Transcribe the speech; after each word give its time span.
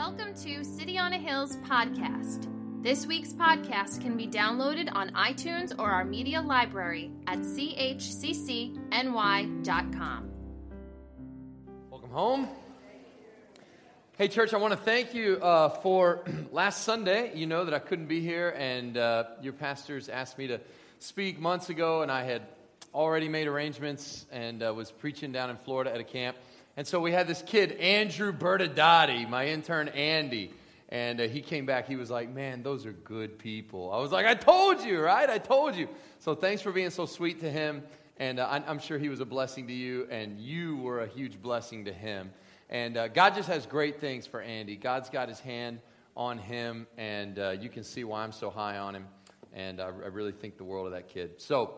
Welcome 0.00 0.32
to 0.44 0.64
City 0.64 0.96
on 0.96 1.12
a 1.12 1.18
Hill's 1.18 1.56
podcast. 1.56 2.48
This 2.82 3.04
week's 3.06 3.34
podcast 3.34 4.00
can 4.00 4.16
be 4.16 4.26
downloaded 4.26 4.88
on 4.90 5.10
iTunes 5.10 5.78
or 5.78 5.90
our 5.90 6.06
media 6.06 6.40
library 6.40 7.10
at 7.26 7.40
chccny.com. 7.40 8.80
Welcome 11.90 12.10
home. 12.10 12.48
Hey, 14.16 14.28
church, 14.28 14.54
I 14.54 14.56
want 14.56 14.72
to 14.72 14.78
thank 14.78 15.12
you 15.12 15.36
uh, 15.36 15.68
for 15.68 16.24
last 16.50 16.84
Sunday. 16.84 17.32
You 17.34 17.46
know 17.46 17.66
that 17.66 17.74
I 17.74 17.78
couldn't 17.78 18.06
be 18.06 18.22
here, 18.22 18.54
and 18.56 18.96
uh, 18.96 19.24
your 19.42 19.52
pastors 19.52 20.08
asked 20.08 20.38
me 20.38 20.46
to 20.46 20.62
speak 20.98 21.38
months 21.38 21.68
ago, 21.68 22.00
and 22.00 22.10
I 22.10 22.24
had 22.24 22.40
already 22.94 23.28
made 23.28 23.48
arrangements 23.48 24.24
and 24.32 24.62
uh, 24.62 24.72
was 24.74 24.90
preaching 24.90 25.30
down 25.30 25.50
in 25.50 25.58
Florida 25.58 25.92
at 25.92 26.00
a 26.00 26.04
camp. 26.04 26.38
And 26.80 26.86
so 26.86 26.98
we 26.98 27.12
had 27.12 27.26
this 27.26 27.42
kid, 27.42 27.72
Andrew 27.72 28.32
Bertadotti, 28.32 29.28
my 29.28 29.48
intern 29.48 29.88
Andy. 29.88 30.50
And 30.88 31.20
uh, 31.20 31.24
he 31.24 31.42
came 31.42 31.66
back. 31.66 31.86
He 31.86 31.96
was 31.96 32.08
like, 32.08 32.30
Man, 32.30 32.62
those 32.62 32.86
are 32.86 32.92
good 32.92 33.38
people. 33.38 33.92
I 33.92 33.98
was 33.98 34.12
like, 34.12 34.24
I 34.24 34.32
told 34.32 34.82
you, 34.82 34.98
right? 34.98 35.28
I 35.28 35.36
told 35.36 35.76
you. 35.76 35.90
So 36.20 36.34
thanks 36.34 36.62
for 36.62 36.72
being 36.72 36.88
so 36.88 37.04
sweet 37.04 37.40
to 37.40 37.50
him. 37.50 37.82
And 38.16 38.40
uh, 38.40 38.62
I'm 38.66 38.78
sure 38.78 38.96
he 38.96 39.10
was 39.10 39.20
a 39.20 39.26
blessing 39.26 39.66
to 39.66 39.74
you, 39.74 40.08
and 40.10 40.40
you 40.40 40.78
were 40.78 41.02
a 41.02 41.06
huge 41.06 41.42
blessing 41.42 41.84
to 41.84 41.92
him. 41.92 42.30
And 42.70 42.96
uh, 42.96 43.08
God 43.08 43.34
just 43.34 43.50
has 43.50 43.66
great 43.66 44.00
things 44.00 44.26
for 44.26 44.40
Andy. 44.40 44.76
God's 44.76 45.10
got 45.10 45.28
his 45.28 45.40
hand 45.40 45.80
on 46.16 46.38
him, 46.38 46.86
and 46.96 47.38
uh, 47.38 47.50
you 47.60 47.68
can 47.68 47.84
see 47.84 48.04
why 48.04 48.22
I'm 48.22 48.32
so 48.32 48.48
high 48.48 48.78
on 48.78 48.94
him. 48.94 49.06
And 49.52 49.82
I, 49.82 49.88
I 49.88 50.06
really 50.06 50.32
think 50.32 50.56
the 50.56 50.64
world 50.64 50.86
of 50.86 50.92
that 50.94 51.08
kid. 51.08 51.42
So 51.42 51.74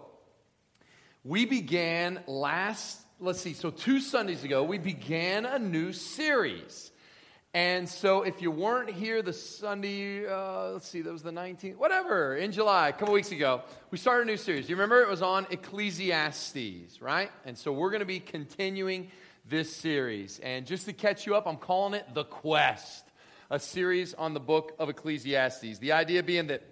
we 1.24 1.44
began 1.44 2.20
last 2.28 3.01
let's 3.22 3.40
see, 3.40 3.52
so 3.52 3.70
two 3.70 4.00
Sundays 4.00 4.42
ago, 4.42 4.64
we 4.64 4.78
began 4.78 5.46
a 5.46 5.56
new 5.56 5.92
series. 5.92 6.90
And 7.54 7.88
so 7.88 8.22
if 8.22 8.42
you 8.42 8.50
weren't 8.50 8.90
here 8.90 9.22
the 9.22 9.32
Sunday, 9.32 10.26
uh, 10.26 10.72
let's 10.72 10.88
see, 10.88 11.02
that 11.02 11.12
was 11.12 11.22
the 11.22 11.30
19th, 11.30 11.76
whatever, 11.76 12.36
in 12.36 12.50
July, 12.50 12.88
a 12.88 12.92
couple 12.92 13.14
weeks 13.14 13.30
ago, 13.30 13.62
we 13.92 13.98
started 13.98 14.22
a 14.22 14.30
new 14.30 14.36
series. 14.36 14.68
You 14.68 14.74
remember? 14.74 15.02
It 15.02 15.08
was 15.08 15.22
on 15.22 15.46
Ecclesiastes, 15.50 17.00
right? 17.00 17.30
And 17.44 17.56
so 17.56 17.72
we're 17.72 17.90
going 17.90 18.00
to 18.00 18.06
be 18.06 18.18
continuing 18.18 19.08
this 19.48 19.74
series. 19.74 20.40
And 20.40 20.66
just 20.66 20.86
to 20.86 20.92
catch 20.92 21.24
you 21.24 21.36
up, 21.36 21.46
I'm 21.46 21.58
calling 21.58 21.94
it 21.94 22.12
The 22.14 22.24
Quest, 22.24 23.04
a 23.50 23.60
series 23.60 24.14
on 24.14 24.34
the 24.34 24.40
book 24.40 24.74
of 24.80 24.88
Ecclesiastes. 24.88 25.78
The 25.78 25.92
idea 25.92 26.24
being 26.24 26.48
that, 26.48 26.64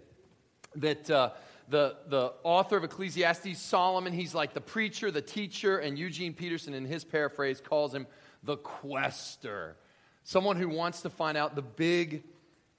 that, 0.74 1.10
uh, 1.10 1.30
the, 1.70 1.96
the 2.08 2.32
author 2.42 2.76
of 2.76 2.84
Ecclesiastes, 2.84 3.58
Solomon, 3.60 4.12
he's 4.12 4.34
like 4.34 4.54
the 4.54 4.60
preacher, 4.60 5.10
the 5.10 5.22
teacher, 5.22 5.78
and 5.78 5.98
Eugene 5.98 6.34
Peterson, 6.34 6.74
in 6.74 6.84
his 6.84 7.04
paraphrase, 7.04 7.60
calls 7.60 7.94
him 7.94 8.06
the 8.42 8.56
quester. 8.56 9.76
Someone 10.24 10.56
who 10.56 10.68
wants 10.68 11.02
to 11.02 11.10
find 11.10 11.38
out 11.38 11.54
the 11.54 11.62
big 11.62 12.24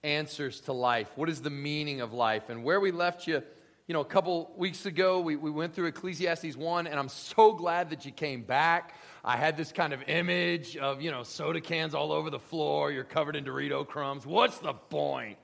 answers 0.04 0.60
to 0.62 0.74
life. 0.74 1.10
What 1.16 1.30
is 1.30 1.42
the 1.42 1.50
meaning 1.50 2.02
of 2.02 2.12
life? 2.12 2.50
And 2.50 2.64
where 2.64 2.80
we 2.80 2.92
left 2.92 3.28
you, 3.28 3.42
you 3.88 3.94
know, 3.94 4.02
a 4.02 4.06
couple 4.06 4.54
weeks 4.58 4.86
ago, 4.86 5.22
we, 5.22 5.36
we 5.38 5.52
went 5.52 5.74
through 5.74 5.88
Ecclesiastes 5.88 6.56
1, 6.56 6.88
and 6.88 7.00
I'm 7.00 7.10
so 7.10 7.54
glad 7.54 7.92
that 7.92 8.06
you 8.06 8.12
came 8.12 8.42
back. 8.42 8.96
I 9.24 9.38
had 9.38 9.56
this 9.56 9.72
kind 9.72 9.94
of 9.94 10.02
image 10.08 10.76
of, 10.76 11.02
you 11.02 11.12
know, 11.12 11.24
soda 11.24 11.62
cans 11.62 11.94
all 11.94 12.12
over 12.12 12.30
the 12.30 12.40
floor, 12.40 12.92
you're 12.92 13.04
covered 13.04 13.36
in 13.36 13.46
Dorito 13.46 13.88
crumbs. 13.88 14.26
What's 14.26 14.58
the 14.60 14.74
point? 14.74 15.38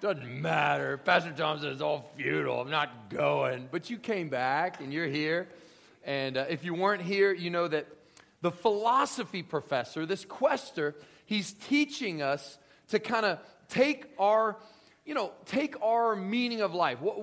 Doesn't 0.00 0.42
matter. 0.42 0.98
Pastor 0.98 1.32
Thompson 1.32 1.70
it's 1.70 1.80
all 1.80 2.10
futile. 2.16 2.60
I'm 2.60 2.70
not 2.70 3.10
going. 3.10 3.68
But 3.70 3.90
you 3.90 3.98
came 3.98 4.28
back 4.28 4.80
and 4.80 4.92
you're 4.92 5.06
here. 5.06 5.48
And 6.04 6.36
uh, 6.36 6.46
if 6.48 6.64
you 6.64 6.74
weren't 6.74 7.02
here, 7.02 7.32
you 7.32 7.50
know 7.50 7.66
that 7.68 7.86
the 8.42 8.50
philosophy 8.50 9.42
professor, 9.42 10.04
this 10.04 10.24
quester, 10.24 10.94
he's 11.26 11.52
teaching 11.52 12.22
us 12.22 12.58
to 12.88 12.98
kind 12.98 13.24
of 13.24 13.38
take 13.68 14.06
our, 14.18 14.56
you 15.04 15.14
know, 15.14 15.32
take 15.46 15.80
our 15.82 16.14
meaning 16.14 16.60
of 16.60 16.74
life. 16.74 17.00
What, 17.00 17.14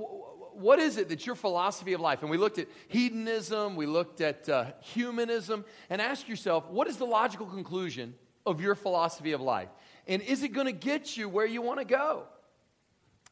what 0.55 0.79
is 0.79 0.97
it 0.97 1.09
that's 1.09 1.25
your 1.25 1.35
philosophy 1.35 1.93
of 1.93 2.01
life? 2.01 2.21
And 2.21 2.31
we 2.31 2.37
looked 2.37 2.57
at 2.57 2.67
hedonism, 2.87 3.75
we 3.75 3.85
looked 3.85 4.21
at 4.21 4.49
uh, 4.49 4.65
humanism, 4.81 5.65
and 5.89 6.01
ask 6.01 6.27
yourself, 6.27 6.67
what 6.69 6.87
is 6.87 6.97
the 6.97 7.05
logical 7.05 7.45
conclusion 7.45 8.15
of 8.45 8.61
your 8.61 8.75
philosophy 8.75 9.33
of 9.33 9.41
life? 9.41 9.69
And 10.07 10.21
is 10.21 10.41
it 10.43 10.49
going 10.49 10.65
to 10.65 10.73
get 10.73 11.15
you 11.15 11.29
where 11.29 11.45
you 11.45 11.61
want 11.61 11.79
to 11.79 11.85
go? 11.85 12.23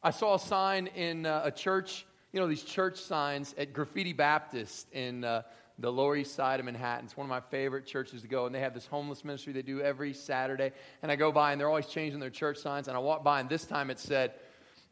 I 0.02 0.12
saw 0.12 0.36
a 0.36 0.40
sign 0.40 0.88
in 0.88 1.26
uh, 1.26 1.42
a 1.44 1.52
church, 1.52 2.06
you 2.32 2.40
know, 2.40 2.48
these 2.48 2.64
church 2.64 2.98
signs 2.98 3.54
at 3.58 3.74
Graffiti 3.74 4.14
Baptist 4.14 4.88
in 4.94 5.26
uh, 5.26 5.42
the 5.78 5.92
Lower 5.92 6.16
East 6.16 6.36
Side 6.36 6.62
of 6.62 6.66
Manhattan. 6.66 7.04
It's 7.04 7.18
one 7.18 7.26
of 7.26 7.30
my 7.30 7.42
favorite 7.42 7.86
churches 7.86 8.22
to 8.22 8.28
go, 8.30 8.46
and 8.46 8.56
they 8.56 8.62
have 8.62 8.74
this 8.74 8.86
homeless 8.86 9.26
ministry 9.26 9.52
they 9.52 9.62
do 9.62 9.82
every 9.82 10.14
Saturday. 10.14 10.72
And 11.02 11.12
I 11.12 11.18
go 11.18 11.34
by, 11.34 11.52
and 11.52 11.60
they're 11.60 11.68
always 11.68 11.88
changing 11.88 12.22
their 12.22 12.30
church 12.30 12.60
signs. 12.60 12.88
And 12.88 12.96
I 12.96 13.00
walk 13.02 13.26
by, 13.26 13.42
and 13.42 13.50
this 13.50 13.66
time 13.66 13.90
it 13.90 14.00
said, 14.00 14.36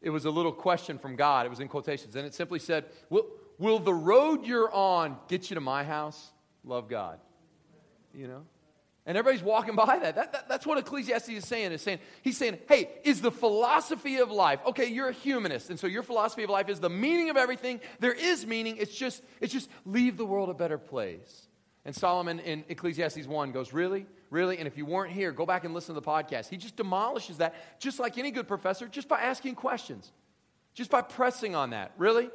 it 0.02 0.10
was 0.10 0.26
a 0.26 0.30
little 0.30 0.52
question 0.52 0.98
from 0.98 1.16
God. 1.16 1.46
It 1.46 1.48
was 1.48 1.60
in 1.60 1.68
quotations, 1.68 2.14
and 2.14 2.26
it 2.26 2.34
simply 2.34 2.58
said, 2.58 2.84
Will, 3.08 3.26
will 3.58 3.78
the 3.78 3.94
road 3.94 4.44
you're 4.44 4.72
on 4.72 5.16
get 5.28 5.48
you 5.48 5.54
to 5.54 5.60
my 5.62 5.84
house? 5.84 6.32
Love 6.64 6.86
God. 6.86 7.18
You 8.14 8.28
know? 8.28 8.42
And 9.08 9.16
everybody's 9.16 9.42
walking 9.42 9.74
by 9.74 9.98
that. 10.00 10.16
That, 10.16 10.32
that. 10.32 10.48
That's 10.50 10.66
what 10.66 10.76
Ecclesiastes 10.76 11.30
is 11.30 11.46
saying. 11.46 11.72
Is 11.72 11.80
saying 11.80 11.98
he's 12.20 12.36
saying, 12.36 12.58
hey, 12.68 12.90
is 13.04 13.22
the 13.22 13.30
philosophy 13.30 14.18
of 14.18 14.30
life 14.30 14.60
okay? 14.66 14.86
You're 14.86 15.08
a 15.08 15.12
humanist, 15.12 15.70
and 15.70 15.80
so 15.80 15.86
your 15.86 16.02
philosophy 16.02 16.44
of 16.44 16.50
life 16.50 16.68
is 16.68 16.78
the 16.78 16.90
meaning 16.90 17.30
of 17.30 17.38
everything. 17.38 17.80
There 18.00 18.12
is 18.12 18.46
meaning. 18.46 18.76
It's 18.76 18.94
just 18.94 19.22
it's 19.40 19.52
just 19.52 19.70
leave 19.86 20.18
the 20.18 20.26
world 20.26 20.50
a 20.50 20.54
better 20.54 20.76
place. 20.76 21.48
And 21.86 21.96
Solomon 21.96 22.38
in 22.40 22.64
Ecclesiastes 22.68 23.26
one 23.26 23.50
goes, 23.50 23.72
really, 23.72 24.04
really. 24.28 24.58
And 24.58 24.66
if 24.66 24.76
you 24.76 24.84
weren't 24.84 25.12
here, 25.12 25.32
go 25.32 25.46
back 25.46 25.64
and 25.64 25.72
listen 25.72 25.94
to 25.94 26.00
the 26.02 26.06
podcast. 26.06 26.50
He 26.50 26.58
just 26.58 26.76
demolishes 26.76 27.38
that, 27.38 27.54
just 27.80 27.98
like 27.98 28.18
any 28.18 28.30
good 28.30 28.46
professor, 28.46 28.86
just 28.88 29.08
by 29.08 29.22
asking 29.22 29.54
questions, 29.54 30.12
just 30.74 30.90
by 30.90 31.00
pressing 31.00 31.54
on 31.54 31.70
that. 31.70 31.92
Really, 31.96 32.28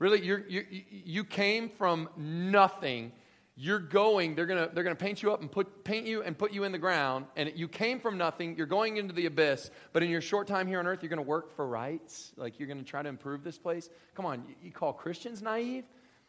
really, 0.00 0.26
you 0.26 0.44
you 0.48 0.64
you 0.90 1.24
came 1.24 1.68
from 1.68 2.08
nothing 2.16 3.12
you're 3.58 3.78
going 3.78 4.34
they're 4.34 4.46
going 4.46 4.68
to 4.68 4.74
they're 4.74 4.84
going 4.84 4.94
to 4.94 5.02
paint 5.02 5.22
you 5.22 5.32
up 5.32 5.40
and 5.40 5.50
put 5.50 5.82
paint 5.82 6.06
you 6.06 6.22
and 6.22 6.36
put 6.36 6.52
you 6.52 6.64
in 6.64 6.72
the 6.72 6.78
ground 6.78 7.24
and 7.36 7.50
you 7.56 7.66
came 7.66 7.98
from 7.98 8.18
nothing 8.18 8.54
you're 8.56 8.66
going 8.66 8.98
into 8.98 9.14
the 9.14 9.24
abyss 9.24 9.70
but 9.94 10.02
in 10.02 10.10
your 10.10 10.20
short 10.20 10.46
time 10.46 10.66
here 10.66 10.78
on 10.78 10.86
earth 10.86 11.02
you're 11.02 11.08
going 11.08 11.16
to 11.16 11.22
work 11.22 11.56
for 11.56 11.66
rights? 11.66 12.32
Like 12.36 12.58
you're 12.58 12.68
going 12.68 12.78
to 12.78 12.84
try 12.84 13.02
to 13.02 13.08
improve 13.08 13.42
this 13.42 13.56
place? 13.56 13.88
Come 14.14 14.26
on 14.26 14.44
you, 14.62 14.70
call 14.70 14.92
christians 14.92 15.40
naive? 15.40 15.84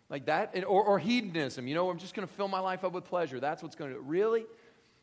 Like 0.09 0.27
that 0.27 0.55
or, 0.65 0.83
or 0.83 0.99
hedonism 0.99 1.67
you 1.67 1.75
know 1.75 1.89
i'm 1.89 1.99
just 1.99 2.15
going 2.15 2.25
to 2.25 2.33
fill 2.33 2.47
my 2.47 2.59
life 2.59 2.85
up 2.85 2.93
with 2.93 3.03
pleasure 3.03 3.39
that's 3.39 3.61
what's 3.61 3.75
going 3.75 3.93
to 3.93 3.99
really? 3.99 4.45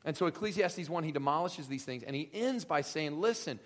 And 0.07 0.17
so 0.17 0.27
ecclesiastes 0.27 0.89
1 0.89 1.05
he 1.05 1.13
demolishes 1.13 1.69
these 1.69 1.85
things 1.85 2.03
and 2.03 2.17
he 2.17 2.31
ends 2.33 2.65
by 2.65 2.81
saying 2.81 3.21
listen 3.21 3.61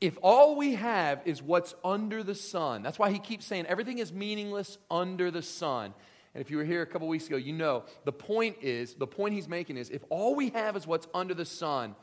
if 0.00 0.16
all 0.22 0.56
we 0.56 0.76
have 0.76 1.20
is 1.26 1.42
what's 1.42 1.74
under 1.84 2.22
the 2.22 2.36
sun 2.36 2.82
that's 2.82 3.00
why 3.00 3.10
he 3.10 3.18
keeps 3.18 3.46
saying 3.46 3.66
everything 3.66 3.98
is 3.98 4.12
meaningless 4.12 4.78
under 4.88 5.32
the 5.32 5.42
sun 5.42 5.92
and 6.34 6.40
if 6.40 6.50
you 6.50 6.56
were 6.56 6.64
here 6.64 6.82
a 6.82 6.86
couple 6.86 7.08
weeks 7.08 7.26
ago, 7.26 7.36
you 7.36 7.52
know 7.52 7.84
the 8.04 8.12
point 8.12 8.56
is, 8.62 8.94
the 8.94 9.06
point 9.06 9.34
he's 9.34 9.48
making 9.48 9.76
is 9.76 9.90
if 9.90 10.04
all 10.10 10.34
we 10.36 10.50
have 10.50 10.76
is 10.76 10.86
what's 10.86 11.08
under 11.12 11.34
the 11.34 11.44
sun, 11.44 11.96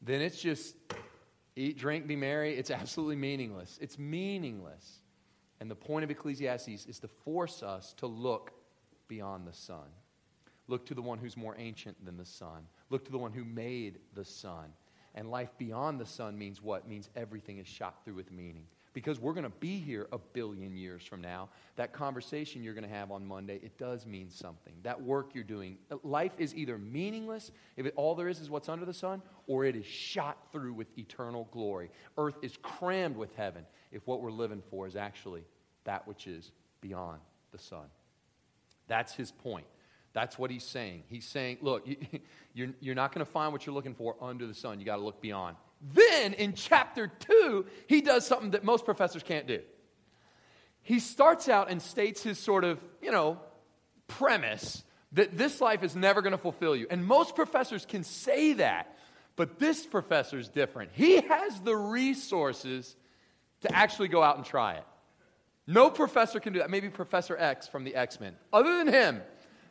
then 0.00 0.20
it's 0.20 0.40
just 0.40 0.74
eat, 1.54 1.78
drink, 1.78 2.06
be 2.06 2.16
merry. 2.16 2.54
It's 2.54 2.70
absolutely 2.70 3.16
meaningless. 3.16 3.78
It's 3.80 3.98
meaningless. 3.98 5.00
And 5.60 5.70
the 5.70 5.74
point 5.74 6.04
of 6.04 6.10
Ecclesiastes 6.10 6.86
is 6.86 6.98
to 7.00 7.08
force 7.08 7.62
us 7.62 7.92
to 7.98 8.06
look 8.06 8.52
beyond 9.08 9.46
the 9.46 9.52
sun. 9.52 9.88
Look 10.66 10.86
to 10.86 10.94
the 10.94 11.02
one 11.02 11.18
who's 11.18 11.36
more 11.36 11.56
ancient 11.58 12.04
than 12.04 12.16
the 12.16 12.24
sun. 12.24 12.66
Look 12.90 13.04
to 13.06 13.10
the 13.10 13.18
one 13.18 13.32
who 13.32 13.44
made 13.44 13.98
the 14.14 14.24
sun. 14.24 14.72
And 15.14 15.30
life 15.30 15.50
beyond 15.58 15.98
the 15.98 16.06
sun 16.06 16.38
means 16.38 16.62
what? 16.62 16.88
Means 16.88 17.10
everything 17.16 17.58
is 17.58 17.66
shot 17.66 18.04
through 18.04 18.14
with 18.14 18.30
meaning 18.30 18.66
because 18.98 19.20
we're 19.20 19.32
going 19.32 19.44
to 19.44 19.58
be 19.60 19.78
here 19.78 20.08
a 20.10 20.18
billion 20.18 20.76
years 20.76 21.04
from 21.04 21.20
now. 21.20 21.48
That 21.76 21.92
conversation 21.92 22.64
you're 22.64 22.74
going 22.74 22.82
to 22.82 22.92
have 22.92 23.12
on 23.12 23.24
Monday, 23.24 23.60
it 23.62 23.78
does 23.78 24.04
mean 24.04 24.28
something. 24.28 24.72
That 24.82 25.00
work 25.00 25.36
you're 25.36 25.44
doing, 25.44 25.78
life 26.02 26.32
is 26.36 26.52
either 26.52 26.78
meaningless, 26.78 27.52
if 27.76 27.86
it, 27.86 27.92
all 27.94 28.16
there 28.16 28.26
is 28.26 28.40
is 28.40 28.50
what's 28.50 28.68
under 28.68 28.84
the 28.84 28.92
sun, 28.92 29.22
or 29.46 29.64
it 29.64 29.76
is 29.76 29.86
shot 29.86 30.50
through 30.50 30.72
with 30.72 30.88
eternal 30.98 31.46
glory. 31.52 31.92
Earth 32.16 32.38
is 32.42 32.56
crammed 32.60 33.16
with 33.16 33.32
heaven 33.36 33.64
if 33.92 34.04
what 34.08 34.20
we're 34.20 34.32
living 34.32 34.64
for 34.68 34.84
is 34.88 34.96
actually 34.96 35.44
that 35.84 36.08
which 36.08 36.26
is 36.26 36.50
beyond 36.80 37.20
the 37.52 37.58
sun. 37.58 37.86
That's 38.88 39.14
his 39.14 39.30
point. 39.30 39.66
That's 40.12 40.36
what 40.40 40.50
he's 40.50 40.64
saying. 40.64 41.04
He's 41.06 41.24
saying, 41.24 41.58
look, 41.60 41.86
you, 41.86 41.98
are 42.12 42.18
you're, 42.52 42.68
you're 42.80 42.94
not 42.96 43.14
going 43.14 43.24
to 43.24 43.30
find 43.30 43.52
what 43.52 43.64
you're 43.64 43.76
looking 43.76 43.94
for 43.94 44.16
under 44.20 44.44
the 44.44 44.54
sun. 44.54 44.80
You 44.80 44.86
got 44.86 44.96
to 44.96 45.02
look 45.02 45.20
beyond. 45.20 45.54
Then 45.80 46.34
in 46.34 46.54
chapter 46.54 47.06
2, 47.06 47.66
he 47.86 48.00
does 48.00 48.26
something 48.26 48.50
that 48.50 48.64
most 48.64 48.84
professors 48.84 49.22
can't 49.22 49.46
do. 49.46 49.60
He 50.82 51.00
starts 51.00 51.48
out 51.48 51.70
and 51.70 51.80
states 51.80 52.22
his 52.22 52.38
sort 52.38 52.64
of, 52.64 52.80
you 53.02 53.12
know, 53.12 53.38
premise 54.06 54.82
that 55.12 55.36
this 55.36 55.60
life 55.60 55.82
is 55.82 55.94
never 55.94 56.22
going 56.22 56.32
to 56.32 56.38
fulfill 56.38 56.74
you. 56.74 56.86
And 56.90 57.04
most 57.04 57.34
professors 57.34 57.86
can 57.86 58.04
say 58.04 58.54
that, 58.54 58.96
but 59.36 59.58
this 59.58 59.86
professor 59.86 60.38
is 60.38 60.48
different. 60.48 60.90
He 60.94 61.20
has 61.20 61.60
the 61.60 61.76
resources 61.76 62.96
to 63.60 63.74
actually 63.74 64.08
go 64.08 64.22
out 64.22 64.36
and 64.36 64.44
try 64.44 64.74
it. 64.74 64.84
No 65.66 65.90
professor 65.90 66.40
can 66.40 66.54
do 66.54 66.60
that. 66.60 66.70
Maybe 66.70 66.88
Professor 66.88 67.36
X 67.36 67.68
from 67.68 67.84
the 67.84 67.94
X 67.94 68.18
Men. 68.20 68.34
Other 68.52 68.78
than 68.78 68.88
him, 68.88 69.20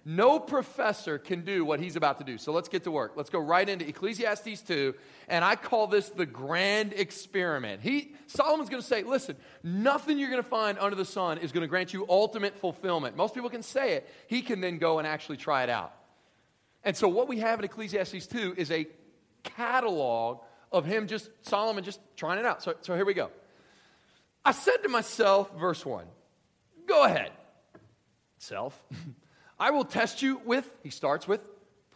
No 0.10 0.40
professor 0.40 1.20
can 1.20 1.42
do 1.42 1.66
what 1.66 1.82
he's 1.82 1.98
about 1.98 2.20
to 2.20 2.24
do. 2.24 2.38
So 2.38 2.54
let's 2.54 2.70
get 2.70 2.86
to 2.86 2.92
work. 2.92 3.18
Let's 3.18 3.30
go 3.30 3.40
right 3.40 3.68
into 3.68 3.86
Ecclesiastes 3.86 4.62
2, 4.62 4.96
and 5.28 5.44
I 5.44 5.58
call 5.58 5.88
this 5.88 6.08
the 6.08 6.26
grand 6.26 6.94
experiment. 6.94 7.82
He 7.82 8.14
Solomon's 8.28 8.70
going 8.70 8.82
to 8.82 8.88
say, 8.88 9.04
"Listen, 9.04 9.36
nothing 9.64 10.18
you're 10.18 10.30
going 10.30 10.42
to 10.42 10.48
find 10.48 10.80
under 10.80 10.96
the 10.96 11.04
sun 11.04 11.40
is 11.40 11.52
going 11.52 11.64
to 11.64 11.68
grant 11.68 11.94
you 11.94 12.06
ultimate 12.08 12.58
fulfillment." 12.58 13.18
Most 13.18 13.34
people 13.34 13.50
can 13.50 13.62
say 13.62 13.96
it. 13.96 14.10
He 14.28 14.42
can 14.42 14.62
then 14.62 14.78
go 14.78 15.00
and 15.00 15.06
actually 15.06 15.36
try 15.36 15.64
it 15.64 15.70
out. 15.70 15.94
And 16.86 16.96
so 16.96 17.10
what 17.10 17.28
we 17.28 17.40
have 17.40 17.60
in 17.60 17.66
Ecclesiastes 17.66 18.28
2 18.28 18.56
is 18.56 18.72
a 18.72 18.88
catalog 19.44 20.40
of 20.72 20.86
him 20.86 21.08
just 21.08 21.30
Solomon 21.42 21.84
just 21.84 22.00
trying 22.16 22.40
it 22.40 22.46
out. 22.46 22.64
So, 22.64 22.76
so 22.80 22.96
here 22.96 23.04
we 23.04 23.14
go. 23.14 23.30
I 24.46 24.54
said 24.54 24.78
to 24.84 24.88
myself, 24.88 25.52
verse 25.60 25.86
1, 25.86 26.06
go 26.86 27.04
ahead, 27.04 27.34
self. 28.38 28.82
I 29.60 29.72
will 29.72 29.86
test 29.86 30.22
you 30.22 30.42
with, 30.46 30.70
he 30.84 30.90
starts 30.90 31.28
with 31.28 31.42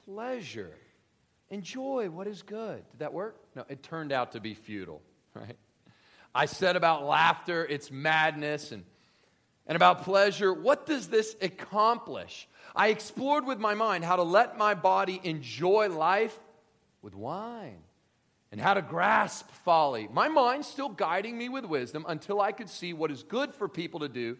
pleasure. 0.05 0.71
Enjoy 1.49 2.09
what 2.09 2.27
is 2.27 2.41
good. 2.41 2.83
Did 2.91 2.99
that 2.99 3.13
work? 3.13 3.35
No, 3.55 3.65
it 3.69 3.83
turned 3.83 4.11
out 4.11 4.31
to 4.31 4.39
be 4.39 4.53
futile, 4.53 5.01
right? 5.33 5.57
I 6.33 6.45
said 6.45 6.75
about 6.75 7.03
laughter, 7.03 7.65
it's 7.65 7.91
madness, 7.91 8.71
and, 8.71 8.83
and 9.67 9.75
about 9.75 10.03
pleasure, 10.03 10.53
what 10.53 10.85
does 10.85 11.09
this 11.09 11.35
accomplish? 11.41 12.47
I 12.75 12.87
explored 12.87 13.45
with 13.45 13.59
my 13.59 13.73
mind 13.73 14.05
how 14.05 14.15
to 14.15 14.23
let 14.23 14.57
my 14.57 14.73
body 14.73 15.19
enjoy 15.23 15.89
life 15.89 16.37
with 17.01 17.13
wine 17.13 17.83
and 18.51 18.59
how 18.59 18.73
to 18.73 18.81
grasp 18.81 19.49
folly. 19.65 20.07
My 20.11 20.29
mind 20.29 20.65
still 20.65 20.89
guiding 20.89 21.37
me 21.37 21.49
with 21.49 21.65
wisdom 21.65 22.05
until 22.07 22.41
I 22.41 22.53
could 22.53 22.69
see 22.69 22.93
what 22.93 23.11
is 23.11 23.23
good 23.23 23.53
for 23.53 23.67
people 23.67 24.01
to 24.01 24.09
do 24.09 24.37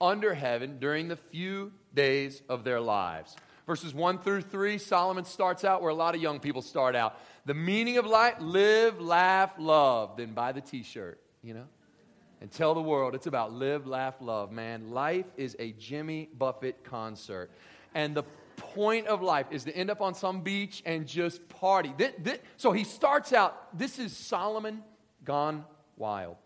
under 0.00 0.34
heaven 0.34 0.78
during 0.78 1.08
the 1.08 1.16
few 1.16 1.72
days 1.94 2.42
of 2.48 2.64
their 2.64 2.80
lives. 2.80 3.36
Verses 3.66 3.94
1 3.94 4.18
through 4.18 4.42
3, 4.42 4.76
Solomon 4.76 5.24
starts 5.24 5.64
out 5.64 5.80
where 5.80 5.90
a 5.90 5.94
lot 5.94 6.14
of 6.14 6.20
young 6.20 6.38
people 6.38 6.60
start 6.60 6.94
out. 6.94 7.18
The 7.46 7.54
meaning 7.54 7.96
of 7.96 8.04
life 8.04 8.34
live, 8.40 9.00
laugh, 9.00 9.52
love. 9.58 10.16
Then 10.18 10.34
buy 10.34 10.52
the 10.52 10.60
t 10.60 10.82
shirt, 10.82 11.18
you 11.42 11.54
know? 11.54 11.66
And 12.40 12.50
tell 12.50 12.74
the 12.74 12.82
world 12.82 13.14
it's 13.14 13.26
about 13.26 13.52
live, 13.52 13.86
laugh, 13.86 14.16
love, 14.20 14.52
man. 14.52 14.90
Life 14.90 15.26
is 15.36 15.56
a 15.58 15.72
Jimmy 15.72 16.28
Buffett 16.36 16.84
concert. 16.84 17.50
And 17.94 18.14
the 18.14 18.24
point 18.56 19.06
of 19.06 19.22
life 19.22 19.46
is 19.50 19.64
to 19.64 19.74
end 19.74 19.90
up 19.90 20.02
on 20.02 20.14
some 20.14 20.42
beach 20.42 20.82
and 20.84 21.06
just 21.06 21.48
party. 21.48 21.94
This, 21.96 22.12
this, 22.18 22.38
so 22.58 22.72
he 22.72 22.84
starts 22.84 23.32
out, 23.32 23.78
this 23.78 23.98
is 23.98 24.14
Solomon 24.14 24.82
gone 25.24 25.64
wild 25.96 26.36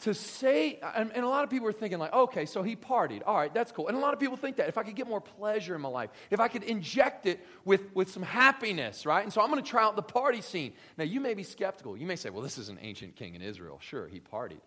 to 0.00 0.14
say, 0.14 0.78
and, 0.94 1.10
and, 1.12 1.24
a 1.24 1.28
lot 1.28 1.44
of 1.44 1.50
people 1.50 1.66
are 1.66 1.72
thinking, 1.72 1.98
like, 1.98 2.12
okay, 2.12 2.46
so 2.46 2.62
he 2.62 2.76
partied. 2.76 3.22
All 3.26 3.36
right, 3.36 3.52
that's 3.52 3.72
cool. 3.72 3.88
And 3.88 3.96
a 3.96 4.00
lot 4.00 4.14
of 4.14 4.20
people 4.20 4.36
think 4.36 4.56
that 4.56 4.68
if 4.68 4.78
I 4.78 4.82
could 4.82 4.94
get 4.94 5.08
more 5.08 5.20
pleasure 5.20 5.74
in 5.74 5.80
my 5.80 5.88
life, 5.88 6.10
if 6.30 6.40
I 6.40 6.48
could 6.48 6.62
inject 6.62 7.26
it 7.26 7.44
with, 7.64 7.94
with 7.94 8.10
some 8.10 8.22
happiness, 8.22 9.04
right? 9.04 9.24
And 9.24 9.32
so 9.32 9.40
I'm 9.40 9.50
going 9.50 9.62
to 9.62 9.68
try 9.68 9.82
out 9.82 9.96
the 9.96 10.02
party 10.02 10.40
scene. 10.40 10.72
Now, 10.96 11.04
you 11.04 11.20
may 11.20 11.34
be 11.34 11.42
skeptical. 11.42 11.96
You 11.96 12.06
may 12.06 12.16
say, 12.16 12.30
well, 12.30 12.42
this 12.42 12.58
is 12.58 12.68
an 12.68 12.78
ancient 12.80 13.16
king 13.16 13.34
in 13.34 13.42
Israel. 13.42 13.78
Sure, 13.82 14.06
he 14.06 14.20
partied. 14.20 14.60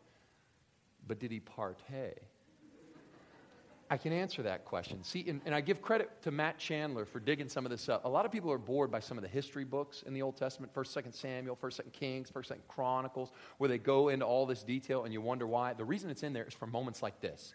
But 1.07 1.19
did 1.19 1.31
he 1.31 1.39
partay? 1.39 2.13
I 3.91 3.97
can 3.97 4.13
answer 4.13 4.41
that 4.43 4.63
question. 4.63 5.03
See, 5.03 5.25
and, 5.27 5.41
and, 5.45 5.53
I 5.53 5.59
give 5.59 5.81
credit 5.81 6.09
to 6.21 6.31
Matt 6.31 6.57
Chandler 6.57 7.03
for 7.03 7.19
digging 7.19 7.49
some 7.49 7.65
of 7.65 7.71
this 7.71 7.89
up. 7.89 8.05
A 8.05 8.07
lot 8.07 8.25
of 8.25 8.31
people 8.31 8.49
are 8.49 8.57
bored 8.57 8.89
by 8.89 9.01
some 9.01 9.17
of 9.17 9.21
the 9.21 9.27
history 9.27 9.65
books 9.65 10.01
in 10.07 10.13
the 10.13 10.21
Old 10.21 10.37
Testament, 10.37 10.73
1st, 10.73 11.03
2nd 11.03 11.13
Samuel, 11.13 11.57
1st, 11.61 11.81
2nd 11.81 11.91
Kings, 11.91 12.31
1st, 12.31 12.51
2nd 12.51 12.67
Chronicles, 12.69 13.33
where 13.57 13.67
they 13.67 13.77
go 13.77 14.07
into 14.07 14.25
all 14.25 14.45
this 14.45 14.63
detail 14.63 15.03
and 15.03 15.11
you 15.11 15.19
wonder 15.19 15.45
why. 15.45 15.73
The 15.73 15.83
reason 15.83 16.09
it's 16.09 16.23
in 16.23 16.31
there 16.31 16.45
is 16.45 16.53
for 16.53 16.67
moments 16.67 17.03
like 17.03 17.19
this. 17.19 17.53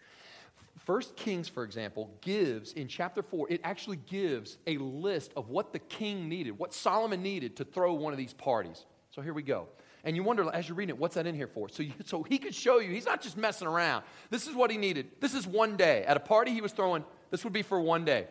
First 0.85 1.15
Kings, 1.15 1.49
for 1.49 1.63
example, 1.63 2.11
gives 2.21 2.71
in 2.73 2.87
chapter 2.87 3.23
4, 3.23 3.47
it 3.49 3.61
actually 3.63 3.97
gives 3.97 4.59
a 4.67 4.77
list 4.77 5.31
of 5.35 5.49
what 5.49 5.73
the 5.73 5.79
king 5.79 6.29
needed, 6.29 6.51
what 6.59 6.71
Solomon 6.71 7.23
needed 7.23 7.55
to 7.55 7.65
throw 7.65 7.95
one 7.95 8.13
of 8.13 8.19
these 8.19 8.33
parties. 8.33 8.85
So 9.09 9.23
here 9.23 9.33
we 9.33 9.41
go. 9.41 9.69
And 10.03 10.15
you 10.15 10.23
wonder, 10.23 10.49
as 10.53 10.67
you're 10.67 10.75
reading 10.75 10.95
it, 10.95 10.99
what's 10.99 11.15
that 11.15 11.27
in 11.27 11.35
here 11.35 11.47
for? 11.47 11.69
So, 11.69 11.83
you, 11.83 11.93
so 12.05 12.23
he 12.23 12.37
could 12.37 12.55
show 12.55 12.79
you, 12.79 12.91
he's 12.91 13.05
not 13.05 13.21
just 13.21 13.37
messing 13.37 13.67
around. 13.67 14.03
This 14.29 14.47
is 14.47 14.55
what 14.55 14.71
he 14.71 14.77
needed. 14.77 15.07
This 15.19 15.33
is 15.33 15.45
one 15.47 15.77
day. 15.77 16.03
At 16.03 16.17
a 16.17 16.19
party 16.19 16.53
he 16.53 16.61
was 16.61 16.71
throwing, 16.71 17.03
this 17.31 17.43
would 17.43 17.53
be 17.53 17.61
for 17.61 17.79
one 17.79 18.05
day. 18.05 18.27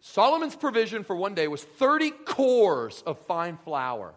Solomon's 0.00 0.54
provision 0.54 1.02
for 1.02 1.16
one 1.16 1.34
day 1.34 1.48
was 1.48 1.62
30 1.62 2.10
cors 2.10 3.02
of 3.06 3.18
fine 3.20 3.56
flour. 3.64 4.14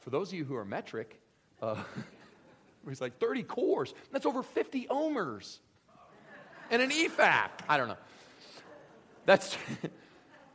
For 0.00 0.10
those 0.10 0.28
of 0.28 0.34
you 0.38 0.44
who 0.44 0.54
are 0.54 0.64
metric, 0.64 1.20
uh, 1.60 1.82
it's 2.86 3.00
like 3.00 3.18
30 3.18 3.42
cors. 3.42 3.92
That's 4.12 4.24
over 4.24 4.42
50 4.42 4.86
omers. 4.88 5.58
And 6.70 6.80
an 6.80 6.92
ephah. 6.92 7.48
I 7.68 7.76
don't 7.76 7.88
know. 7.88 7.96
That's 9.24 9.56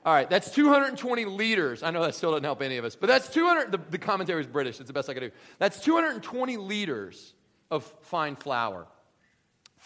All 0.03 0.13
right, 0.13 0.27
that's 0.27 0.49
220 0.51 1.25
liters. 1.25 1.83
I 1.83 1.91
know 1.91 2.01
that 2.01 2.15
still 2.15 2.31
doesn't 2.31 2.43
help 2.43 2.61
any 2.63 2.77
of 2.77 2.85
us, 2.85 2.95
but 2.95 3.07
that's 3.07 3.29
200. 3.29 3.71
The, 3.71 3.79
the 3.91 3.97
commentary 3.99 4.41
is 4.41 4.47
British. 4.47 4.79
It's 4.79 4.87
the 4.87 4.93
best 4.93 5.09
I 5.09 5.13
can 5.13 5.23
do. 5.23 5.31
That's 5.59 5.79
220 5.79 6.57
liters 6.57 7.33
of 7.69 7.83
fine 8.01 8.35
flour, 8.35 8.87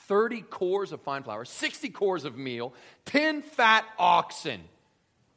30 0.08 0.42
cors 0.42 0.94
of 0.94 1.02
fine 1.02 1.24
flour, 1.24 1.44
60 1.44 1.90
cors 1.90 2.24
of 2.24 2.38
meal, 2.38 2.74
10 3.06 3.42
fat 3.42 3.86
oxen. 4.00 4.62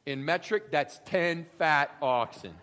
In 0.05 0.23
metric, 0.23 0.71
that's 0.71 0.99
10 1.05 1.45
fat 1.57 1.91
oxen. 2.01 2.53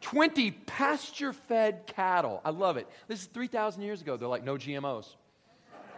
20 0.00 0.50
pasture 0.50 1.32
fed 1.32 1.86
cattle. 1.86 2.40
I 2.44 2.50
love 2.50 2.78
it. 2.78 2.88
This 3.06 3.20
is 3.20 3.26
3,000 3.26 3.82
years 3.82 4.00
ago. 4.00 4.16
They're 4.16 4.28
like, 4.28 4.44
no 4.44 4.56
GMOs, 4.56 5.14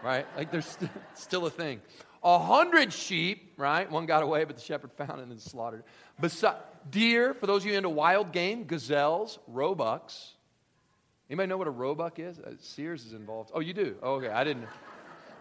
right? 0.03 0.27
Like, 0.37 0.51
there's 0.51 0.67
st- 0.67 0.91
still 1.15 1.47
a 1.47 1.51
thing 1.51 1.81
a 2.23 2.39
hundred 2.39 2.93
sheep, 2.93 3.55
right? 3.57 3.91
One 3.91 4.07
got 4.07 4.23
away, 4.23 4.45
but 4.45 4.57
the 4.57 4.63
shepherd 4.63 4.93
found 4.97 5.21
it 5.21 5.29
and 5.29 5.41
slaughtered. 5.41 5.85
Besi- 6.21 6.57
deer, 6.91 7.35
for 7.35 7.47
those 7.47 7.65
of 7.65 7.71
you 7.71 7.77
into 7.77 7.91
wild 7.91 8.33
game, 8.33 8.65
gazelles, 8.65 9.39
roebucks. 9.47 10.33
Anybody 11.29 11.49
know 11.49 11.57
what 11.57 11.67
a 11.67 11.73
roebuck 11.73 12.19
is? 12.19 12.39
Uh, 12.39 12.53
Sears 12.61 13.05
is 13.05 13.13
involved. 13.13 13.51
Oh, 13.53 13.61
you 13.61 13.73
do? 13.73 13.97
Oh, 14.03 14.15
okay, 14.15 14.29
I 14.29 14.45
didn't. 14.45 14.67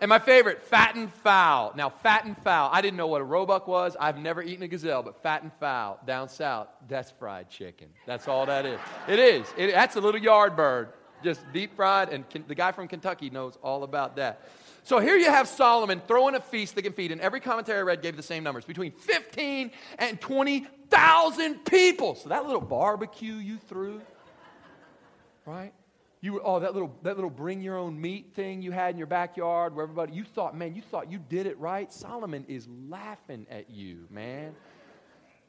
And 0.01 0.09
my 0.09 0.19
favorite, 0.19 0.61
fattened 0.61 1.13
fowl. 1.13 1.71
Now, 1.75 1.89
fattened 1.89 2.37
fowl. 2.43 2.69
I 2.73 2.81
didn't 2.81 2.97
know 2.97 3.07
what 3.07 3.21
a 3.21 3.23
roebuck 3.23 3.67
was. 3.67 3.95
I've 3.97 4.17
never 4.17 4.41
eaten 4.41 4.63
a 4.63 4.67
gazelle, 4.67 5.03
but 5.03 5.23
fattened 5.23 5.53
fowl 5.59 5.99
down 6.05 6.27
south, 6.27 6.67
that's 6.87 7.11
fried 7.11 7.49
chicken. 7.49 7.87
That's 8.05 8.27
all 8.27 8.45
that 8.47 8.65
is. 8.65 8.79
It 9.07 9.19
is. 9.19 9.47
It, 9.57 9.71
that's 9.71 9.95
a 9.95 10.01
little 10.01 10.19
yard 10.19 10.55
bird, 10.55 10.89
just 11.25 11.41
deep 11.51 11.75
fried. 11.75 12.09
And 12.09 12.23
the 12.47 12.55
guy 12.55 12.71
from 12.71 12.87
Kentucky 12.87 13.29
knows 13.29 13.57
all 13.61 13.83
about 13.83 14.15
that. 14.15 14.47
So 14.83 14.99
here 14.99 15.17
you 15.17 15.25
have 15.25 15.47
Solomon 15.47 15.99
throwing 16.07 16.35
a 16.35 16.39
feast 16.39 16.75
that 16.75 16.83
can 16.83 16.93
feed, 16.93 17.11
and 17.11 17.19
every 17.19 17.39
commentary 17.39 17.79
I 17.79 17.81
read 17.81 18.03
gave 18.03 18.15
the 18.15 18.23
same 18.23 18.43
numbers 18.43 18.65
between 18.65 18.91
15 18.91 19.71
and 19.97 20.21
20,000 20.21 21.65
people. 21.65 22.13
So 22.13 22.29
that 22.29 22.45
little 22.45 22.61
barbecue 22.61 23.33
you 23.33 23.57
threw, 23.57 23.99
right? 25.47 25.73
You 26.21 26.33
were, 26.33 26.41
oh, 26.43 26.59
that 26.59 26.73
little, 26.73 26.95
that 27.01 27.15
little 27.15 27.31
bring 27.31 27.61
your 27.61 27.77
own 27.77 27.99
meat 27.99 28.33
thing 28.35 28.61
you 28.61 28.71
had 28.71 28.91
in 28.91 28.99
your 28.99 29.07
backyard 29.07 29.75
where 29.75 29.83
everybody, 29.83 30.13
you 30.13 30.23
thought, 30.23 30.55
man, 30.55 30.75
you 30.75 30.83
thought 30.83 31.11
you 31.11 31.17
did 31.17 31.47
it 31.47 31.59
right. 31.59 31.91
Solomon 31.91 32.45
is 32.47 32.67
laughing 32.87 33.47
at 33.49 33.71
you, 33.71 34.05
man. 34.11 34.53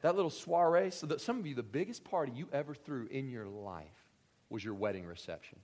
That 0.01 0.15
little 0.15 0.31
soiree. 0.31 0.89
So 0.89 1.05
that 1.07 1.21
some 1.21 1.39
of 1.39 1.45
you, 1.45 1.53
the 1.53 1.61
biggest 1.61 2.03
party 2.03 2.31
you 2.35 2.47
ever 2.51 2.73
threw 2.73 3.07
in 3.11 3.29
your 3.29 3.45
life 3.45 3.96
was 4.49 4.63
your 4.63 4.73
wedding 4.73 5.05
reception. 5.05 5.59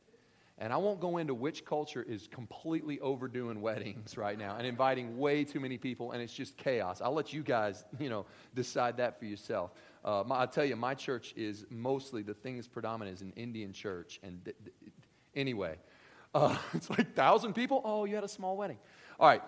And 0.60 0.72
I 0.72 0.78
won't 0.78 1.00
go 1.00 1.18
into 1.18 1.34
which 1.34 1.66
culture 1.66 2.04
is 2.08 2.28
completely 2.28 3.00
overdoing 3.00 3.60
weddings 3.62 4.18
right 4.18 4.38
now 4.38 4.56
and 4.58 4.68
inviting 4.68 5.18
way 5.18 5.44
too 5.44 5.60
many 5.60 5.78
people, 5.78 6.12
and 6.12 6.22
it's 6.22 6.34
just 6.34 6.58
chaos. 6.58 7.02
I'll 7.02 7.14
let 7.14 7.34
you 7.34 7.42
guys, 7.42 7.86
you 8.00 8.10
know, 8.10 8.26
decide 8.54 8.98
that 8.98 9.18
for 9.18 9.26
yourself. 9.26 9.72
Uh, 10.06 10.24
my, 10.26 10.38
I'll 10.38 10.48
tell 10.48 10.66
you, 10.66 10.76
my 10.76 10.94
church 10.94 11.34
is 11.36 11.66
mostly 11.70 12.22
the 12.22 12.34
thing 12.34 12.56
that's 12.56 12.68
predominant 12.68 13.16
is 13.18 13.22
an 13.22 13.34
Indian 13.36 13.74
church. 13.74 14.20
And 14.22 14.44
th- 14.46 14.58
th- 14.64 14.94
anyway, 15.36 15.78
uh, 16.36 16.58
it's 16.74 16.90
like 16.90 17.16
thousand 17.16 17.54
people. 17.54 17.82
Oh, 17.84 18.06
you 18.06 18.16
had 18.16 18.24
a 18.24 18.30
small 18.30 18.56
wedding. 18.58 18.78
All 19.20 19.28
right. 19.28 19.44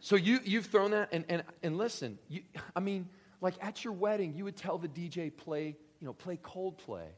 So 0.00 0.14
you 0.14 0.38
you've 0.44 0.66
thrown 0.66 0.92
that, 0.92 1.08
and 1.10 1.24
and 1.28 1.42
and 1.62 1.76
listen, 1.76 2.18
you, 2.28 2.42
I 2.76 2.80
mean, 2.80 3.08
like 3.40 3.54
at 3.60 3.82
your 3.82 3.92
wedding, 3.92 4.34
you 4.34 4.44
would 4.44 4.56
tell 4.56 4.78
the 4.78 4.88
DJ 4.88 5.36
play, 5.36 5.76
you 6.00 6.06
know, 6.06 6.12
play 6.12 6.36
Coldplay 6.36 7.08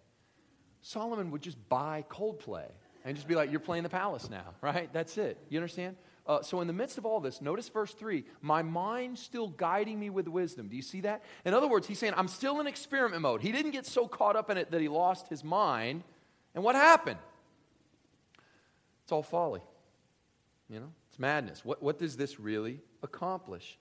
Solomon 0.82 1.30
would 1.30 1.42
just 1.42 1.56
buy 1.68 2.04
Coldplay 2.08 2.68
and 3.04 3.16
just 3.16 3.28
be 3.28 3.34
like, 3.34 3.50
You're 3.50 3.60
playing 3.60 3.82
the 3.82 3.88
palace 3.88 4.30
now, 4.30 4.54
right? 4.60 4.92
That's 4.92 5.18
it. 5.18 5.38
You 5.49 5.58
understand? 5.58 5.96
Uh, 6.26 6.42
so, 6.42 6.60
in 6.60 6.66
the 6.66 6.72
midst 6.72 6.99
of 6.99 7.06
all 7.06 7.18
this, 7.18 7.40
notice 7.40 7.68
verse 7.68 7.92
3 7.92 8.25
my 8.40 8.62
mind 8.62 9.18
still 9.18 9.49
guiding 9.49 9.99
me 9.99 10.10
with 10.10 10.28
wisdom. 10.28 10.68
Do 10.68 10.76
you 10.76 10.82
see 10.82 11.00
that? 11.00 11.25
In 11.44 11.54
other 11.54 11.68
words, 11.68 11.87
he's 11.87 11.99
saying, 11.99 12.14
I'm 12.16 12.28
still 12.28 12.60
in 12.60 12.66
experiment 12.66 13.22
mode. 13.22 13.42
He 13.42 13.52
didn't 13.52 13.72
get 13.72 13.87
so 13.87 14.06
caught 14.06 14.37
up 14.37 14.50
in 14.50 14.56
it 14.56 14.70
that 14.70 14.80
he 14.80 14.88
lost 14.88 15.28
his 15.28 15.42
mind. 15.42 16.04
And 16.54 16.62
what 16.62 16.75
happened? 16.75 17.18
It's 19.02 19.12
all 19.12 19.22
folly. 19.22 19.60
You 20.68 20.80
know, 20.80 20.92
it's 21.08 21.18
madness. 21.18 21.64
What, 21.64 21.82
what 21.82 21.99
does 21.99 22.16
this 22.16 22.38
really 22.38 22.80
accomplish? 23.02 23.76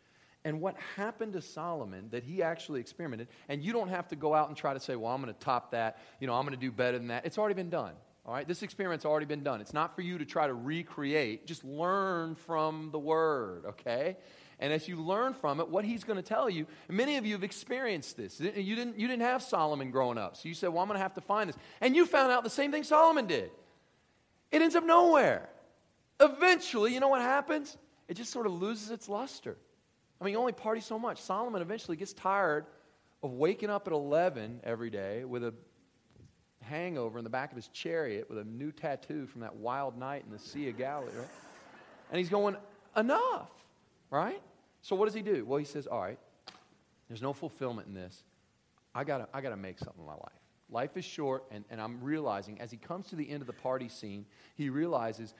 And 0.45 0.61
what 0.61 0.75
happened 0.95 1.33
to 1.33 1.41
Solomon 1.41 2.07
that 2.11 2.23
he 2.23 2.41
actually 2.41 2.79
experimented. 2.79 3.27
And 3.49 3.63
you 3.63 3.73
don't 3.73 3.89
have 3.89 4.07
to 4.09 4.15
go 4.15 4.33
out 4.33 4.47
and 4.47 4.55
try 4.55 4.73
to 4.73 4.79
say, 4.79 4.95
well, 4.95 5.11
I'm 5.11 5.21
going 5.21 5.33
to 5.33 5.39
top 5.39 5.71
that. 5.71 5.99
You 6.19 6.27
know, 6.27 6.33
I'm 6.33 6.43
going 6.43 6.57
to 6.57 6.65
do 6.65 6.71
better 6.71 6.97
than 6.97 7.07
that. 7.07 7.25
It's 7.25 7.37
already 7.37 7.55
been 7.55 7.69
done. 7.69 7.93
All 8.25 8.33
right, 8.33 8.47
this 8.47 8.63
experiment's 8.63 9.05
already 9.05 9.25
been 9.25 9.43
done. 9.43 9.59
It's 9.59 9.73
not 9.73 9.95
for 9.95 10.01
you 10.01 10.19
to 10.19 10.25
try 10.25 10.45
to 10.45 10.53
recreate. 10.53 11.47
Just 11.47 11.63
learn 11.63 12.35
from 12.35 12.91
the 12.91 12.99
word, 12.99 13.65
okay? 13.65 14.17
And 14.59 14.71
as 14.71 14.87
you 14.87 14.97
learn 14.97 15.33
from 15.33 15.59
it, 15.59 15.69
what 15.69 15.83
he's 15.83 16.03
going 16.03 16.17
to 16.17 16.23
tell 16.23 16.49
you, 16.49 16.67
many 16.89 17.17
of 17.17 17.25
you 17.25 17.33
have 17.33 17.43
experienced 17.43 18.17
this. 18.17 18.39
You 18.39 18.75
didn't, 18.75 18.99
you 18.99 19.07
didn't 19.07 19.23
have 19.23 19.41
Solomon 19.41 19.89
growing 19.89 20.17
up. 20.17 20.35
So 20.37 20.49
you 20.49 20.53
said, 20.53 20.69
Well, 20.69 20.81
I'm 20.81 20.87
going 20.87 20.97
to 20.97 21.03
have 21.03 21.13
to 21.15 21.21
find 21.21 21.49
this. 21.49 21.55
And 21.81 21.95
you 21.95 22.05
found 22.05 22.31
out 22.31 22.43
the 22.43 22.49
same 22.49 22.71
thing 22.71 22.83
Solomon 22.83 23.25
did. 23.25 23.51
It 24.51 24.61
ends 24.61 24.75
up 24.75 24.83
nowhere. 24.83 25.49
Eventually, 26.19 26.93
you 26.93 26.99
know 26.99 27.07
what 27.07 27.21
happens? 27.21 27.77
It 28.09 28.15
just 28.15 28.31
sort 28.31 28.45
of 28.47 28.53
loses 28.53 28.91
its 28.91 29.07
luster. 29.07 29.57
I 30.19 30.25
mean, 30.25 30.33
you 30.33 30.39
only 30.39 30.51
party 30.51 30.81
so 30.81 30.99
much. 30.99 31.21
Solomon 31.21 31.61
eventually 31.61 31.97
gets 31.97 32.13
tired 32.13 32.65
of 33.23 33.31
waking 33.33 33.69
up 33.69 33.87
at 33.87 33.93
11 33.93 34.61
every 34.63 34.89
day 34.89 35.23
with 35.23 35.43
a 35.43 35.53
hangover 36.61 37.17
in 37.17 37.23
the 37.23 37.29
back 37.29 37.51
of 37.51 37.55
his 37.55 37.67
chariot 37.69 38.29
with 38.29 38.37
a 38.37 38.43
new 38.43 38.71
tattoo 38.71 39.25
from 39.27 39.41
that 39.41 39.55
wild 39.55 39.97
night 39.97 40.23
in 40.25 40.31
the 40.31 40.39
Sea 40.39 40.69
of 40.69 40.77
Galilee, 40.77 41.11
right? 41.17 41.27
And 42.11 42.17
he's 42.17 42.29
going, 42.29 42.55
enough, 42.95 43.49
right? 44.09 44.41
So 44.81 44.95
what 44.95 45.05
does 45.05 45.13
he 45.13 45.21
do? 45.21 45.45
Well, 45.45 45.57
he 45.57 45.65
says, 45.65 45.87
all 45.87 46.01
right, 46.01 46.19
there's 47.07 47.21
no 47.21 47.33
fulfillment 47.33 47.87
in 47.87 47.93
this. 47.93 48.23
I 48.93 49.03
gotta, 49.03 49.27
I 49.33 49.41
gotta 49.41 49.57
make 49.57 49.79
something 49.79 50.01
of 50.01 50.07
my 50.07 50.13
life. 50.13 50.31
Life 50.71 50.97
is 50.97 51.05
short, 51.05 51.45
and, 51.51 51.65
and 51.69 51.81
I'm 51.81 51.99
realizing 52.01 52.61
as 52.61 52.71
he 52.71 52.77
comes 52.77 53.07
to 53.07 53.15
the 53.15 53.27
end 53.29 53.41
of 53.41 53.47
the 53.47 53.53
party 53.53 53.89
scene, 53.89 54.25
he 54.55 54.69
realizes, 54.69 55.33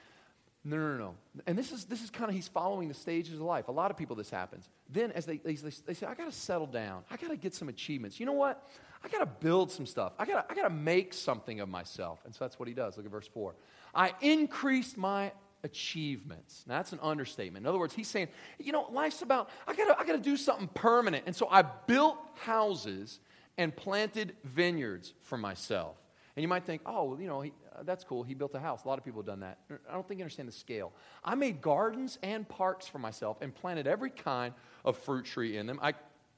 no, 0.62 0.76
no, 0.76 0.96
no. 0.98 1.14
And 1.46 1.56
this 1.56 1.72
is, 1.72 1.86
this 1.86 2.02
is 2.02 2.10
kind 2.10 2.28
of, 2.28 2.34
he's 2.34 2.48
following 2.48 2.88
the 2.88 2.94
stages 2.94 3.34
of 3.34 3.40
life. 3.40 3.68
A 3.68 3.72
lot 3.72 3.90
of 3.90 3.96
people, 3.96 4.14
this 4.14 4.28
happens. 4.28 4.68
Then, 4.90 5.10
as 5.12 5.24
they, 5.24 5.38
they, 5.38 5.54
they 5.54 5.94
say, 5.94 6.06
I 6.06 6.14
got 6.14 6.26
to 6.26 6.32
settle 6.32 6.66
down. 6.66 7.02
I 7.10 7.16
got 7.16 7.30
to 7.30 7.36
get 7.36 7.54
some 7.54 7.70
achievements. 7.70 8.20
You 8.20 8.26
know 8.26 8.32
what? 8.32 8.68
I 9.02 9.08
got 9.08 9.20
to 9.20 9.26
build 9.26 9.70
some 9.70 9.86
stuff. 9.86 10.12
I 10.18 10.26
got 10.26 10.50
I 10.50 10.54
to 10.54 10.70
make 10.70 11.14
something 11.14 11.60
of 11.60 11.70
myself. 11.70 12.20
And 12.26 12.34
so 12.34 12.44
that's 12.44 12.58
what 12.58 12.68
he 12.68 12.74
does. 12.74 12.98
Look 12.98 13.06
at 13.06 13.12
verse 13.12 13.28
4. 13.32 13.54
I 13.94 14.12
increased 14.20 14.98
my 14.98 15.32
achievements. 15.64 16.64
Now, 16.66 16.76
that's 16.76 16.92
an 16.92 17.00
understatement. 17.02 17.64
In 17.64 17.68
other 17.68 17.78
words, 17.78 17.94
he's 17.94 18.08
saying, 18.08 18.28
you 18.58 18.72
know, 18.72 18.86
life's 18.90 19.22
about, 19.22 19.48
I 19.66 19.74
got 19.74 19.98
I 19.98 20.04
got 20.04 20.12
to 20.12 20.18
do 20.18 20.36
something 20.36 20.68
permanent. 20.68 21.24
And 21.26 21.34
so 21.34 21.48
I 21.50 21.62
built 21.62 22.18
houses 22.34 23.20
and 23.56 23.74
planted 23.74 24.36
vineyards 24.44 25.14
for 25.22 25.38
myself. 25.38 25.96
And 26.36 26.42
you 26.42 26.48
might 26.48 26.64
think, 26.64 26.82
oh, 26.86 27.18
you 27.18 27.26
know, 27.26 27.40
he, 27.40 27.52
uh, 27.76 27.82
that's 27.82 28.04
cool. 28.04 28.22
He 28.22 28.34
built 28.34 28.54
a 28.54 28.60
house. 28.60 28.84
A 28.84 28.88
lot 28.88 28.98
of 28.98 29.04
people 29.04 29.20
have 29.20 29.26
done 29.26 29.40
that. 29.40 29.58
I 29.88 29.92
don't 29.92 30.06
think 30.06 30.18
you 30.18 30.24
understand 30.24 30.48
the 30.48 30.52
scale. 30.52 30.92
I 31.24 31.34
made 31.34 31.60
gardens 31.60 32.18
and 32.22 32.48
parks 32.48 32.86
for 32.86 32.98
myself 32.98 33.38
and 33.40 33.54
planted 33.54 33.86
every 33.86 34.10
kind 34.10 34.54
of 34.84 34.96
fruit 34.96 35.24
tree 35.24 35.56
in 35.56 35.66
them. 35.66 35.78
I 35.82 35.94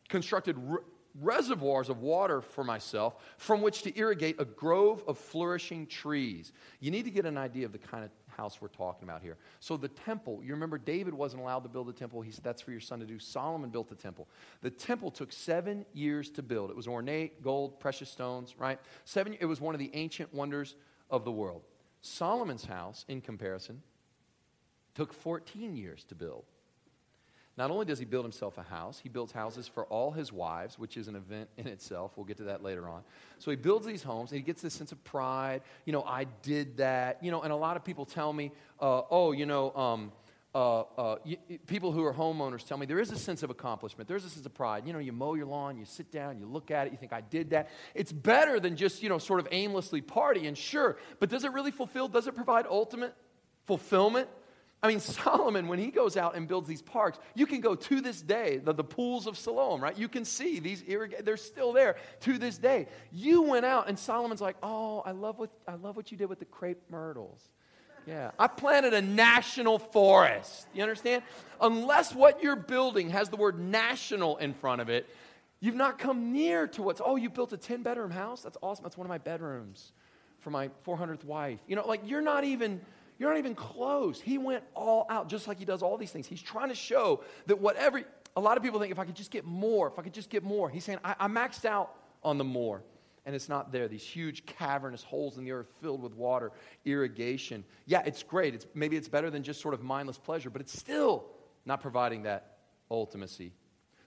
constructed 0.09 0.57
reservoirs 1.21 1.89
of 1.89 2.01
water 2.01 2.41
for 2.41 2.65
myself 2.65 3.17
from 3.37 3.61
which 3.61 3.83
to 3.83 3.99
irrigate 3.99 4.37
a 4.41 4.45
grove 4.45 5.05
of 5.07 5.19
flourishing 5.19 5.87
trees. 5.87 6.53
You 6.81 6.91
need 6.91 7.05
to 7.05 7.11
get 7.11 7.27
an 7.27 7.37
idea 7.37 7.67
of 7.67 7.73
the 7.73 7.79
kind 7.79 8.05
of 8.05 8.11
house 8.37 8.61
we're 8.61 8.69
talking 8.69 9.09
about 9.09 9.23
here. 9.23 9.37
So, 9.61 9.77
the 9.77 9.89
temple, 9.89 10.41
you 10.43 10.53
remember 10.53 10.79
David 10.79 11.15
wasn't 11.15 11.43
allowed 11.43 11.61
to 11.61 11.69
build 11.69 11.89
the 11.89 11.93
temple. 11.93 12.23
He 12.23 12.31
said, 12.31 12.45
That's 12.45 12.63
for 12.63 12.71
your 12.71 12.81
son 12.81 13.01
to 13.01 13.07
do. 13.07 13.19
Solomon 13.19 13.71
built 13.71 13.89
the 13.89 13.95
temple. 13.95 14.29
The 14.63 14.71
temple 14.71 15.11
took 15.11 15.33
seven 15.33 15.85
years 15.93 16.31
to 16.31 16.43
build. 16.43 16.71
It 16.71 16.77
was 16.77 16.89
ornate, 16.89 17.43
gold, 17.43 17.81
precious 17.81 18.11
stones, 18.11 18.55
right? 18.59 18.79
Seven, 19.05 19.37
it 19.41 19.47
was 19.47 19.61
one 19.61 19.75
of 19.75 19.79
the 19.79 19.91
ancient 19.95 20.33
wonders 20.35 20.75
of 21.11 21.25
the 21.25 21.33
world. 21.33 21.63
Solomon's 22.01 22.65
house, 22.65 23.05
in 23.09 23.21
comparison, 23.21 23.83
took 24.95 25.13
14 25.13 25.77
years 25.77 26.05
to 26.05 26.15
build. 26.15 26.45
Not 27.59 27.71
only 27.71 27.85
does 27.85 27.99
he 27.99 28.07
build 28.07 28.25
himself 28.25 28.57
a 28.57 28.63
house, 28.63 28.99
he 28.99 29.11
builds 29.11 29.33
houses 29.33 29.69
for 29.69 29.85
all 29.85 30.11
his 30.11 30.33
wives, 30.33 30.79
which 30.79 30.97
is 30.97 31.07
an 31.07 31.17
event 31.17 31.51
in 31.59 31.67
itself. 31.67 32.13
We'll 32.17 32.25
get 32.25 32.39
to 32.39 32.45
that 32.45 32.63
later 32.63 32.89
on. 32.89 33.03
So 33.39 33.51
he 33.51 33.57
builds 33.59 33.87
these 33.87 34.03
homes 34.03 34.31
and 34.31 34.39
he 34.39 34.43
gets 34.43 34.63
this 34.63 34.73
sense 34.73 34.91
of 34.91 35.05
pride. 35.05 35.61
You 35.85 35.93
know, 35.93 36.03
I 36.03 36.25
did 36.43 36.79
that. 36.79 37.23
You 37.23 37.31
know, 37.31 37.43
and 37.43 37.53
a 37.53 37.57
lot 37.57 37.77
of 37.77 37.85
people 37.85 38.07
tell 38.07 38.33
me, 38.33 38.53
uh, 38.81 39.03
oh, 39.11 39.33
you 39.33 39.45
know, 39.45 39.75
um, 39.75 40.13
uh, 40.55 40.81
uh, 40.81 41.17
y- 41.27 41.39
people 41.67 41.93
who 41.93 42.05
are 42.05 42.13
homeowners 42.13 42.67
tell 42.67 42.79
me 42.79 42.87
there 42.87 43.01
is 43.01 43.11
a 43.11 43.19
sense 43.19 43.43
of 43.43 43.51
accomplishment. 43.51 44.09
There's 44.09 44.25
a 44.25 44.31
sense 44.31 44.47
of 44.47 44.55
pride. 44.55 44.87
You 44.87 44.95
know, 44.95 44.99
you 44.99 45.13
mow 45.13 45.35
your 45.35 45.47
lawn, 45.47 45.77
you 45.77 45.85
sit 45.85 46.11
down, 46.11 46.39
you 46.39 46.47
look 46.47 46.71
at 46.71 46.87
it, 46.87 46.93
you 46.93 46.99
think, 46.99 47.13
I 47.13 47.21
did 47.21 47.51
that. 47.51 47.69
It's 47.95 48.13
better 48.13 48.61
than 48.61 48.77
just, 48.77 49.03
you 49.03 49.09
know, 49.11 49.19
sort 49.19 49.41
of 49.41 49.49
aimlessly 49.51 50.01
partying, 50.01 50.57
sure. 50.57 50.97
But 51.21 51.29
does 51.29 51.45
it 51.45 51.53
really 51.53 51.71
fulfill? 51.71 52.09
Does 52.09 52.27
it 52.27 52.35
provide 52.35 52.67
ultimate 52.67 53.15
fulfillment? 53.67 54.29
I 54.83 54.89
mean, 54.89 55.01
Solomon, 55.01 55.69
when 55.69 55.79
he 55.79 55.91
goes 55.91 56.17
out 56.17 56.35
and 56.35 56.49
builds 56.49 56.67
these 56.67 56.83
parks, 56.83 57.19
you 57.35 57.47
can 57.47 57.61
go 57.61 57.75
to 57.75 58.01
this 58.01 58.21
day, 58.21 58.59
the, 58.59 58.73
the 58.73 58.85
pools 58.85 59.27
of 59.27 59.39
Siloam, 59.39 59.83
right? 59.83 59.97
You 59.97 60.09
can 60.09 60.25
see 60.25 60.59
these 60.59 60.83
irrigated, 60.87 61.25
they're 61.25 61.37
still 61.37 61.73
there 61.73 61.97
to 62.21 62.39
this 62.39 62.59
day. 62.59 62.89
You 63.13 63.43
went 63.43 63.65
out 63.65 63.89
and 63.89 63.99
Solomon's 63.99 64.41
like, 64.41 64.57
oh, 64.63 65.03
I 65.05 65.13
love 65.13 65.39
what, 65.39 65.51
I 65.69 65.75
love 65.75 65.97
what 65.97 66.11
you 66.11 66.19
did 66.19 66.29
with 66.29 66.39
the 66.39 66.45
crepe 66.45 66.83
myrtles. 66.91 67.41
Yeah, 68.05 68.33
I 68.37 68.49
planted 68.49 68.95
a 68.95 69.03
national 69.03 69.79
forest. 69.79 70.67
You 70.75 70.83
understand? 70.83 71.23
Unless 71.61 72.17
what 72.17 72.43
you're 72.43 72.57
building 72.57 73.11
has 73.11 73.29
the 73.29 73.37
word 73.37 73.61
national 73.61 74.39
in 74.39 74.55
front 74.55 74.81
of 74.81 74.89
it, 74.89 75.09
you've 75.61 75.77
not 75.77 76.01
come 76.01 76.33
near 76.33 76.67
to 76.67 76.83
what's, 76.83 77.01
oh, 77.05 77.15
you 77.15 77.31
built 77.31 77.53
a 77.53 77.57
10 77.57 77.85
bedroom 77.85 78.11
house? 78.11 78.43
That's 78.43 78.59
awesome. 78.61 78.83
That's 78.83 78.97
one 78.97 79.07
of 79.07 79.09
my 79.09 79.19
bedrooms 79.19 79.93
for 80.41 80.51
my 80.51 80.69
400th 80.85 81.25
wife. 81.25 81.61
You 81.69 81.77
know, 81.77 81.87
like 81.87 82.01
you're 82.05 82.21
not 82.21 82.43
even 82.43 82.81
you're 83.23 83.31
not 83.31 83.39
even 83.39 83.55
close. 83.55 84.21
He 84.21 84.37
went 84.37 84.65
all 84.75 85.07
out, 85.09 85.29
just 85.29 85.47
like 85.47 85.57
he 85.57 85.65
does 85.65 85.81
all 85.81 85.97
these 85.97 86.11
things. 86.11 86.27
He's 86.27 86.43
trying 86.43 86.71
to 86.71 86.75
show 86.75 87.23
that 87.47 87.61
whatever, 87.61 88.03
a 88.35 88.41
lot 88.41 88.57
of 88.57 88.65
people 88.65 88.81
think 88.81 88.91
if 88.91 88.99
I 88.99 89.05
could 89.05 89.15
just 89.15 89.31
get 89.31 89.45
more, 89.45 89.87
if 89.87 89.97
I 89.97 90.03
could 90.03 90.13
just 90.13 90.29
get 90.29 90.43
more. 90.43 90.69
He's 90.69 90.83
saying, 90.83 90.99
I, 91.05 91.15
I 91.21 91.29
maxed 91.29 91.65
out 91.65 91.95
on 92.25 92.37
the 92.37 92.43
more. 92.43 92.83
And 93.25 93.37
it's 93.37 93.49
not 93.49 93.71
there. 93.71 93.87
These 93.87 94.03
huge 94.03 94.45
cavernous 94.45 95.05
holes 95.05 95.39
in 95.39 95.45
the 95.45 95.53
earth 95.53 95.69
filled 95.81 96.03
with 96.03 96.15
water, 96.15 96.51
irrigation. 96.85 97.63
Yeah, 97.87 98.03
it's 98.05 98.25
great. 98.25 98.57
It's, 98.57 98.67
maybe 98.75 98.97
it's 98.97 99.09
better 99.09 99.31
than 99.31 99.45
just 99.45 99.61
sort 99.61 99.75
of 99.75 99.85
mindless 99.85 100.19
pleasure, 100.19 100.51
but 100.51 100.61
it's 100.61 100.77
still 100.77 101.27
not 101.65 101.81
providing 101.81 102.25
that 102.25 102.57
ultimacy. 102.91 103.53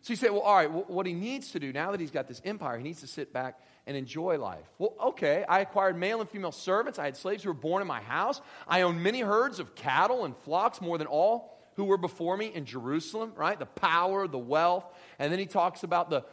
So 0.01 0.11
you 0.11 0.17
say, 0.17 0.29
well, 0.29 0.41
all 0.41 0.55
right, 0.57 0.69
what 0.69 1.05
he 1.05 1.13
needs 1.13 1.51
to 1.51 1.59
do 1.61 1.71
now 1.71 1.91
that 1.91 2.01
he's 2.01 2.11
got 2.11 2.27
this 2.27 2.41
empire, 2.43 2.77
he 2.77 2.83
needs 2.83 2.99
to 2.99 3.07
sit 3.07 3.31
back 3.31 3.61
and 3.87 3.95
enjoy 3.95 4.37
life. 4.37 4.65
Well, 4.79 4.93
okay, 4.99 5.45
I 5.47 5.59
acquired 5.59 5.97
male 5.97 6.19
and 6.21 6.29
female 6.29 6.51
servants. 6.51 6.97
I 6.97 7.05
had 7.05 7.15
slaves 7.15 7.43
who 7.43 7.49
were 7.49 7.53
born 7.53 7.81
in 7.81 7.87
my 7.87 8.01
house. 8.01 8.41
I 8.67 8.81
owned 8.81 9.01
many 9.01 9.21
herds 9.21 9.59
of 9.59 9.75
cattle 9.75 10.25
and 10.25 10.35
flocks, 10.37 10.81
more 10.81 10.97
than 10.97 11.07
all 11.07 11.55
who 11.75 11.83
were 11.83 11.97
before 11.97 12.37
me 12.37 12.47
in 12.47 12.65
Jerusalem, 12.65 13.33
right? 13.35 13.59
The 13.59 13.65
power, 13.65 14.27
the 14.27 14.39
wealth. 14.39 14.85
And 15.19 15.31
then 15.31 15.39
he 15.39 15.45
talks 15.45 15.83
about 15.83 16.09
the, 16.09 16.23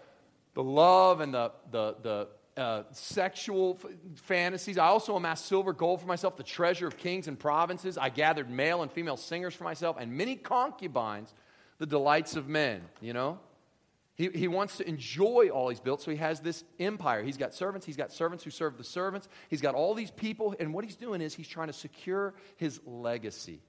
the 0.54 0.62
love 0.62 1.21
and 1.21 1.35
the, 1.35 1.52
the, 1.71 1.97
the 2.02 2.28
uh, 2.61 2.82
sexual 2.92 3.78
f- 3.82 3.90
fantasies. 4.14 4.78
I 4.78 4.87
also 4.87 5.16
amassed 5.16 5.47
silver, 5.47 5.73
gold 5.73 6.00
for 6.00 6.06
myself, 6.06 6.37
the 6.37 6.42
treasure 6.42 6.87
of 6.87 6.97
kings 6.97 7.26
and 7.26 7.38
provinces. 7.38 7.99
I 7.99 8.09
gathered 8.09 8.50
male 8.50 8.82
and 8.82 8.90
female 8.92 9.16
singers 9.16 9.54
for 9.54 9.64
myself, 9.64 9.97
and 9.99 10.12
many 10.12 10.37
concubines, 10.37 11.35
the 11.78 11.87
delights 11.87 12.37
of 12.37 12.49
men, 12.49 12.82
you 13.00 13.12
know? 13.12 13.40
He, 14.23 14.29
he 14.29 14.47
wants 14.47 14.76
to 14.76 14.88
enjoy 14.88 15.49
all 15.49 15.69
he's 15.69 15.81
built, 15.81 16.00
so 16.00 16.12
he 16.12 16.17
has 16.19 16.38
this 16.38 16.62
empire. 16.79 17.25
He's 17.25 17.37
got 17.37 17.55
servants, 17.55 17.85
he's 17.85 17.97
got 17.97 18.12
servants 18.12 18.45
who 18.45 18.50
serve 18.50 18.79
the 18.79 18.85
servants, 18.85 19.29
he's 19.49 19.61
got 19.61 19.75
all 19.75 19.95
these 19.95 20.12
people, 20.12 20.55
and 20.61 20.73
what 20.73 20.85
he's 20.85 20.95
doing 20.95 21.21
is 21.21 21.35
he's 21.35 21.49
trying 21.49 21.67
to 21.67 21.73
secure 21.73 22.33
his 22.57 22.81
legacy. 22.87 23.62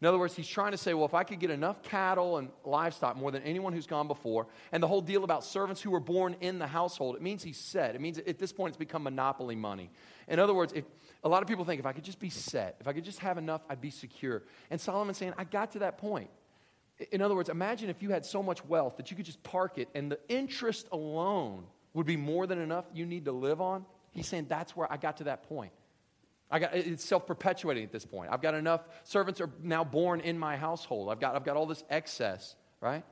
In 0.00 0.06
other 0.06 0.16
words, 0.16 0.36
he's 0.36 0.46
trying 0.46 0.70
to 0.70 0.78
say, 0.78 0.94
well, 0.94 1.06
if 1.06 1.14
I 1.14 1.24
could 1.24 1.40
get 1.40 1.50
enough 1.50 1.82
cattle 1.82 2.36
and 2.36 2.50
livestock 2.64 3.16
more 3.16 3.32
than 3.32 3.42
anyone 3.42 3.72
who's 3.72 3.88
gone 3.88 4.06
before, 4.06 4.46
and 4.70 4.80
the 4.80 4.86
whole 4.86 5.00
deal 5.00 5.24
about 5.24 5.42
servants 5.42 5.82
who 5.82 5.90
were 5.90 5.98
born 5.98 6.36
in 6.40 6.60
the 6.60 6.68
household, 6.68 7.16
it 7.16 7.22
means 7.22 7.42
he's 7.42 7.58
set. 7.58 7.96
It 7.96 8.00
means 8.00 8.18
at 8.18 8.38
this 8.38 8.52
point 8.52 8.68
it's 8.68 8.78
become 8.78 9.02
monopoly 9.02 9.56
money. 9.56 9.90
In 10.28 10.38
other 10.38 10.54
words, 10.54 10.72
if, 10.72 10.84
a 11.24 11.28
lot 11.28 11.42
of 11.42 11.48
people 11.48 11.64
think 11.64 11.80
if 11.80 11.86
I 11.86 11.92
could 11.92 12.04
just 12.04 12.20
be 12.20 12.30
set, 12.30 12.76
if 12.78 12.86
I 12.86 12.92
could 12.92 13.04
just 13.04 13.18
have 13.18 13.38
enough, 13.38 13.62
I'd 13.68 13.80
be 13.80 13.90
secure. 13.90 14.44
And 14.70 14.80
Solomon's 14.80 15.18
saying, 15.18 15.34
I 15.36 15.42
got 15.42 15.72
to 15.72 15.80
that 15.80 15.98
point. 15.98 16.30
In 17.12 17.22
other 17.22 17.34
words, 17.34 17.48
imagine 17.48 17.88
if 17.88 18.02
you 18.02 18.10
had 18.10 18.26
so 18.26 18.42
much 18.42 18.64
wealth 18.64 18.96
that 18.96 19.10
you 19.10 19.16
could 19.16 19.26
just 19.26 19.42
park 19.42 19.78
it 19.78 19.88
and 19.94 20.10
the 20.10 20.18
interest 20.28 20.86
alone 20.92 21.64
would 21.94 22.06
be 22.06 22.16
more 22.16 22.46
than 22.46 22.58
enough 22.58 22.84
you 22.92 23.06
need 23.06 23.24
to 23.24 23.32
live 23.32 23.60
on. 23.60 23.84
He's 24.12 24.26
saying 24.26 24.46
that's 24.48 24.76
where 24.76 24.90
I 24.92 24.96
got 24.96 25.18
to 25.18 25.24
that 25.24 25.48
point. 25.48 25.72
I 26.50 26.58
got, 26.58 26.74
it's 26.74 27.04
self 27.04 27.26
perpetuating 27.26 27.84
at 27.84 27.92
this 27.92 28.04
point. 28.04 28.30
I've 28.32 28.42
got 28.42 28.54
enough 28.54 28.82
servants 29.04 29.40
are 29.40 29.50
now 29.62 29.84
born 29.84 30.20
in 30.20 30.38
my 30.38 30.56
household. 30.56 31.08
I've 31.08 31.20
got, 31.20 31.36
I've 31.36 31.44
got 31.44 31.56
all 31.56 31.66
this 31.66 31.84
excess, 31.88 32.56
right? 32.80 33.04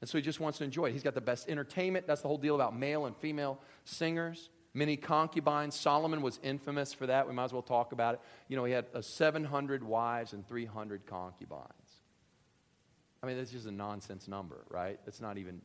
And 0.00 0.08
so 0.08 0.16
he 0.16 0.22
just 0.22 0.38
wants 0.38 0.58
to 0.58 0.64
enjoy 0.64 0.86
it. 0.86 0.92
He's 0.92 1.02
got 1.02 1.14
the 1.14 1.20
best 1.20 1.48
entertainment. 1.48 2.06
That's 2.06 2.22
the 2.22 2.28
whole 2.28 2.38
deal 2.38 2.54
about 2.54 2.76
male 2.76 3.06
and 3.06 3.16
female 3.16 3.58
singers. 3.84 4.48
Many 4.74 4.96
concubines. 4.96 5.74
Solomon 5.74 6.22
was 6.22 6.38
infamous 6.42 6.92
for 6.92 7.06
that. 7.06 7.26
We 7.26 7.34
might 7.34 7.44
as 7.44 7.52
well 7.52 7.62
talk 7.62 7.90
about 7.90 8.14
it. 8.14 8.20
You 8.46 8.56
know, 8.56 8.64
he 8.64 8.72
had 8.72 8.86
uh, 8.94 9.00
700 9.00 9.82
wives 9.82 10.32
and 10.34 10.46
300 10.46 11.04
concubines. 11.06 11.87
I 13.22 13.26
mean, 13.26 13.36
that's 13.36 13.50
just 13.50 13.66
a 13.66 13.72
nonsense 13.72 14.28
number, 14.28 14.64
right? 14.70 14.98
It's 15.06 15.20
not 15.20 15.38
even. 15.38 15.60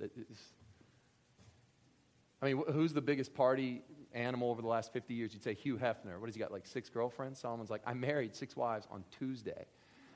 I 2.41 2.45
mean, 2.45 2.63
who's 2.71 2.93
the 2.93 3.01
biggest 3.01 3.33
party 3.33 3.83
animal 4.13 4.49
over 4.49 4.61
the 4.61 4.67
last 4.67 4.91
50 4.91 5.13
years? 5.13 5.33
You'd 5.33 5.43
say 5.43 5.53
Hugh 5.53 5.77
Hefner. 5.77 6.19
What 6.19 6.27
has 6.27 6.35
he 6.35 6.39
got, 6.39 6.51
like 6.51 6.65
six 6.65 6.89
girlfriends? 6.89 7.39
Solomon's 7.39 7.69
like, 7.69 7.81
I 7.85 7.93
married 7.93 8.35
six 8.35 8.55
wives 8.55 8.87
on 8.91 9.03
Tuesday. 9.17 9.65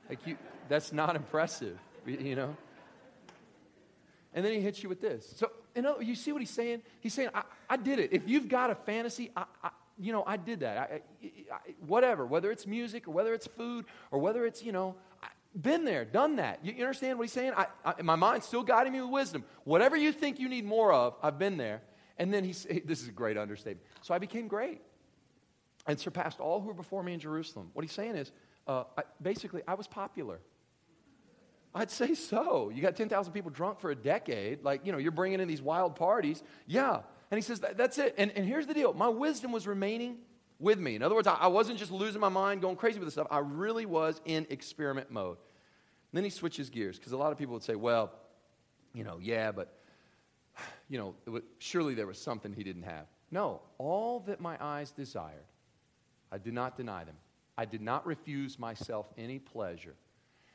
Like, 0.08 0.26
you, 0.26 0.36
that's 0.68 0.92
not 0.92 1.16
impressive, 1.16 1.78
you 2.06 2.34
know? 2.34 2.56
And 4.34 4.44
then 4.44 4.52
he 4.52 4.60
hits 4.60 4.82
you 4.82 4.88
with 4.88 5.00
this. 5.00 5.32
So, 5.36 5.50
you 5.74 5.82
know, 5.82 6.00
you 6.00 6.14
see 6.14 6.32
what 6.32 6.42
he's 6.42 6.50
saying? 6.50 6.82
He's 7.00 7.14
saying, 7.14 7.30
I, 7.34 7.42
I 7.70 7.76
did 7.76 7.98
it. 7.98 8.12
If 8.12 8.28
you've 8.28 8.48
got 8.48 8.70
a 8.70 8.74
fantasy, 8.74 9.30
I, 9.36 9.44
I, 9.62 9.70
you 9.98 10.12
know, 10.12 10.22
I 10.26 10.36
did 10.36 10.60
that. 10.60 11.02
I, 11.22 11.56
whatever, 11.86 12.26
whether 12.26 12.50
it's 12.50 12.66
music 12.66 13.08
or 13.08 13.12
whether 13.12 13.32
it's 13.32 13.46
food 13.46 13.84
or 14.10 14.18
whether 14.18 14.44
it's, 14.44 14.62
you 14.62 14.72
know, 14.72 14.96
been 15.60 15.84
there, 15.84 16.04
done 16.04 16.36
that. 16.36 16.64
You, 16.64 16.72
understand 16.84 17.18
what 17.18 17.24
he's 17.24 17.32
saying? 17.32 17.52
I, 17.56 17.66
I, 17.84 18.02
my 18.02 18.16
mind's 18.16 18.46
still 18.46 18.62
guiding 18.62 18.92
me 18.92 19.00
with 19.00 19.10
wisdom. 19.10 19.44
Whatever 19.64 19.96
you 19.96 20.12
think 20.12 20.38
you 20.38 20.48
need 20.48 20.64
more 20.64 20.92
of, 20.92 21.16
I've 21.22 21.38
been 21.38 21.56
there. 21.56 21.82
And 22.18 22.32
then 22.32 22.44
he's, 22.44 22.66
this 22.84 23.02
is 23.02 23.08
a 23.08 23.12
great 23.12 23.36
understatement. 23.36 23.86
So 24.02 24.14
I 24.14 24.18
became 24.18 24.48
great 24.48 24.80
and 25.86 25.98
surpassed 25.98 26.40
all 26.40 26.60
who 26.60 26.68
were 26.68 26.74
before 26.74 27.02
me 27.02 27.14
in 27.14 27.20
Jerusalem. 27.20 27.70
What 27.72 27.84
he's 27.84 27.92
saying 27.92 28.16
is, 28.16 28.30
uh, 28.66 28.84
I, 28.96 29.02
basically, 29.22 29.62
I 29.66 29.74
was 29.74 29.86
popular. 29.86 30.40
I'd 31.74 31.90
say 31.90 32.14
so. 32.14 32.70
You 32.74 32.82
got 32.82 32.96
10,000 32.96 33.32
people 33.32 33.50
drunk 33.50 33.80
for 33.80 33.90
a 33.90 33.94
decade. 33.94 34.62
Like, 34.64 34.84
you 34.84 34.92
know, 34.92 34.98
you're 34.98 35.12
bringing 35.12 35.40
in 35.40 35.48
these 35.48 35.62
wild 35.62 35.96
parties. 35.96 36.42
Yeah. 36.66 37.00
And 37.30 37.38
he 37.38 37.42
says, 37.42 37.60
that, 37.60 37.76
that's 37.76 37.98
it. 37.98 38.14
And, 38.18 38.30
and 38.32 38.46
here's 38.46 38.66
the 38.66 38.74
deal 38.74 38.92
my 38.92 39.08
wisdom 39.08 39.52
was 39.52 39.66
remaining 39.66 40.18
with 40.58 40.78
me. 40.78 40.96
In 40.96 41.02
other 41.02 41.14
words, 41.14 41.26
I, 41.26 41.34
I 41.34 41.46
wasn't 41.46 41.78
just 41.78 41.92
losing 41.92 42.20
my 42.20 42.28
mind, 42.28 42.60
going 42.60 42.76
crazy 42.76 42.98
with 42.98 43.06
this 43.06 43.14
stuff. 43.14 43.28
I 43.30 43.38
really 43.38 43.86
was 43.86 44.20
in 44.24 44.46
experiment 44.50 45.10
mode. 45.10 45.36
And 46.10 46.16
then 46.16 46.24
he 46.24 46.30
switches 46.30 46.70
gears 46.70 46.98
because 46.98 47.12
a 47.12 47.16
lot 47.16 47.32
of 47.32 47.38
people 47.38 47.54
would 47.54 47.62
say, 47.62 47.74
well, 47.74 48.12
you 48.94 49.04
know, 49.04 49.18
yeah, 49.20 49.52
but, 49.52 49.72
you 50.88 50.98
know, 50.98 51.14
was, 51.26 51.42
surely 51.58 51.94
there 51.94 52.06
was 52.06 52.18
something 52.18 52.52
he 52.52 52.64
didn't 52.64 52.82
have. 52.82 53.06
No, 53.30 53.60
all 53.76 54.20
that 54.20 54.40
my 54.40 54.56
eyes 54.60 54.90
desired, 54.90 55.44
I 56.32 56.38
did 56.38 56.54
not 56.54 56.76
deny 56.76 57.04
them. 57.04 57.16
I 57.56 57.64
did 57.64 57.82
not 57.82 58.06
refuse 58.06 58.58
myself 58.58 59.06
any 59.18 59.38
pleasure. 59.38 59.94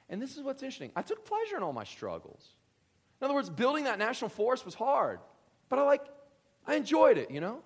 And 0.10 0.22
this 0.22 0.38
is 0.38 0.43
what's 0.43 0.63
interesting. 0.63 0.91
I 0.95 1.01
took 1.01 1.25
pleasure 1.25 1.57
in 1.57 1.63
all 1.63 1.74
my 1.74 1.83
struggles. 1.83 2.55
In 3.22 3.25
other 3.25 3.33
words, 3.33 3.50
building 3.50 3.86
that 3.86 4.00
national 4.00 4.29
forest 4.29 4.65
was 4.65 4.74
hard, 4.74 5.19
but 5.69 5.79
I 5.79 5.83
like, 5.83 6.01
I 6.65 6.75
enjoyed 6.75 7.17
it, 7.17 7.31
you 7.31 7.41
know? 7.41 7.62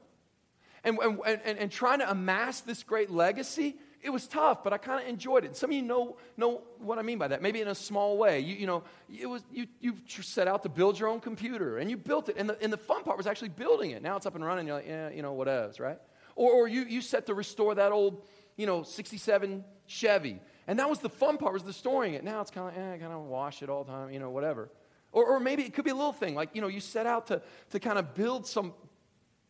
And, 0.84 0.98
and, 1.00 1.20
and, 1.26 1.58
and 1.58 1.72
trying 1.72 2.00
to 2.00 2.10
amass 2.10 2.62
this 2.62 2.84
great 2.84 3.10
legacy, 3.10 3.76
it 4.02 4.10
was 4.10 4.28
tough, 4.28 4.64
but 4.64 4.74
I 4.74 4.78
kind 4.78 5.02
of 5.02 5.10
enjoyed 5.10 5.44
it. 5.44 5.58
Some 5.58 5.72
of 5.72 5.76
you 5.76 5.82
know, 5.82 6.18
know 6.38 6.62
what 6.80 7.00
I 7.00 7.02
mean 7.02 7.18
by 7.18 7.28
that, 7.28 7.42
maybe 7.42 7.62
in 7.62 7.68
a 7.68 7.76
small 7.76 8.18
way. 8.18 8.40
You, 8.40 8.56
you 8.56 8.68
know, 8.68 8.84
it 9.20 9.26
was, 9.26 9.44
you, 9.52 9.68
you 9.80 9.96
set 10.08 10.48
out 10.48 10.64
to 10.64 10.70
build 10.70 11.00
your 11.00 11.10
own 11.10 11.20
computer, 11.20 11.78
and 11.78 11.90
you 11.90 11.98
built 11.98 12.30
it. 12.30 12.38
And 12.38 12.50
the, 12.50 12.62
and 12.62 12.72
the 12.72 12.78
fun 12.78 13.04
part 13.04 13.18
was 13.18 13.28
actually 13.28 13.50
building 13.50 13.92
it. 13.92 14.04
Now 14.04 14.16
it's 14.16 14.26
up 14.26 14.36
and 14.36 14.46
running, 14.46 14.68
you're 14.68 14.78
like, 14.78 14.88
yeah, 14.88 15.10
you 15.10 15.22
know, 15.22 15.34
what 15.34 15.48
else, 15.48 15.80
right? 15.80 15.98
Or, 16.36 16.52
or 16.52 16.68
you, 16.68 16.84
you 16.84 17.02
set 17.02 17.26
to 17.26 17.34
restore 17.34 17.76
that 17.76 17.92
old, 17.92 18.24
you 18.56 18.66
know, 18.66 18.84
67 18.84 19.64
Chevy. 19.88 20.40
And 20.68 20.80
that 20.80 20.90
was 20.90 21.00
the 21.00 21.10
fun 21.10 21.38
part, 21.38 21.54
was 21.54 21.64
the 21.64 21.74
storing 21.74 22.14
it. 22.14 22.24
Now 22.24 22.42
it's 22.42 22.52
kind 22.52 22.70
of, 22.70 22.82
eh, 22.82 22.98
kind 22.98 23.14
of 23.14 23.24
wash 23.24 23.64
it 23.64 23.70
all 23.70 23.84
the 23.84 23.92
time, 23.92 24.12
you 24.12 24.20
know, 24.20 24.30
whatever. 24.30 24.70
Or, 25.12 25.26
or 25.26 25.40
maybe 25.40 25.64
it 25.64 25.74
could 25.74 25.86
be 25.86 25.92
a 25.92 25.96
little 25.96 26.14
thing, 26.14 26.36
like, 26.36 26.50
you 26.54 26.62
know, 26.62 26.68
you 26.68 26.80
set 26.80 27.08
out 27.08 27.28
to, 27.28 27.42
to 27.72 27.80
kind 27.80 27.98
of 27.98 28.14
build 28.14 28.46
some 28.46 28.74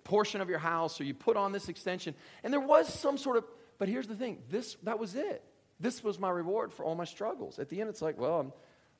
portion 0.07 0.39
of 0.39 0.49
your 0.49 0.59
house 0.59 0.99
or 1.01 1.03
you 1.03 1.13
put 1.13 1.35
on 1.37 1.51
this 1.51 1.67
extension. 1.67 2.15
And 2.43 2.53
there 2.53 2.61
was 2.61 2.91
some 2.91 3.17
sort 3.17 3.37
of, 3.37 3.43
but 3.77 3.89
here's 3.89 4.07
the 4.07 4.15
thing 4.15 4.39
this, 4.49 4.77
that 4.83 4.99
was 4.99 5.15
it. 5.15 5.43
This 5.79 6.03
was 6.03 6.17
my 6.17 6.29
reward 6.29 6.73
for 6.73 6.85
all 6.85 6.95
my 6.95 7.03
struggles. 7.03 7.59
At 7.59 7.69
the 7.69 7.81
end, 7.81 7.89
it's 7.89 8.01
like, 8.01 8.17
well, 8.17 8.39
I'm, 8.39 8.53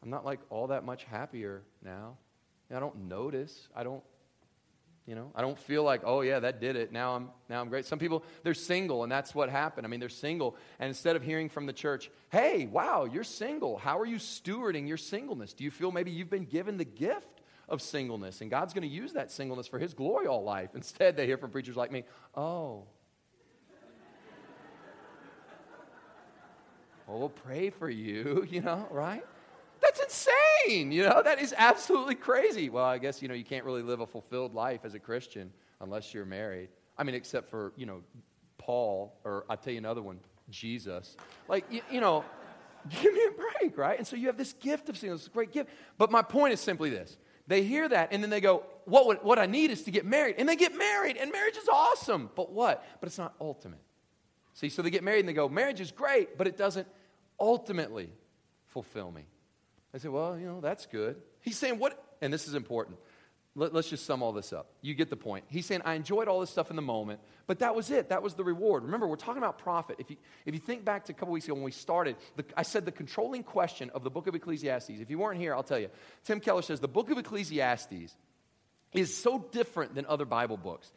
I'm 0.04 0.10
not 0.10 0.26
like 0.26 0.40
all 0.50 0.68
that 0.68 0.84
much 0.84 1.06
happier 1.06 1.64
now. 1.84 2.18
I 2.76 2.80
don't 2.80 3.08
notice. 3.08 3.70
I 3.74 3.84
don't, 3.84 4.04
you 5.08 5.16
know, 5.16 5.32
I 5.34 5.42
don't 5.42 5.58
feel 5.58 5.84
like, 5.84 6.02
oh 6.04 6.20
yeah, 6.20 6.40
that 6.42 6.60
did 6.60 6.76
it. 6.76 6.92
Now 6.92 7.16
I'm 7.16 7.30
now 7.50 7.62
I'm 7.62 7.70
great. 7.70 7.86
Some 7.86 7.98
people 7.98 8.26
they're 8.44 8.54
single 8.54 9.04
and 9.04 9.12
that's 9.12 9.34
what 9.34 9.50
happened. 9.50 9.88
I 9.88 9.90
mean, 9.90 10.02
they're 10.02 10.10
single 10.10 10.58
and 10.80 10.90
instead 10.90 11.16
of 11.16 11.24
hearing 11.24 11.48
from 11.48 11.66
the 11.66 11.72
church, 11.72 12.12
"Hey, 12.30 12.66
wow, 12.66 13.06
you're 13.06 13.24
single. 13.24 13.78
How 13.78 13.98
are 14.00 14.06
you 14.06 14.18
stewarding 14.18 14.86
your 14.86 14.98
singleness? 14.98 15.54
Do 15.54 15.64
you 15.64 15.72
feel 15.72 15.94
maybe 15.94 16.12
you've 16.12 16.30
been 16.30 16.44
given 16.44 16.76
the 16.78 16.86
gift 16.86 17.37
of 17.70 17.82
singleness, 17.82 18.42
and 18.42 18.50
God's 18.50 18.74
going 18.74 18.88
to 18.88 18.94
use 18.94 19.14
that 19.14 19.32
singleness 19.32 19.68
for 19.68 19.80
His 19.80 19.94
glory 19.94 20.28
all 20.28 20.44
life. 20.44 20.72
Instead, 20.74 21.18
they 21.18 21.26
hear 21.26 21.38
from 21.38 21.52
preachers 21.52 21.76
like 21.76 21.92
me, 21.92 22.04
oh, 22.36 22.84
well, 27.08 27.20
we'll 27.20 27.30
pray 27.30 27.70
for 27.70 27.90
you, 27.90 28.46
you 28.50 28.62
know, 28.62 28.88
right? 28.92 29.24
That's 29.82 30.00
insane, 30.00 30.92
you 30.92 31.04
know, 31.04 31.22
that 31.22 31.40
is 31.40 31.54
absolutely 31.58 32.16
crazy. 32.16 32.70
Well, 32.70 32.86
I 32.86 32.98
guess, 32.98 33.22
you 33.22 33.28
know, 33.28 33.34
you 33.34 33.44
can't 33.44 33.66
really 33.66 33.84
live 33.84 34.00
a 34.00 34.08
fulfilled 34.08 34.56
life 34.56 34.82
as 34.84 34.96
a 34.96 35.00
Christian 35.00 35.52
unless 35.82 36.14
you're 36.14 36.26
married. 36.26 36.70
I 36.98 37.04
mean, 37.04 37.16
except 37.16 37.50
for, 37.50 37.74
you 37.76 37.86
know, 37.86 38.02
Paul, 38.58 39.14
or 39.24 39.46
I'll 39.50 39.58
tell 39.58 39.74
you 39.74 39.80
another 39.80 40.02
one, 40.02 40.20
Jesus. 40.50 41.16
Like, 41.48 41.66
you, 41.70 41.82
you 41.92 42.02
know, 42.02 42.26
give 43.02 43.14
me 43.14 43.22
a 43.26 43.32
break, 43.32 43.78
right? 43.78 43.98
And 43.98 44.08
so 44.08 44.16
you 44.16 44.28
have 44.28 44.38
this 44.38 44.54
gift 44.54 44.90
of 44.90 44.98
singleness, 44.98 45.22
it's 45.22 45.28
a 45.28 45.32
great 45.32 45.52
gift. 45.52 45.70
But 45.98 46.12
my 46.12 46.22
point 46.22 46.54
is 46.54 46.60
simply 46.60 46.90
this 46.90 47.18
they 47.48 47.64
hear 47.64 47.88
that 47.88 48.10
and 48.12 48.22
then 48.22 48.30
they 48.30 48.42
go, 48.42 48.64
what, 48.86 49.08
would, 49.08 49.24
what 49.24 49.40
I 49.40 49.46
need 49.46 49.72
is 49.72 49.84
to 49.84 49.92
get 49.92 50.06
married. 50.06 50.36
And 50.38 50.48
they 50.48 50.56
get 50.56 50.78
married, 50.78 51.18
and 51.18 51.32
marriage 51.32 51.58
is 51.58 51.68
awesome. 51.68 52.30
But 52.36 52.52
what? 52.52 52.86
But 53.00 53.08
it's 53.08 53.18
not 53.18 53.34
ultimate. 53.42 53.82
See, 54.54 54.70
so 54.70 54.82
they 54.82 54.90
get 54.90 55.04
married 55.04 55.20
and 55.20 55.30
they 55.30 55.34
go, 55.34 55.50
marriage 55.50 55.82
is 55.82 55.92
great, 55.92 56.38
but 56.38 56.48
it 56.48 56.58
doesn't 56.58 56.88
ultimately 57.40 58.10
fulfill 58.68 59.12
me. 59.12 59.26
I 59.94 60.00
say, 60.00 60.10
well, 60.10 60.38
you 60.38 60.46
know, 60.46 60.62
that's 60.62 60.86
good. 60.86 61.18
He's 61.42 61.58
saying, 61.58 61.80
what? 61.80 62.04
And 62.22 62.34
this 62.34 62.48
is 62.48 62.54
important. 62.54 62.98
Let, 63.60 63.76
us 63.76 63.90
just 63.90 64.06
sum 64.06 64.22
all 64.22 64.34
this 64.34 64.54
up. 64.54 64.68
You 64.84 64.94
get 64.94 65.10
the 65.10 65.16
point. 65.16 65.46
He's 65.48 65.66
saying, 65.66 65.82
I 65.84 65.96
enjoyed 65.96 66.28
all 66.28 66.42
this 66.42 66.52
stuff 66.52 66.70
in 66.70 66.76
the 66.76 66.82
moment, 66.84 67.20
but 67.48 67.58
that 67.60 67.74
was 67.74 67.90
it. 67.90 68.10
That 68.10 68.22
was 68.22 68.36
the 68.36 68.44
reward. 68.44 68.84
Remember, 68.84 69.08
we're 69.08 69.16
talking 69.16 69.40
about 69.40 69.58
profit. 69.58 69.96
If 69.98 70.12
you, 70.12 70.18
if 70.46 70.54
you 70.54 70.60
think 70.60 70.86
back 70.86 71.06
to 71.06 71.12
a 71.12 71.16
couple 71.16 71.34
weeks 71.34 71.48
ago 71.48 71.56
when 71.56 71.64
we 71.64 71.72
started, 71.72 72.18
the, 72.36 72.46
I 72.56 72.62
said 72.62 72.86
the 72.86 72.92
controlling 72.92 73.42
question 73.42 73.90
of 73.96 74.04
the 74.04 74.12
book 74.12 74.28
of 74.28 74.36
Ecclesiastes. 74.36 74.92
If 74.92 75.10
you 75.10 75.18
weren't 75.18 75.40
here, 75.40 75.56
I'll 75.56 75.64
tell 75.64 75.80
you. 75.80 75.90
Tim 76.24 76.40
Keller 76.40 76.62
says 76.62 76.80
the 76.80 76.88
book 76.88 77.10
of 77.10 77.18
Ecclesiastes 77.18 78.16
is 78.94 79.18
so 79.18 79.44
different 79.52 79.96
than 79.96 80.06
other 80.06 80.26
Bible 80.26 80.58
books. 80.58 80.94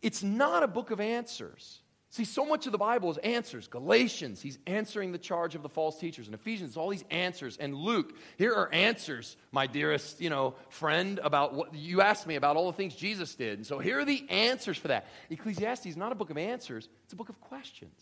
It's 0.00 0.22
not 0.22 0.62
a 0.62 0.68
book 0.68 0.90
of 0.90 1.00
answers. 1.00 1.80
See, 2.12 2.24
so 2.24 2.44
much 2.44 2.66
of 2.66 2.72
the 2.72 2.78
Bible 2.78 3.08
is 3.12 3.18
answers. 3.18 3.68
Galatians, 3.68 4.42
he's 4.42 4.58
answering 4.66 5.12
the 5.12 5.18
charge 5.18 5.54
of 5.54 5.62
the 5.62 5.68
false 5.68 5.96
teachers. 6.00 6.26
And 6.26 6.34
Ephesians, 6.34 6.76
all 6.76 6.88
these 6.88 7.04
answers. 7.08 7.56
And 7.56 7.72
Luke, 7.72 8.12
here 8.36 8.52
are 8.52 8.68
answers, 8.72 9.36
my 9.52 9.68
dearest, 9.68 10.20
you 10.20 10.28
know, 10.28 10.54
friend, 10.70 11.20
about 11.22 11.54
what 11.54 11.72
you 11.72 12.00
asked 12.00 12.26
me 12.26 12.34
about 12.34 12.56
all 12.56 12.66
the 12.66 12.76
things 12.76 12.96
Jesus 12.96 13.36
did. 13.36 13.58
And 13.58 13.66
so 13.66 13.78
here 13.78 14.00
are 14.00 14.04
the 14.04 14.28
answers 14.28 14.76
for 14.76 14.88
that. 14.88 15.06
Ecclesiastes 15.30 15.86
is 15.86 15.96
not 15.96 16.10
a 16.10 16.16
book 16.16 16.30
of 16.30 16.36
answers, 16.36 16.88
it's 17.04 17.12
a 17.12 17.16
book 17.16 17.28
of 17.28 17.40
questions. 17.40 17.94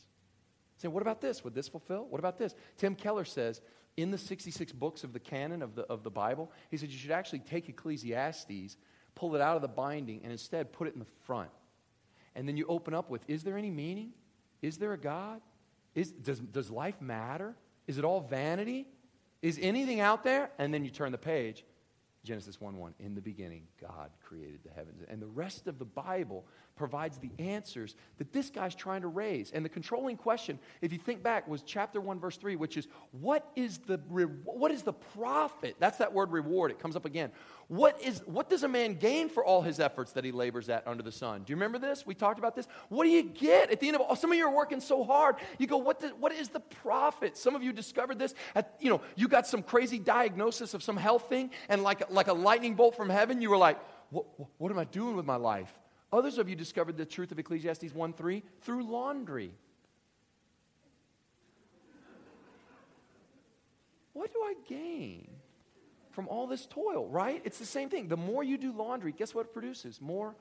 Saying, 0.79 0.95
what 0.95 1.03
about 1.03 1.21
this? 1.21 1.45
Would 1.45 1.55
this 1.55 1.69
fulfill? 1.69 2.07
What 2.09 2.19
about 2.19 2.39
this? 2.39 2.55
Tim 2.79 2.95
Keller 2.95 3.27
says, 3.27 3.61
in 3.99 4.11
the 4.11 4.17
66 4.17 4.73
books 4.73 5.05
of 5.05 5.13
the 5.13 5.21
canon 5.21 5.61
of 5.61 5.75
the, 5.75 5.83
of 5.83 6.03
the 6.03 6.11
Bible, 6.11 6.51
he 6.71 6.79
said 6.79 6.89
you 6.89 6.97
should 6.97 7.11
actually 7.11 7.41
take 7.41 7.69
Ecclesiastes, 7.69 8.79
pull 9.15 9.35
it 9.35 9.43
out 9.43 9.57
of 9.57 9.63
the 9.63 9.69
binding, 9.69 10.21
and 10.23 10.33
instead 10.33 10.73
put 10.73 10.89
it 10.89 10.95
in 10.95 11.01
the 11.01 11.07
front 11.27 11.51
and 12.35 12.49
then 12.49 12.57
you 12.57 12.67
open 12.67 12.95
up 12.95 13.11
with 13.11 13.23
Is 13.29 13.43
there 13.45 13.57
any 13.57 13.71
meaning? 13.71 14.13
Is 14.63 14.79
there 14.79 14.93
a 14.93 14.99
God? 14.99 15.41
Is, 15.95 16.11
does, 16.13 16.41
does 16.41 16.71
life 16.71 17.01
matter? 17.01 17.57
Is 17.87 17.99
it 17.99 18.05
all 18.05 18.21
vanity? 18.21 18.87
Is 19.43 19.59
anything 19.61 20.01
out 20.01 20.25
there? 20.25 20.51
And 20.59 20.73
then 20.73 20.85
you 20.85 20.91
turn 20.91 21.13
the 21.13 21.19
page 21.19 21.65
Genesis 22.25 22.61
1 22.61 22.77
1. 22.77 22.95
In 23.01 23.15
the 23.15 23.21
beginning, 23.21 23.63
God 23.81 24.11
created 24.23 24.61
the 24.65 24.71
heavens. 24.71 25.03
And 25.09 25.23
the 25.23 25.27
rest 25.27 25.67
of 25.67 25.79
the 25.79 25.85
Bible 25.85 26.45
provides 26.79 27.19
the 27.19 27.31
answers 27.39 27.97
that 28.17 28.33
this 28.33 28.49
guy's 28.49 28.75
trying 28.75 29.03
to 29.03 29.09
raise. 29.09 29.51
And 29.51 29.65
the 29.65 29.69
controlling 29.69 30.17
question, 30.17 30.59
if 30.81 30.93
you 30.93 30.99
think 30.99 31.23
back, 31.23 31.47
was 31.49 31.63
chapter 31.63 32.01
1, 32.01 32.21
verse 32.21 32.37
3, 32.37 32.57
which 32.57 32.77
is 32.77 32.89
what 33.11 33.51
is 33.57 33.79
the, 33.79 33.99
what 34.45 34.71
is 34.71 34.83
the 34.83 34.93
profit? 34.93 35.77
That's 35.79 35.99
that 35.99 36.15
word 36.15 36.31
reward. 36.33 36.71
It 36.71 36.79
comes 36.79 36.97
up 36.97 37.05
again. 37.05 37.33
What, 37.67 38.01
is, 38.03 38.23
what 38.25 38.49
does 38.49 38.63
a 38.63 38.69
man 38.69 38.95
gain 38.95 39.29
for 39.29 39.45
all 39.45 39.61
his 39.61 39.79
efforts 39.79 40.13
that 40.13 40.25
he 40.25 40.33
labors 40.33 40.71
at 40.71 40.87
under 40.87 41.03
the 41.03 41.13
sun? 41.13 41.43
Do 41.43 41.51
you 41.51 41.57
remember 41.57 41.79
this? 41.79 42.07
We 42.07 42.15
talked 42.15 42.39
about 42.39 42.57
this. 42.57 42.67
What 42.89 43.05
do 43.05 43.11
you 43.11 43.23
get 43.23 43.71
at 43.71 43.81
the 43.81 43.89
end 43.89 43.97
of 43.97 44.01
all? 44.01 44.17
Some 44.17 44.33
of 44.33 44.39
you 44.39 44.47
are 44.47 44.55
working 44.55 44.81
so 44.81 45.05
hard. 45.05 45.37
You 45.59 45.67
go, 45.67 45.77
what, 45.77 46.01
the, 46.01 46.09
what 46.09 46.33
is 46.33 46.49
the 46.49 46.61
profit? 46.61 47.37
Some 47.37 47.55
of 47.55 47.63
you 47.63 47.75
discovered 47.75 48.19
this. 48.19 48.35
At, 48.55 48.75
you 48.81 48.89
know, 48.89 49.03
you 49.17 49.29
got 49.29 49.47
some 49.47 49.63
crazy 49.63 49.99
diagnosis 49.99 50.73
of 50.73 50.83
some 50.83 50.97
health 50.97 51.29
thing, 51.29 51.51
and 51.69 51.83
like, 51.83 52.11
like 52.11 52.29
a 52.29 52.33
lightning 52.33 52.75
bolt 52.75 52.97
from 52.97 53.11
heaven, 53.11 53.43
you 53.43 53.51
were 53.51 53.59
like, 53.59 53.79
what, 54.11 54.25
what 54.57 54.73
am 54.73 54.79
I 54.79 54.85
doing 54.85 55.17
with 55.17 55.27
my 55.27 55.37
life? 55.37 55.73
Others 56.13 56.39
of 56.39 56.49
you 56.49 56.57
discovered 56.57 56.97
the 56.97 57.05
truth 57.05 57.33
of 57.33 57.39
Ecclesiastes 57.39 57.93
1 57.93 58.13
3 58.13 58.43
through 58.63 58.85
laundry. 58.85 59.53
What 64.15 64.33
do 64.33 64.41
I 64.43 64.55
gain 64.67 65.29
from 66.11 66.27
all 66.27 66.49
this 66.49 66.67
toil, 66.67 67.07
right? 67.09 67.41
It's 67.45 67.59
the 67.59 67.67
same 67.67 67.89
thing. 67.89 68.09
The 68.09 68.17
more 68.17 68.43
you 68.43 68.59
do 68.59 68.73
laundry, 68.73 69.13
guess 69.13 69.35
what 69.35 69.47
it 69.47 69.53
produces? 69.53 70.01
More 70.01 70.35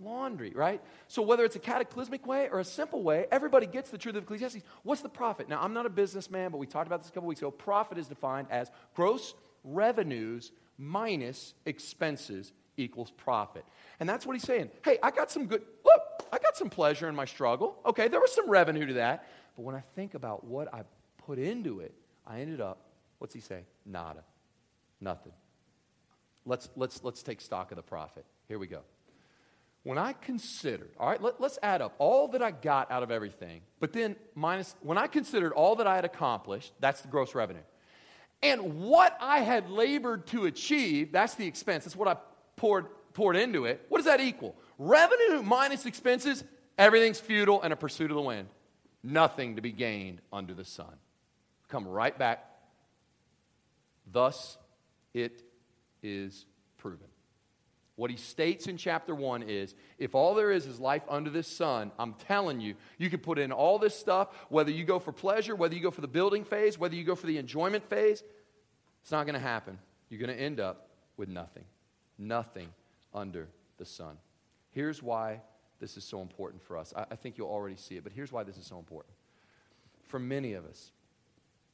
laundry, 0.00 0.52
right? 0.54 0.82
So 1.06 1.22
whether 1.22 1.44
it's 1.44 1.54
a 1.54 1.60
cataclysmic 1.60 2.26
way 2.26 2.48
or 2.50 2.58
a 2.58 2.64
simple 2.64 3.02
way, 3.02 3.26
everybody 3.30 3.66
gets 3.66 3.90
the 3.90 3.98
truth 3.98 4.16
of 4.16 4.24
Ecclesiastes. 4.24 4.64
What's 4.82 5.02
the 5.02 5.08
profit? 5.08 5.48
Now, 5.48 5.60
I'm 5.62 5.74
not 5.74 5.86
a 5.86 5.90
businessman, 5.90 6.50
but 6.50 6.58
we 6.58 6.66
talked 6.66 6.86
about 6.88 7.02
this 7.02 7.10
a 7.10 7.12
couple 7.12 7.28
weeks 7.28 7.40
ago. 7.40 7.50
Profit 7.50 7.98
is 7.98 8.08
defined 8.08 8.48
as 8.50 8.70
gross 8.94 9.34
revenues 9.62 10.50
minus 10.78 11.54
expenses 11.66 12.52
equals 12.80 13.10
profit. 13.10 13.64
And 13.98 14.08
that's 14.08 14.26
what 14.26 14.34
he's 14.34 14.42
saying. 14.42 14.70
Hey, 14.84 14.98
I 15.02 15.10
got 15.10 15.30
some 15.30 15.46
good, 15.46 15.62
look, 15.84 16.02
I 16.32 16.38
got 16.38 16.56
some 16.56 16.70
pleasure 16.70 17.08
in 17.08 17.14
my 17.14 17.24
struggle. 17.24 17.78
Okay, 17.84 18.08
there 18.08 18.20
was 18.20 18.32
some 18.32 18.48
revenue 18.48 18.86
to 18.86 18.94
that. 18.94 19.26
But 19.56 19.62
when 19.62 19.74
I 19.74 19.82
think 19.94 20.14
about 20.14 20.44
what 20.44 20.72
I 20.72 20.82
put 21.18 21.38
into 21.38 21.80
it, 21.80 21.94
I 22.26 22.40
ended 22.40 22.60
up, 22.60 22.78
what's 23.18 23.34
he 23.34 23.40
say? 23.40 23.64
Nada. 23.84 24.24
Nothing. 25.00 25.32
Let's, 26.46 26.68
let's, 26.76 27.02
let's 27.04 27.22
take 27.22 27.40
stock 27.40 27.70
of 27.72 27.76
the 27.76 27.82
profit. 27.82 28.24
Here 28.48 28.58
we 28.58 28.66
go. 28.66 28.80
when 29.82 29.98
I 29.98 30.12
considered, 30.12 30.90
all 30.98 31.08
right, 31.08 31.22
let, 31.22 31.40
us 31.40 31.58
add 31.62 31.80
up 31.80 31.94
all 31.98 32.28
that 32.28 32.42
I 32.42 32.50
got 32.50 32.90
out 32.90 33.02
of 33.02 33.10
everything, 33.10 33.62
but 33.78 33.92
then 33.92 34.16
minus, 34.34 34.74
when 34.82 34.98
I 34.98 35.06
considered 35.06 35.52
all 35.52 35.76
that 35.76 35.86
I 35.86 35.94
had 35.94 36.04
accomplished, 36.04 36.72
that's 36.80 37.00
the 37.00 37.08
gross 37.08 37.34
revenue. 37.34 37.62
And 38.42 38.80
what 38.80 39.16
I 39.20 39.40
had 39.40 39.70
labored 39.70 40.26
to 40.28 40.46
achieve, 40.46 41.12
that's 41.12 41.34
the 41.34 41.46
expense, 41.46 41.84
that's 41.84 41.96
what 41.96 42.08
I 42.08 42.16
poured, 42.60 42.86
poured 43.14 43.36
into 43.36 43.64
it. 43.64 43.84
What 43.88 43.98
does 43.98 44.04
that 44.04 44.20
equal? 44.20 44.54
Revenue 44.78 45.42
minus 45.42 45.86
expenses, 45.86 46.44
everything's 46.76 47.18
futile 47.18 47.62
and 47.62 47.72
a 47.72 47.76
pursuit 47.76 48.10
of 48.10 48.16
the 48.16 48.22
wind. 48.22 48.48
Nothing 49.02 49.56
to 49.56 49.62
be 49.62 49.72
gained 49.72 50.20
under 50.30 50.52
the 50.52 50.64
sun. 50.64 50.94
Come 51.68 51.88
right 51.88 52.16
back. 52.16 52.44
Thus 54.12 54.58
it 55.14 55.42
is 56.02 56.44
proven. 56.76 57.06
What 57.96 58.10
he 58.10 58.18
states 58.18 58.66
in 58.66 58.76
chapter 58.76 59.14
1 59.14 59.42
is 59.44 59.74
if 59.98 60.14
all 60.14 60.34
there 60.34 60.50
is 60.50 60.66
is 60.66 60.78
life 60.78 61.02
under 61.08 61.30
the 61.30 61.42
sun, 61.42 61.92
I'm 61.98 62.14
telling 62.14 62.60
you, 62.60 62.74
you 62.98 63.08
can 63.08 63.20
put 63.20 63.38
in 63.38 63.52
all 63.52 63.78
this 63.78 63.94
stuff, 63.98 64.28
whether 64.50 64.70
you 64.70 64.84
go 64.84 64.98
for 64.98 65.12
pleasure, 65.12 65.56
whether 65.56 65.74
you 65.74 65.80
go 65.80 65.90
for 65.90 66.00
the 66.02 66.08
building 66.08 66.44
phase, 66.44 66.78
whether 66.78 66.94
you 66.94 67.04
go 67.04 67.14
for 67.14 67.26
the 67.26 67.38
enjoyment 67.38 67.88
phase, 67.88 68.22
it's 69.02 69.10
not 69.10 69.24
going 69.24 69.34
to 69.34 69.40
happen. 69.40 69.78
You're 70.10 70.20
going 70.20 70.36
to 70.36 70.42
end 70.42 70.60
up 70.60 70.88
with 71.16 71.28
nothing. 71.30 71.64
Nothing 72.20 72.68
under 73.14 73.48
the 73.78 73.86
sun. 73.86 74.18
Here's 74.70 75.02
why 75.02 75.40
this 75.80 75.96
is 75.96 76.04
so 76.04 76.20
important 76.20 76.62
for 76.62 76.76
us. 76.76 76.92
I, 76.94 77.06
I 77.10 77.16
think 77.16 77.38
you'll 77.38 77.48
already 77.48 77.76
see 77.76 77.96
it, 77.96 78.04
but 78.04 78.12
here's 78.12 78.30
why 78.30 78.44
this 78.44 78.58
is 78.58 78.66
so 78.66 78.78
important. 78.78 79.14
For 80.04 80.18
many 80.18 80.52
of 80.52 80.66
us, 80.66 80.92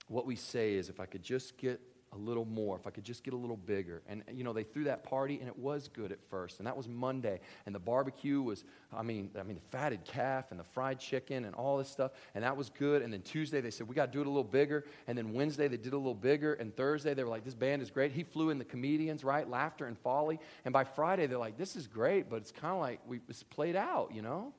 what 0.08 0.24
we 0.24 0.36
say 0.36 0.74
is 0.74 0.88
if 0.88 1.00
I 1.00 1.06
could 1.06 1.22
just 1.22 1.58
get 1.58 1.80
a 2.12 2.16
little 2.16 2.44
more, 2.44 2.76
if 2.76 2.86
I 2.86 2.90
could 2.90 3.04
just 3.04 3.24
get 3.24 3.34
a 3.34 3.36
little 3.36 3.56
bigger. 3.56 4.02
And, 4.08 4.22
you 4.32 4.44
know, 4.44 4.52
they 4.52 4.62
threw 4.62 4.84
that 4.84 5.02
party, 5.02 5.38
and 5.38 5.48
it 5.48 5.58
was 5.58 5.88
good 5.88 6.12
at 6.12 6.18
first. 6.30 6.58
And 6.58 6.66
that 6.66 6.76
was 6.76 6.88
Monday. 6.88 7.40
And 7.66 7.74
the 7.74 7.78
barbecue 7.78 8.40
was, 8.40 8.64
I 8.92 9.02
mean, 9.02 9.30
I 9.38 9.42
mean, 9.42 9.56
the 9.56 9.76
fatted 9.76 10.04
calf 10.04 10.50
and 10.50 10.60
the 10.60 10.64
fried 10.64 10.98
chicken 10.98 11.44
and 11.44 11.54
all 11.54 11.78
this 11.78 11.88
stuff. 11.88 12.12
And 12.34 12.44
that 12.44 12.56
was 12.56 12.70
good. 12.70 13.02
And 13.02 13.12
then 13.12 13.22
Tuesday, 13.22 13.60
they 13.60 13.70
said, 13.70 13.88
we 13.88 13.94
got 13.94 14.06
to 14.06 14.12
do 14.12 14.20
it 14.20 14.26
a 14.26 14.30
little 14.30 14.44
bigger. 14.44 14.84
And 15.06 15.18
then 15.18 15.32
Wednesday, 15.32 15.68
they 15.68 15.76
did 15.76 15.92
a 15.92 15.98
little 15.98 16.14
bigger. 16.14 16.54
And 16.54 16.74
Thursday, 16.74 17.14
they 17.14 17.24
were 17.24 17.30
like, 17.30 17.44
this 17.44 17.54
band 17.54 17.82
is 17.82 17.90
great. 17.90 18.12
He 18.12 18.22
flew 18.22 18.50
in 18.50 18.58
the 18.58 18.64
comedians, 18.64 19.24
right? 19.24 19.48
Laughter 19.48 19.86
and 19.86 19.98
folly. 19.98 20.38
And 20.64 20.72
by 20.72 20.84
Friday, 20.84 21.26
they're 21.26 21.38
like, 21.38 21.58
this 21.58 21.76
is 21.76 21.86
great, 21.86 22.30
but 22.30 22.36
it's 22.36 22.52
kind 22.52 22.74
of 22.74 22.80
like 22.80 23.00
we, 23.06 23.20
it's 23.28 23.42
played 23.42 23.76
out, 23.76 24.12
you 24.14 24.22
know? 24.22 24.52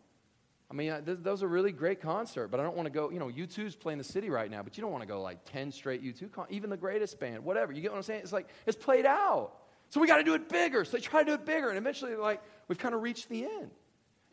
I 0.70 0.74
mean, 0.74 0.94
th- 1.06 1.20
those 1.22 1.44
are 1.44 1.48
really 1.48 1.72
great 1.72 2.02
concert, 2.02 2.50
but 2.50 2.60
I 2.60 2.64
don't 2.64 2.76
want 2.76 2.88
to 2.88 2.92
go, 2.92 3.10
you 3.10 3.20
know, 3.20 3.28
U2's 3.28 3.76
playing 3.76 4.00
the 4.00 4.04
city 4.04 4.30
right 4.30 4.52
now, 4.52 4.62
but 4.64 4.78
you 4.78 4.82
don't 4.82 4.92
want 4.92 5.02
to 5.02 5.08
go 5.08 5.22
like 5.22 5.46
10 5.52 5.72
straight 5.72 6.04
U2, 6.04 6.32
con- 6.32 6.48
even 6.50 6.70
the 6.70 6.78
greatest 6.78 7.20
band, 7.20 7.44
whatever. 7.46 7.72
You 7.72 7.82
get 7.82 7.92
what 7.92 7.98
I'm 7.98 8.04
saying? 8.04 8.22
It's 8.24 8.34
like, 8.34 8.50
it's 8.66 8.76
played 8.76 9.06
out. 9.06 9.54
So 9.90 10.02
we 10.02 10.08
got 10.08 10.18
to 10.18 10.24
do 10.24 10.34
it 10.34 10.50
bigger. 10.50 10.84
So 10.84 10.98
they 10.98 11.02
try 11.02 11.24
to 11.24 11.26
do 11.26 11.34
it 11.36 11.46
bigger, 11.46 11.70
and 11.70 11.78
eventually, 11.78 12.16
like, 12.16 12.42
we've 12.68 12.78
kind 12.78 12.94
of 12.94 13.02
reached 13.02 13.30
the 13.30 13.46
end. 13.46 13.72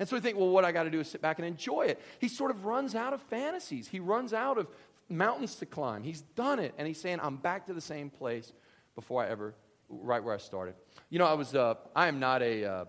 And 0.00 0.08
so 0.08 0.16
we 0.16 0.20
think, 0.20 0.36
well, 0.36 0.48
what 0.48 0.64
I 0.64 0.72
got 0.72 0.84
to 0.84 0.90
do 0.90 0.98
is 0.98 1.08
sit 1.08 1.22
back 1.22 1.38
and 1.38 1.46
enjoy 1.46 1.82
it. 1.82 2.00
He 2.18 2.26
sort 2.26 2.50
of 2.50 2.64
runs 2.64 2.96
out 2.96 3.12
of 3.12 3.22
fantasies. 3.22 3.86
He 3.86 4.00
runs 4.00 4.32
out 4.32 4.58
of 4.58 4.66
mountains 5.08 5.54
to 5.56 5.66
climb. 5.66 6.02
He's 6.02 6.22
done 6.34 6.58
it, 6.58 6.74
and 6.78 6.88
he's 6.88 7.00
saying, 7.00 7.20
I'm 7.22 7.36
back 7.36 7.66
to 7.66 7.74
the 7.74 7.80
same 7.80 8.10
place 8.10 8.52
before 8.96 9.22
I 9.22 9.28
ever, 9.28 9.54
right 9.88 10.22
where 10.22 10.34
I 10.34 10.38
started. 10.38 10.74
You 11.10 11.20
know, 11.20 11.26
I 11.26 11.34
was, 11.34 11.54
uh, 11.54 11.74
I 11.94 12.08
am 12.08 12.18
not 12.18 12.42
a 12.42 12.64
uh, 12.64 12.84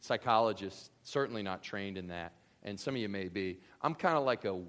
psychologist, 0.00 0.90
certainly 1.02 1.42
not 1.42 1.62
trained 1.62 1.96
in 1.96 2.08
that 2.08 2.32
and 2.68 2.78
some 2.78 2.94
of 2.94 3.00
you 3.00 3.08
may 3.08 3.28
be. 3.28 3.58
I'm 3.82 3.94
kind 3.94 4.16
of 4.16 4.24
like 4.24 4.44
a 4.44 4.60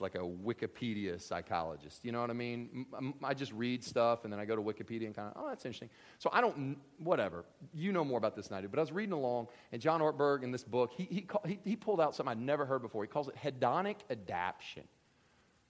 like 0.00 0.14
a 0.14 0.18
Wikipedia 0.18 1.20
psychologist. 1.20 2.04
You 2.04 2.12
know 2.12 2.20
what 2.20 2.30
I 2.30 2.34
mean? 2.34 2.86
I 3.24 3.34
just 3.34 3.52
read 3.52 3.82
stuff 3.82 4.24
and 4.24 4.32
then 4.32 4.38
I 4.38 4.44
go 4.44 4.54
to 4.54 4.62
Wikipedia 4.62 5.06
and 5.06 5.14
kind 5.14 5.32
of, 5.34 5.42
oh, 5.42 5.48
that's 5.48 5.64
interesting. 5.64 5.90
So 6.18 6.30
I 6.32 6.40
don't, 6.40 6.76
whatever. 6.98 7.44
You 7.74 7.90
know 7.90 8.04
more 8.04 8.18
about 8.18 8.36
this 8.36 8.46
than 8.46 8.58
I 8.58 8.60
do. 8.60 8.68
But 8.68 8.78
I 8.78 8.82
was 8.82 8.92
reading 8.92 9.12
along, 9.12 9.48
and 9.72 9.82
John 9.82 10.00
Ortberg 10.00 10.44
in 10.44 10.52
this 10.52 10.62
book, 10.62 10.92
he, 10.96 11.04
he, 11.04 11.26
he, 11.44 11.58
he 11.64 11.74
pulled 11.74 12.00
out 12.00 12.14
something 12.14 12.30
I'd 12.30 12.40
never 12.40 12.64
heard 12.64 12.80
before. 12.80 13.02
He 13.02 13.08
calls 13.08 13.28
it 13.28 13.34
hedonic 13.36 13.96
adaptation. 14.08 14.84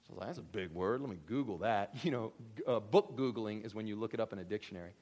So 0.07 0.11
I 0.11 0.13
was 0.13 0.19
like, 0.19 0.29
that's 0.29 0.39
a 0.39 0.43
big 0.43 0.73
word. 0.73 1.01
Let 1.01 1.09
me 1.09 1.19
Google 1.27 1.59
that. 1.59 1.95
You 2.03 2.11
know, 2.11 2.33
uh, 2.67 2.81
book 2.81 3.17
Googling 3.17 3.65
is 3.65 3.75
when 3.75 3.87
you 3.87 3.97
look 3.97 4.13
it 4.13 4.21
up 4.21 4.33
in 4.33 4.39
a 4.39 4.45
dictionary. 4.45 4.93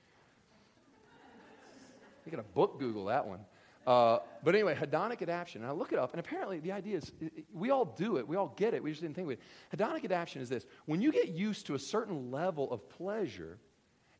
You 2.24 2.32
got 2.32 2.38
to 2.38 2.54
book 2.54 2.80
Google 2.80 3.06
that 3.06 3.26
one. 3.26 3.40
Uh, 3.86 4.18
but 4.42 4.54
anyway, 4.54 4.74
hedonic 4.74 5.22
adaptation. 5.22 5.62
And 5.62 5.70
I 5.70 5.74
look 5.74 5.92
it 5.92 5.98
up, 5.98 6.12
and 6.12 6.20
apparently 6.20 6.58
the 6.58 6.72
idea 6.72 6.96
is 6.96 7.12
we 7.54 7.70
all 7.70 7.84
do 7.84 8.16
it. 8.16 8.26
We 8.26 8.36
all 8.36 8.52
get 8.56 8.74
it. 8.74 8.82
We 8.82 8.90
just 8.90 9.02
didn't 9.02 9.14
think 9.14 9.26
of 9.26 9.32
it. 9.32 9.40
Hedonic 9.76 10.04
adaptation 10.04 10.42
is 10.42 10.48
this 10.48 10.66
when 10.86 11.00
you 11.00 11.12
get 11.12 11.28
used 11.28 11.66
to 11.66 11.74
a 11.74 11.78
certain 11.78 12.30
level 12.30 12.70
of 12.72 12.88
pleasure, 12.90 13.58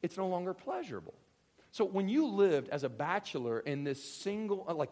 it's 0.03 0.17
no 0.17 0.29
longer 0.29 0.55
pleasurable. 0.55 1.15
So 1.73 1.85
when 1.85 2.09
you 2.09 2.27
lived 2.29 2.71
as 2.71 2.85
a 2.85 2.89
bachelor 2.89 3.61
in 3.61 3.85
this 3.85 4.03
single, 4.03 4.65
uh, 4.67 4.73
like, 4.73 4.89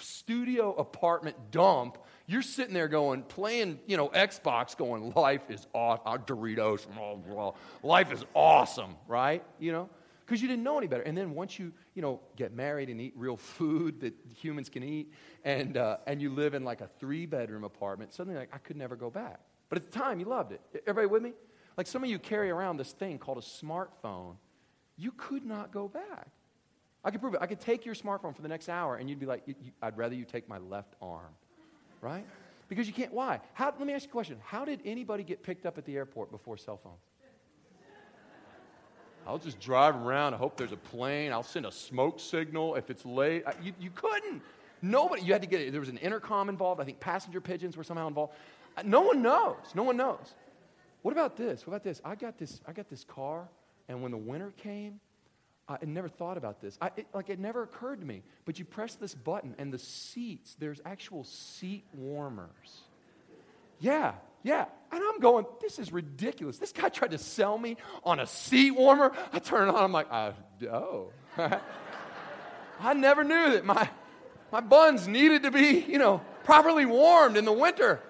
studio 0.00 0.74
apartment 0.74 1.50
dump, 1.50 1.96
you're 2.26 2.42
sitting 2.42 2.74
there 2.74 2.88
going, 2.88 3.22
playing, 3.22 3.78
you 3.86 3.96
know, 3.96 4.08
Xbox, 4.10 4.76
going, 4.76 5.12
life 5.14 5.48
is 5.48 5.66
awesome. 5.72 6.02
Uh, 6.04 6.18
Doritos, 6.18 7.54
life 7.82 8.12
is 8.12 8.22
awesome, 8.34 8.96
right? 9.08 9.42
You 9.58 9.72
know? 9.72 9.88
Because 10.30 10.40
you 10.40 10.46
didn't 10.46 10.62
know 10.62 10.78
any 10.78 10.86
better. 10.86 11.02
And 11.02 11.18
then 11.18 11.34
once 11.34 11.58
you, 11.58 11.72
you 11.92 12.02
know, 12.02 12.20
get 12.36 12.54
married 12.54 12.88
and 12.88 13.00
eat 13.00 13.14
real 13.16 13.36
food 13.36 14.00
that 14.02 14.14
humans 14.40 14.68
can 14.68 14.84
eat, 14.84 15.12
and, 15.44 15.76
uh, 15.76 15.96
and 16.06 16.22
you 16.22 16.30
live 16.30 16.54
in 16.54 16.62
like 16.62 16.80
a 16.80 16.86
three 17.00 17.26
bedroom 17.26 17.64
apartment, 17.64 18.14
suddenly 18.14 18.38
like, 18.38 18.48
I 18.52 18.58
could 18.58 18.76
never 18.76 18.94
go 18.94 19.10
back. 19.10 19.40
But 19.68 19.78
at 19.78 19.90
the 19.90 19.98
time, 19.98 20.20
you 20.20 20.26
loved 20.26 20.52
it. 20.52 20.60
Everybody 20.86 21.08
with 21.08 21.24
me? 21.24 21.32
Like 21.76 21.88
some 21.88 22.04
of 22.04 22.10
you 22.10 22.20
carry 22.20 22.48
around 22.48 22.76
this 22.76 22.92
thing 22.92 23.18
called 23.18 23.38
a 23.38 23.40
smartphone. 23.40 24.36
You 24.96 25.10
could 25.16 25.44
not 25.44 25.72
go 25.72 25.88
back. 25.88 26.28
I 27.02 27.10
could 27.10 27.20
prove 27.20 27.34
it. 27.34 27.40
I 27.42 27.48
could 27.48 27.60
take 27.60 27.84
your 27.84 27.96
smartphone 27.96 28.36
for 28.36 28.42
the 28.42 28.48
next 28.48 28.68
hour, 28.68 28.98
and 28.98 29.10
you'd 29.10 29.18
be 29.18 29.26
like, 29.26 29.42
I'd 29.82 29.98
rather 29.98 30.14
you 30.14 30.24
take 30.24 30.48
my 30.48 30.58
left 30.58 30.94
arm, 31.02 31.34
right? 32.00 32.24
Because 32.68 32.86
you 32.86 32.92
can't. 32.92 33.12
Why? 33.12 33.40
How, 33.54 33.74
let 33.76 33.84
me 33.84 33.94
ask 33.94 34.04
you 34.04 34.10
a 34.10 34.12
question. 34.12 34.36
How 34.44 34.64
did 34.64 34.80
anybody 34.84 35.24
get 35.24 35.42
picked 35.42 35.66
up 35.66 35.76
at 35.76 35.84
the 35.86 35.96
airport 35.96 36.30
before 36.30 36.56
cell 36.56 36.76
phones? 36.76 37.00
I'll 39.26 39.38
just 39.38 39.60
drive 39.60 39.96
around. 39.96 40.34
I 40.34 40.38
hope 40.38 40.56
there's 40.56 40.72
a 40.72 40.76
plane. 40.76 41.32
I'll 41.32 41.42
send 41.42 41.66
a 41.66 41.72
smoke 41.72 42.20
signal 42.20 42.74
if 42.74 42.90
it's 42.90 43.04
late. 43.04 43.44
You, 43.62 43.72
you 43.78 43.90
couldn't. 43.90 44.42
Nobody, 44.82 45.22
you 45.22 45.32
had 45.32 45.42
to 45.42 45.48
get 45.48 45.60
it. 45.60 45.72
There 45.72 45.80
was 45.80 45.90
an 45.90 45.98
intercom 45.98 46.48
involved. 46.48 46.80
I 46.80 46.84
think 46.84 47.00
passenger 47.00 47.40
pigeons 47.40 47.76
were 47.76 47.84
somehow 47.84 48.08
involved. 48.08 48.32
Uh, 48.76 48.82
no 48.84 49.02
one 49.02 49.22
knows. 49.22 49.56
No 49.74 49.82
one 49.82 49.96
knows. 49.96 50.34
What 51.02 51.12
about 51.12 51.36
this? 51.36 51.66
What 51.66 51.72
about 51.72 51.84
this? 51.84 52.00
I 52.04 52.14
got 52.14 52.38
this, 52.38 52.60
I 52.66 52.72
got 52.72 52.88
this 52.88 53.04
car, 53.04 53.48
and 53.88 54.02
when 54.02 54.10
the 54.10 54.18
winter 54.18 54.52
came, 54.56 55.00
I 55.68 55.78
never 55.84 56.08
thought 56.08 56.36
about 56.36 56.60
this. 56.60 56.76
I, 56.80 56.90
it, 56.96 57.06
like, 57.14 57.30
it 57.30 57.38
never 57.38 57.62
occurred 57.62 58.00
to 58.00 58.06
me. 58.06 58.22
But 58.44 58.58
you 58.58 58.64
press 58.64 58.96
this 58.96 59.14
button, 59.14 59.54
and 59.56 59.72
the 59.72 59.78
seats, 59.78 60.56
there's 60.58 60.80
actual 60.84 61.24
seat 61.24 61.84
warmers. 61.94 62.82
Yeah, 63.78 64.14
yeah. 64.42 64.66
And 64.92 65.02
I'm 65.02 65.20
going, 65.20 65.46
this 65.60 65.78
is 65.78 65.92
ridiculous. 65.92 66.58
This 66.58 66.72
guy 66.72 66.88
tried 66.88 67.12
to 67.12 67.18
sell 67.18 67.56
me 67.56 67.76
on 68.02 68.18
a 68.18 68.26
seat 68.26 68.72
warmer. 68.72 69.12
I 69.32 69.38
turn 69.38 69.68
it 69.68 69.74
on, 69.74 69.84
I'm 69.84 69.92
like, 69.92 70.08
uh, 70.10 70.32
oh. 70.72 71.12
I 72.80 72.94
never 72.94 73.22
knew 73.22 73.52
that 73.52 73.64
my, 73.64 73.88
my 74.50 74.60
buns 74.60 75.06
needed 75.06 75.44
to 75.44 75.50
be, 75.50 75.84
you 75.88 75.98
know, 75.98 76.22
properly 76.44 76.86
warmed 76.86 77.36
in 77.36 77.44
the 77.44 77.52
winter. 77.52 78.00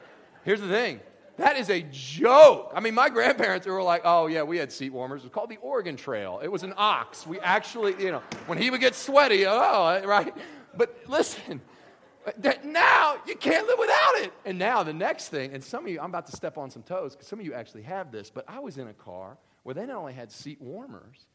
Here's 0.44 0.60
the 0.60 0.68
thing 0.68 1.00
that 1.40 1.56
is 1.56 1.70
a 1.70 1.80
joke. 1.90 2.72
I 2.74 2.80
mean, 2.80 2.94
my 2.94 3.08
grandparents 3.08 3.66
were 3.66 3.82
like, 3.82 4.02
oh, 4.04 4.26
yeah, 4.26 4.42
we 4.42 4.58
had 4.58 4.70
seat 4.70 4.90
warmers. 4.90 5.22
It 5.22 5.24
was 5.24 5.32
called 5.32 5.48
the 5.48 5.56
Oregon 5.56 5.96
Trail. 5.96 6.38
It 6.42 6.48
was 6.48 6.64
an 6.64 6.74
ox. 6.76 7.26
We 7.26 7.40
actually, 7.40 7.94
you 8.02 8.12
know, 8.12 8.22
when 8.46 8.58
he 8.58 8.70
would 8.70 8.80
get 8.80 8.94
sweaty, 8.94 9.46
oh, 9.46 10.02
right? 10.04 10.34
But 10.76 10.94
listen, 11.08 11.62
that 12.38 12.64
now 12.64 13.16
you 13.26 13.34
can't 13.36 13.66
live 13.66 13.78
without 13.78 14.16
it. 14.16 14.32
And 14.44 14.58
now 14.58 14.82
the 14.82 14.92
next 14.92 15.28
thing, 15.28 15.54
and 15.54 15.62
some 15.62 15.84
of 15.84 15.90
you, 15.90 16.00
I'm 16.00 16.10
about 16.10 16.26
to 16.26 16.36
step 16.36 16.58
on 16.58 16.70
some 16.70 16.82
toes 16.82 17.12
because 17.12 17.28
some 17.28 17.40
of 17.40 17.46
you 17.46 17.54
actually 17.54 17.82
have 17.82 18.12
this, 18.12 18.30
but 18.30 18.44
I 18.48 18.60
was 18.60 18.78
in 18.78 18.88
a 18.88 18.92
car 18.92 19.38
where 19.62 19.74
they 19.74 19.86
not 19.86 19.96
only 19.96 20.12
had 20.12 20.30
seat 20.30 20.60
warmers, 20.60 21.26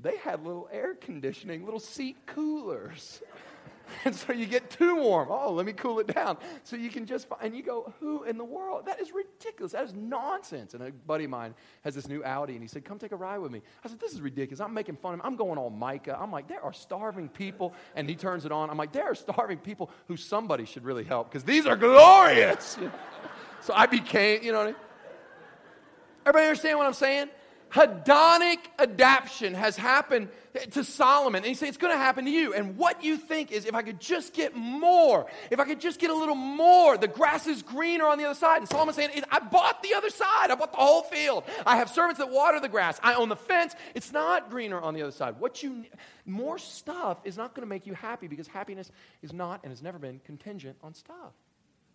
they 0.00 0.16
had 0.18 0.44
little 0.44 0.68
air 0.72 0.94
conditioning, 0.94 1.64
little 1.64 1.80
seat 1.80 2.16
coolers. 2.26 3.22
And 4.04 4.14
so 4.14 4.32
you 4.32 4.46
get 4.46 4.70
too 4.70 4.96
warm. 4.96 5.28
Oh, 5.30 5.52
let 5.52 5.66
me 5.66 5.72
cool 5.72 5.98
it 5.98 6.12
down. 6.14 6.36
So 6.62 6.76
you 6.76 6.90
can 6.90 7.06
just, 7.06 7.26
and 7.42 7.56
you 7.56 7.62
go, 7.62 7.92
who 8.00 8.24
in 8.24 8.38
the 8.38 8.44
world? 8.44 8.86
That 8.86 9.00
is 9.00 9.12
ridiculous. 9.12 9.72
That 9.72 9.84
is 9.84 9.94
nonsense. 9.94 10.74
And 10.74 10.82
a 10.82 10.92
buddy 10.92 11.24
of 11.24 11.30
mine 11.30 11.54
has 11.82 11.94
this 11.94 12.08
new 12.08 12.22
Audi, 12.24 12.54
and 12.54 12.62
he 12.62 12.68
said, 12.68 12.84
come 12.84 12.98
take 12.98 13.12
a 13.12 13.16
ride 13.16 13.38
with 13.38 13.50
me. 13.50 13.62
I 13.84 13.88
said, 13.88 13.98
this 13.98 14.12
is 14.12 14.20
ridiculous. 14.20 14.60
I'm 14.60 14.74
making 14.74 14.96
fun 14.96 15.14
of 15.14 15.20
him. 15.20 15.26
I'm 15.26 15.36
going 15.36 15.58
all 15.58 15.70
Micah. 15.70 16.16
I'm 16.20 16.30
like, 16.30 16.48
there 16.48 16.62
are 16.62 16.72
starving 16.72 17.28
people. 17.28 17.74
And 17.94 18.08
he 18.08 18.14
turns 18.14 18.44
it 18.44 18.52
on. 18.52 18.70
I'm 18.70 18.78
like, 18.78 18.92
there 18.92 19.10
are 19.10 19.14
starving 19.14 19.58
people 19.58 19.90
who 20.08 20.16
somebody 20.16 20.64
should 20.64 20.84
really 20.84 21.04
help 21.04 21.30
because 21.30 21.44
these 21.44 21.66
are 21.66 21.76
glorious. 21.76 22.78
so 23.62 23.72
I 23.74 23.86
became, 23.86 24.42
you 24.42 24.52
know 24.52 24.58
what 24.58 24.68
I 24.68 24.70
mean? 24.70 24.80
Everybody 26.26 26.46
understand 26.46 26.78
what 26.78 26.86
I'm 26.86 26.92
saying? 26.92 27.28
Hedonic 27.70 28.58
adaptation 28.78 29.54
has 29.54 29.76
happened 29.76 30.28
to 30.70 30.84
Solomon. 30.84 31.38
And 31.38 31.46
he 31.46 31.54
said, 31.54 31.68
It's 31.68 31.76
going 31.76 31.92
to 31.92 31.98
happen 31.98 32.24
to 32.24 32.30
you. 32.30 32.54
And 32.54 32.76
what 32.76 33.04
you 33.04 33.16
think 33.16 33.52
is, 33.52 33.66
if 33.66 33.74
I 33.74 33.82
could 33.82 34.00
just 34.00 34.32
get 34.32 34.54
more, 34.54 35.26
if 35.50 35.60
I 35.60 35.64
could 35.64 35.80
just 35.80 36.00
get 36.00 36.10
a 36.10 36.14
little 36.14 36.34
more, 36.34 36.96
the 36.96 37.08
grass 37.08 37.46
is 37.46 37.62
greener 37.62 38.06
on 38.06 38.18
the 38.18 38.24
other 38.24 38.34
side. 38.34 38.58
And 38.58 38.68
Solomon's 38.68 38.96
saying, 38.96 39.10
I 39.30 39.40
bought 39.40 39.82
the 39.82 39.94
other 39.94 40.10
side. 40.10 40.50
I 40.50 40.54
bought 40.54 40.72
the 40.72 40.78
whole 40.78 41.02
field. 41.02 41.44
I 41.64 41.76
have 41.76 41.90
servants 41.90 42.18
that 42.18 42.30
water 42.30 42.60
the 42.60 42.68
grass. 42.68 42.98
I 43.02 43.14
own 43.14 43.28
the 43.28 43.36
fence. 43.36 43.74
It's 43.94 44.12
not 44.12 44.50
greener 44.50 44.80
on 44.80 44.94
the 44.94 45.02
other 45.02 45.12
side. 45.12 45.38
What 45.38 45.62
you 45.62 45.84
more 46.24 46.58
stuff 46.58 47.18
is 47.24 47.36
not 47.36 47.54
going 47.54 47.62
to 47.62 47.68
make 47.68 47.86
you 47.86 47.94
happy 47.94 48.26
because 48.26 48.48
happiness 48.48 48.90
is 49.22 49.32
not 49.32 49.60
and 49.62 49.70
has 49.70 49.82
never 49.82 49.98
been 49.98 50.20
contingent 50.24 50.76
on 50.82 50.94
stuff. 50.94 51.32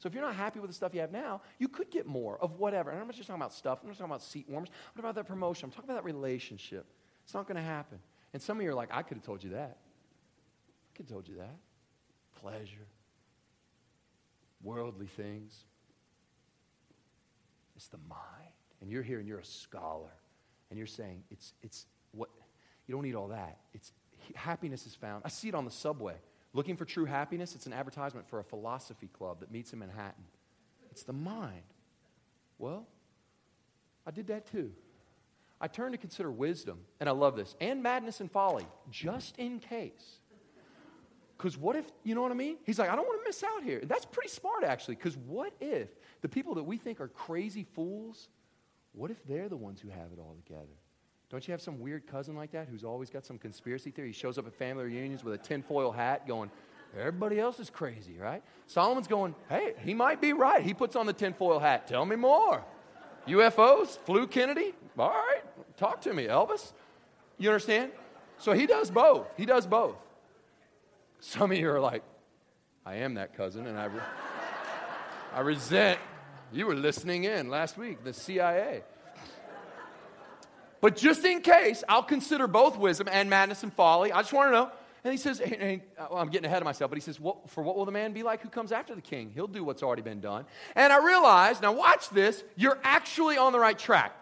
So 0.01 0.07
if 0.07 0.15
you're 0.15 0.23
not 0.23 0.35
happy 0.35 0.59
with 0.59 0.71
the 0.71 0.73
stuff 0.73 0.95
you 0.95 1.01
have 1.01 1.11
now, 1.11 1.41
you 1.59 1.67
could 1.67 1.91
get 1.91 2.07
more 2.07 2.39
of 2.41 2.57
whatever. 2.57 2.89
And 2.89 2.99
I'm 2.99 3.05
not 3.05 3.15
just 3.15 3.27
talking 3.27 3.39
about 3.39 3.53
stuff. 3.53 3.79
I'm 3.83 3.87
not 3.87 3.97
talking 3.97 4.09
about 4.09 4.23
seat 4.23 4.49
warmers. 4.49 4.69
I'm 4.69 4.95
talking 4.95 5.05
about 5.05 5.15
that 5.15 5.27
promotion. 5.27 5.65
I'm 5.67 5.71
talking 5.71 5.91
about 5.91 6.03
that 6.03 6.05
relationship. 6.05 6.87
It's 7.23 7.35
not 7.35 7.47
going 7.47 7.57
to 7.57 7.61
happen. 7.61 7.99
And 8.33 8.41
some 8.41 8.57
of 8.57 8.63
you 8.63 8.71
are 8.71 8.73
like, 8.73 8.89
I 8.91 9.03
could 9.03 9.17
have 9.17 9.23
told 9.23 9.43
you 9.43 9.51
that. 9.51 9.77
I 9.77 10.97
could 10.97 11.05
have 11.05 11.11
told 11.11 11.27
you 11.27 11.35
that. 11.35 11.55
Pleasure, 12.41 12.87
worldly 14.63 15.05
things. 15.05 15.55
It's 17.75 17.87
the 17.89 17.99
mind. 18.09 18.53
And 18.81 18.89
you're 18.89 19.03
here 19.03 19.19
and 19.19 19.27
you're 19.27 19.39
a 19.39 19.45
scholar. 19.45 20.09
And 20.71 20.79
you're 20.79 20.87
saying, 20.87 21.25
it's, 21.29 21.53
it's 21.61 21.85
what, 22.11 22.29
you 22.87 22.95
don't 22.95 23.03
need 23.03 23.13
all 23.13 23.27
that. 23.27 23.59
It's 23.75 23.91
happiness 24.33 24.87
is 24.87 24.95
found. 24.95 25.21
I 25.25 25.29
see 25.29 25.49
it 25.49 25.53
on 25.53 25.65
the 25.65 25.71
subway. 25.71 26.15
Looking 26.53 26.75
for 26.75 26.85
true 26.85 27.05
happiness, 27.05 27.55
it's 27.55 27.65
an 27.65 27.73
advertisement 27.73 28.27
for 28.27 28.39
a 28.39 28.43
philosophy 28.43 29.07
club 29.07 29.39
that 29.39 29.51
meets 29.51 29.71
in 29.73 29.79
Manhattan. 29.79 30.25
It's 30.91 31.03
the 31.03 31.13
mind. 31.13 31.63
Well, 32.57 32.87
I 34.05 34.11
did 34.11 34.27
that 34.27 34.51
too. 34.51 34.71
I 35.61 35.67
turned 35.67 35.93
to 35.93 35.97
consider 35.97 36.31
wisdom, 36.31 36.79
and 36.99 37.07
I 37.07 37.11
love 37.11 37.35
this, 37.35 37.55
and 37.61 37.83
madness 37.83 38.19
and 38.19 38.31
folly, 38.31 38.65
just 38.89 39.37
in 39.37 39.59
case. 39.59 40.19
Because 41.37 41.57
what 41.57 41.75
if, 41.75 41.85
you 42.03 42.15
know 42.15 42.21
what 42.21 42.31
I 42.31 42.35
mean? 42.35 42.57
He's 42.65 42.79
like, 42.79 42.89
I 42.89 42.95
don't 42.95 43.07
want 43.07 43.21
to 43.21 43.27
miss 43.27 43.43
out 43.43 43.63
here. 43.63 43.81
That's 43.83 44.05
pretty 44.05 44.29
smart, 44.29 44.63
actually, 44.63 44.95
because 44.95 45.15
what 45.17 45.53
if 45.61 45.89
the 46.21 46.29
people 46.29 46.55
that 46.55 46.63
we 46.63 46.77
think 46.77 46.99
are 46.99 47.07
crazy 47.07 47.63
fools, 47.63 48.27
what 48.91 49.09
if 49.09 49.23
they're 49.25 49.49
the 49.49 49.57
ones 49.57 49.79
who 49.79 49.89
have 49.89 50.11
it 50.11 50.19
all 50.19 50.35
together? 50.45 50.80
Don't 51.31 51.47
you 51.47 51.53
have 51.53 51.61
some 51.61 51.79
weird 51.79 52.07
cousin 52.07 52.35
like 52.35 52.51
that 52.51 52.67
who's 52.69 52.83
always 52.83 53.09
got 53.09 53.25
some 53.25 53.37
conspiracy 53.37 53.89
theory? 53.89 54.09
He 54.09 54.13
shows 54.13 54.37
up 54.37 54.45
at 54.47 54.53
family 54.53 54.83
reunions 54.83 55.23
with 55.23 55.33
a 55.33 55.37
tinfoil 55.37 55.91
hat 55.91 56.27
going, 56.27 56.51
Everybody 56.99 57.39
else 57.39 57.57
is 57.61 57.69
crazy, 57.69 58.17
right? 58.19 58.43
Solomon's 58.67 59.07
going, 59.07 59.33
Hey, 59.47 59.75
he 59.79 59.93
might 59.93 60.19
be 60.19 60.33
right. 60.33 60.61
He 60.61 60.73
puts 60.73 60.97
on 60.97 61.05
the 61.05 61.13
tinfoil 61.13 61.59
hat. 61.59 61.87
Tell 61.87 62.05
me 62.05 62.17
more. 62.17 62.65
UFOs? 63.27 63.97
Flew 63.99 64.27
Kennedy? 64.27 64.73
All 64.99 65.09
right, 65.09 65.41
talk 65.77 66.01
to 66.01 66.13
me, 66.13 66.25
Elvis. 66.25 66.73
You 67.37 67.49
understand? 67.49 67.91
So 68.37 68.51
he 68.51 68.65
does 68.65 68.91
both. 68.91 69.27
He 69.37 69.45
does 69.45 69.65
both. 69.65 69.95
Some 71.21 71.51
of 71.51 71.57
you 71.57 71.69
are 71.69 71.79
like, 71.79 72.03
I 72.85 72.95
am 72.95 73.13
that 73.13 73.37
cousin, 73.37 73.67
and 73.67 73.77
I, 73.79 73.85
re- 73.85 74.01
I 75.33 75.39
resent. 75.39 75.99
You 76.51 76.65
were 76.65 76.75
listening 76.75 77.23
in 77.23 77.49
last 77.49 77.77
week, 77.77 78.03
the 78.03 78.11
CIA. 78.11 78.83
But 80.81 80.97
just 80.97 81.23
in 81.23 81.41
case, 81.41 81.83
I'll 81.87 82.03
consider 82.03 82.47
both 82.47 82.77
wisdom 82.77 83.07
and 83.11 83.29
madness 83.29 83.63
and 83.63 83.71
folly. 83.71 84.11
I 84.11 84.21
just 84.21 84.33
want 84.33 84.47
to 84.47 84.51
know. 84.51 84.71
And 85.03 85.11
he 85.11 85.17
says, 85.17 85.39
and 85.39 85.81
well, 85.97 86.09
uh, 86.11 86.15
I'm 86.15 86.29
getting 86.29 86.45
ahead 86.45 86.61
of 86.61 86.65
myself, 86.65 86.91
but 86.91 86.97
he 86.97 87.01
says, 87.01 87.19
what, 87.19 87.49
For 87.49 87.63
what 87.63 87.75
will 87.75 87.85
the 87.85 87.91
man 87.91 88.13
be 88.13 88.23
like 88.23 88.41
who 88.41 88.49
comes 88.49 88.71
after 88.71 88.93
the 88.93 89.01
king? 89.01 89.31
He'll 89.33 89.47
do 89.47 89.63
what's 89.63 89.81
already 89.81 90.01
been 90.03 90.19
done. 90.19 90.45
And 90.75 90.91
I 90.93 91.03
realize, 91.03 91.61
now 91.61 91.71
watch 91.71 92.09
this, 92.09 92.43
you're 92.55 92.77
actually 92.83 93.37
on 93.37 93.51
the 93.51 93.59
right 93.59 93.77
track. 93.77 94.15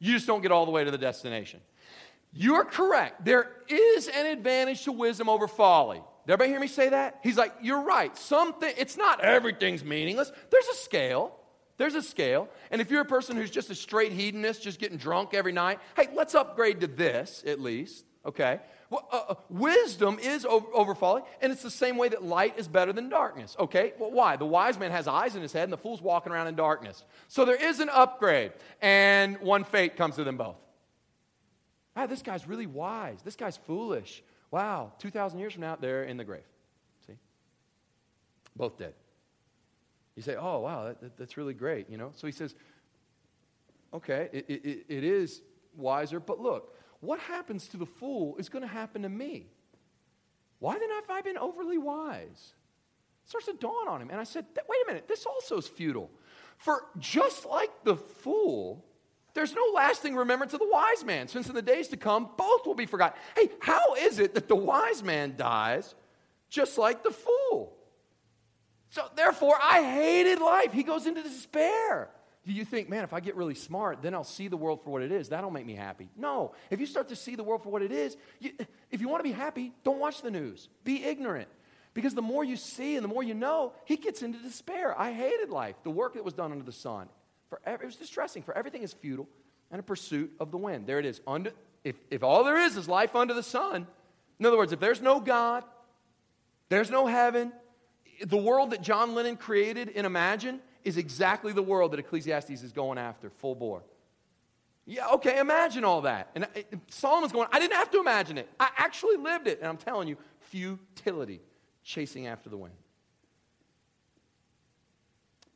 You 0.00 0.14
just 0.14 0.26
don't 0.26 0.42
get 0.42 0.52
all 0.52 0.64
the 0.64 0.72
way 0.72 0.84
to 0.84 0.90
the 0.90 0.98
destination. 0.98 1.60
You're 2.32 2.64
correct. 2.64 3.24
There 3.24 3.50
is 3.68 4.08
an 4.08 4.26
advantage 4.26 4.84
to 4.84 4.92
wisdom 4.92 5.28
over 5.28 5.48
folly. 5.48 6.02
Did 6.26 6.32
everybody 6.32 6.50
hear 6.50 6.60
me 6.60 6.68
say 6.68 6.90
that? 6.90 7.20
He's 7.22 7.36
like, 7.36 7.54
You're 7.62 7.82
right. 7.82 8.16
Something, 8.16 8.72
it's 8.76 8.96
not 8.96 9.20
everything's 9.20 9.84
meaningless. 9.84 10.32
There's 10.50 10.68
a 10.68 10.76
scale. 10.76 11.37
There's 11.78 11.94
a 11.94 12.02
scale. 12.02 12.48
And 12.70 12.80
if 12.80 12.90
you're 12.90 13.00
a 13.00 13.06
person 13.06 13.36
who's 13.36 13.50
just 13.50 13.70
a 13.70 13.74
straight 13.74 14.12
hedonist, 14.12 14.62
just 14.62 14.78
getting 14.78 14.98
drunk 14.98 15.32
every 15.32 15.52
night, 15.52 15.78
hey, 15.96 16.08
let's 16.12 16.34
upgrade 16.34 16.80
to 16.80 16.88
this 16.88 17.42
at 17.46 17.60
least, 17.60 18.04
okay? 18.26 18.60
Well, 18.90 19.08
uh, 19.12 19.22
uh, 19.28 19.34
wisdom 19.48 20.18
is 20.18 20.44
over, 20.44 20.66
over, 20.74 20.94
folly, 20.94 21.22
and 21.40 21.52
it's 21.52 21.62
the 21.62 21.70
same 21.70 21.96
way 21.96 22.08
that 22.08 22.24
light 22.24 22.58
is 22.58 22.66
better 22.66 22.92
than 22.92 23.08
darkness, 23.08 23.54
okay? 23.60 23.92
Well, 23.98 24.10
why? 24.10 24.36
The 24.36 24.46
wise 24.46 24.78
man 24.78 24.90
has 24.90 25.06
eyes 25.06 25.36
in 25.36 25.42
his 25.42 25.52
head, 25.52 25.64
and 25.64 25.72
the 25.72 25.78
fool's 25.78 26.02
walking 26.02 26.32
around 26.32 26.48
in 26.48 26.56
darkness. 26.56 27.04
So 27.28 27.44
there 27.44 27.54
is 27.54 27.78
an 27.80 27.90
upgrade, 27.90 28.52
and 28.82 29.38
one 29.40 29.62
fate 29.62 29.96
comes 29.96 30.16
to 30.16 30.24
them 30.24 30.36
both. 30.36 30.56
Ah, 31.94 32.06
this 32.06 32.22
guy's 32.22 32.48
really 32.48 32.66
wise. 32.66 33.20
This 33.22 33.36
guy's 33.36 33.56
foolish. 33.56 34.22
Wow, 34.50 34.92
2,000 34.98 35.38
years 35.38 35.52
from 35.52 35.62
now, 35.62 35.76
they're 35.76 36.04
in 36.04 36.16
the 36.16 36.24
grave. 36.24 36.42
See? 37.06 37.14
Both 38.56 38.78
dead. 38.78 38.94
You 40.18 40.22
say, 40.22 40.34
oh, 40.34 40.58
wow, 40.58 40.86
that, 40.86 41.00
that, 41.00 41.16
that's 41.16 41.36
really 41.36 41.54
great, 41.54 41.88
you 41.88 41.96
know? 41.96 42.10
So 42.16 42.26
he 42.26 42.32
says, 42.32 42.56
okay, 43.94 44.28
it, 44.32 44.46
it, 44.48 44.86
it 44.88 45.04
is 45.04 45.42
wiser, 45.76 46.18
but 46.18 46.40
look, 46.40 46.76
what 46.98 47.20
happens 47.20 47.68
to 47.68 47.76
the 47.76 47.86
fool 47.86 48.34
is 48.36 48.48
going 48.48 48.62
to 48.62 48.68
happen 48.68 49.02
to 49.02 49.08
me. 49.08 49.46
Why 50.58 50.76
then 50.76 50.90
have 50.90 51.08
I 51.08 51.20
been 51.20 51.38
overly 51.38 51.78
wise? 51.78 52.52
It 53.22 53.28
starts 53.28 53.46
to 53.46 53.52
dawn 53.52 53.86
on 53.86 54.02
him. 54.02 54.10
And 54.10 54.18
I 54.18 54.24
said, 54.24 54.44
wait 54.56 54.78
a 54.86 54.88
minute, 54.88 55.06
this 55.06 55.24
also 55.24 55.56
is 55.56 55.68
futile. 55.68 56.10
For 56.56 56.86
just 56.98 57.46
like 57.46 57.70
the 57.84 57.94
fool, 57.94 58.84
there's 59.34 59.54
no 59.54 59.70
lasting 59.72 60.16
remembrance 60.16 60.52
of 60.52 60.58
the 60.58 60.68
wise 60.68 61.04
man, 61.04 61.28
since 61.28 61.48
in 61.48 61.54
the 61.54 61.62
days 61.62 61.86
to 61.88 61.96
come, 61.96 62.28
both 62.36 62.66
will 62.66 62.74
be 62.74 62.86
forgotten. 62.86 63.16
Hey, 63.36 63.50
how 63.60 63.94
is 63.94 64.18
it 64.18 64.34
that 64.34 64.48
the 64.48 64.56
wise 64.56 65.00
man 65.00 65.34
dies 65.36 65.94
just 66.50 66.76
like 66.76 67.04
the 67.04 67.12
fool? 67.12 67.77
So 68.90 69.04
therefore, 69.14 69.56
I 69.62 69.82
hated 69.82 70.40
life. 70.40 70.72
He 70.72 70.82
goes 70.82 71.06
into 71.06 71.22
despair. 71.22 72.08
Do 72.46 72.52
you 72.54 72.64
think, 72.64 72.88
man, 72.88 73.04
if 73.04 73.12
I 73.12 73.20
get 73.20 73.36
really 73.36 73.54
smart, 73.54 74.00
then 74.00 74.14
I'll 74.14 74.24
see 74.24 74.48
the 74.48 74.56
world 74.56 74.82
for 74.82 74.90
what 74.90 75.02
it 75.02 75.12
is? 75.12 75.28
That'll 75.28 75.50
make 75.50 75.66
me 75.66 75.74
happy. 75.74 76.08
No. 76.16 76.54
If 76.70 76.80
you 76.80 76.86
start 76.86 77.08
to 77.08 77.16
see 77.16 77.36
the 77.36 77.42
world 77.42 77.62
for 77.62 77.68
what 77.68 77.82
it 77.82 77.92
is, 77.92 78.16
you, 78.40 78.52
if 78.90 79.02
you 79.02 79.08
want 79.08 79.20
to 79.20 79.28
be 79.28 79.34
happy, 79.34 79.72
don't 79.84 79.98
watch 79.98 80.22
the 80.22 80.30
news. 80.30 80.68
Be 80.82 81.04
ignorant. 81.04 81.48
Because 81.92 82.14
the 82.14 82.22
more 82.22 82.44
you 82.44 82.56
see 82.56 82.96
and 82.96 83.04
the 83.04 83.08
more 83.08 83.22
you 83.22 83.34
know, 83.34 83.72
he 83.84 83.96
gets 83.96 84.22
into 84.22 84.38
despair. 84.38 84.98
I 84.98 85.12
hated 85.12 85.50
life, 85.50 85.74
the 85.82 85.90
work 85.90 86.14
that 86.14 86.24
was 86.24 86.32
done 86.32 86.52
under 86.52 86.64
the 86.64 86.72
sun. 86.72 87.08
For 87.50 87.60
every, 87.66 87.84
it 87.84 87.86
was 87.86 87.96
distressing, 87.96 88.42
for 88.42 88.56
everything 88.56 88.82
is 88.82 88.92
futile 88.92 89.28
and 89.70 89.80
a 89.80 89.82
pursuit 89.82 90.32
of 90.40 90.50
the 90.50 90.58
wind. 90.58 90.86
There 90.86 90.98
it 90.98 91.06
is. 91.06 91.20
Under, 91.26 91.52
if, 91.84 91.96
if 92.10 92.22
all 92.22 92.44
there 92.44 92.56
is 92.56 92.76
is 92.76 92.88
life 92.88 93.14
under 93.14 93.34
the 93.34 93.42
sun, 93.42 93.86
in 94.38 94.46
other 94.46 94.56
words, 94.56 94.72
if 94.72 94.80
there's 94.80 95.02
no 95.02 95.20
God, 95.20 95.64
there's 96.68 96.90
no 96.90 97.06
heaven, 97.06 97.52
the 98.24 98.36
world 98.36 98.70
that 98.70 98.82
John 98.82 99.14
Lennon 99.14 99.36
created 99.36 99.88
in 99.88 100.04
Imagine 100.04 100.60
is 100.84 100.96
exactly 100.96 101.52
the 101.52 101.62
world 101.62 101.92
that 101.92 102.00
Ecclesiastes 102.00 102.62
is 102.62 102.72
going 102.72 102.98
after, 102.98 103.30
full 103.30 103.54
bore. 103.54 103.82
Yeah, 104.86 105.08
okay, 105.14 105.38
imagine 105.38 105.84
all 105.84 106.02
that. 106.02 106.30
And 106.34 106.46
Solomon's 106.88 107.32
going, 107.32 107.48
I 107.52 107.58
didn't 107.58 107.74
have 107.74 107.90
to 107.90 108.00
imagine 108.00 108.38
it. 108.38 108.48
I 108.58 108.70
actually 108.76 109.16
lived 109.16 109.46
it. 109.46 109.58
And 109.58 109.68
I'm 109.68 109.76
telling 109.76 110.08
you, 110.08 110.16
futility, 110.40 111.40
chasing 111.84 112.26
after 112.26 112.48
the 112.48 112.56
wind. 112.56 112.74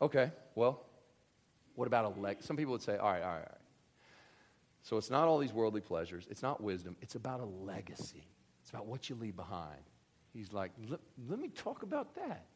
Okay, 0.02 0.30
well, 0.54 0.84
what 1.76 1.86
about 1.86 2.16
a 2.16 2.20
leg? 2.20 2.38
Some 2.40 2.56
people 2.56 2.72
would 2.72 2.82
say, 2.82 2.96
all 2.96 3.10
right, 3.10 3.22
all 3.22 3.28
right, 3.28 3.36
all 3.36 3.40
right. 3.40 3.58
So 4.82 4.96
it's 4.96 5.10
not 5.10 5.28
all 5.28 5.38
these 5.38 5.52
worldly 5.52 5.80
pleasures, 5.80 6.26
it's 6.28 6.42
not 6.42 6.60
wisdom, 6.60 6.96
it's 7.00 7.14
about 7.14 7.40
a 7.40 7.44
legacy. 7.44 8.26
It's 8.62 8.70
about 8.70 8.86
what 8.86 9.10
you 9.10 9.16
leave 9.16 9.36
behind. 9.36 9.80
He's 10.32 10.52
like, 10.52 10.70
let 11.28 11.38
me 11.38 11.48
talk 11.48 11.82
about 11.82 12.14
that. 12.14 12.46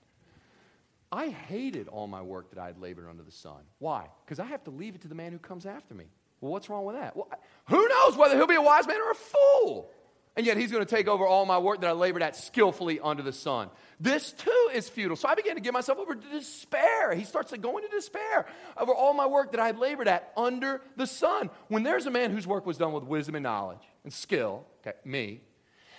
I 1.12 1.28
hated 1.28 1.88
all 1.88 2.06
my 2.06 2.22
work 2.22 2.50
that 2.50 2.58
I 2.58 2.66
had 2.66 2.78
labored 2.78 3.08
under 3.08 3.22
the 3.22 3.32
sun. 3.32 3.62
Why? 3.78 4.08
Because 4.24 4.40
I 4.40 4.44
have 4.46 4.64
to 4.64 4.70
leave 4.70 4.94
it 4.94 5.02
to 5.02 5.08
the 5.08 5.14
man 5.14 5.32
who 5.32 5.38
comes 5.38 5.66
after 5.66 5.94
me. 5.94 6.06
Well, 6.40 6.52
what's 6.52 6.68
wrong 6.68 6.84
with 6.84 6.96
that? 6.96 7.16
Well, 7.16 7.28
who 7.68 7.88
knows 7.88 8.16
whether 8.16 8.36
he'll 8.36 8.46
be 8.46 8.56
a 8.56 8.62
wise 8.62 8.86
man 8.86 9.00
or 9.00 9.10
a 9.10 9.14
fool? 9.14 9.90
And 10.36 10.44
yet 10.44 10.58
he's 10.58 10.70
going 10.70 10.84
to 10.84 10.94
take 10.94 11.08
over 11.08 11.26
all 11.26 11.46
my 11.46 11.56
work 11.56 11.80
that 11.80 11.88
I 11.88 11.92
labored 11.92 12.22
at 12.22 12.36
skillfully 12.36 13.00
under 13.00 13.22
the 13.22 13.32
sun. 13.32 13.70
This 13.98 14.32
too 14.32 14.68
is 14.74 14.86
futile. 14.86 15.16
So 15.16 15.28
I 15.28 15.34
began 15.34 15.54
to 15.54 15.62
give 15.62 15.72
myself 15.72 15.98
over 15.98 16.14
to 16.14 16.28
despair. 16.28 17.14
He 17.14 17.24
starts 17.24 17.52
to 17.52 17.58
go 17.58 17.78
into 17.78 17.88
despair 17.88 18.44
over 18.76 18.92
all 18.92 19.14
my 19.14 19.26
work 19.26 19.52
that 19.52 19.60
I 19.60 19.66
had 19.66 19.78
labored 19.78 20.08
at 20.08 20.30
under 20.36 20.82
the 20.96 21.06
sun. 21.06 21.48
When 21.68 21.84
there's 21.84 22.04
a 22.04 22.10
man 22.10 22.32
whose 22.32 22.46
work 22.46 22.66
was 22.66 22.76
done 22.76 22.92
with 22.92 23.04
wisdom 23.04 23.34
and 23.34 23.44
knowledge 23.44 23.80
and 24.04 24.12
skill, 24.12 24.66
okay, 24.86 24.98
me, 25.06 25.40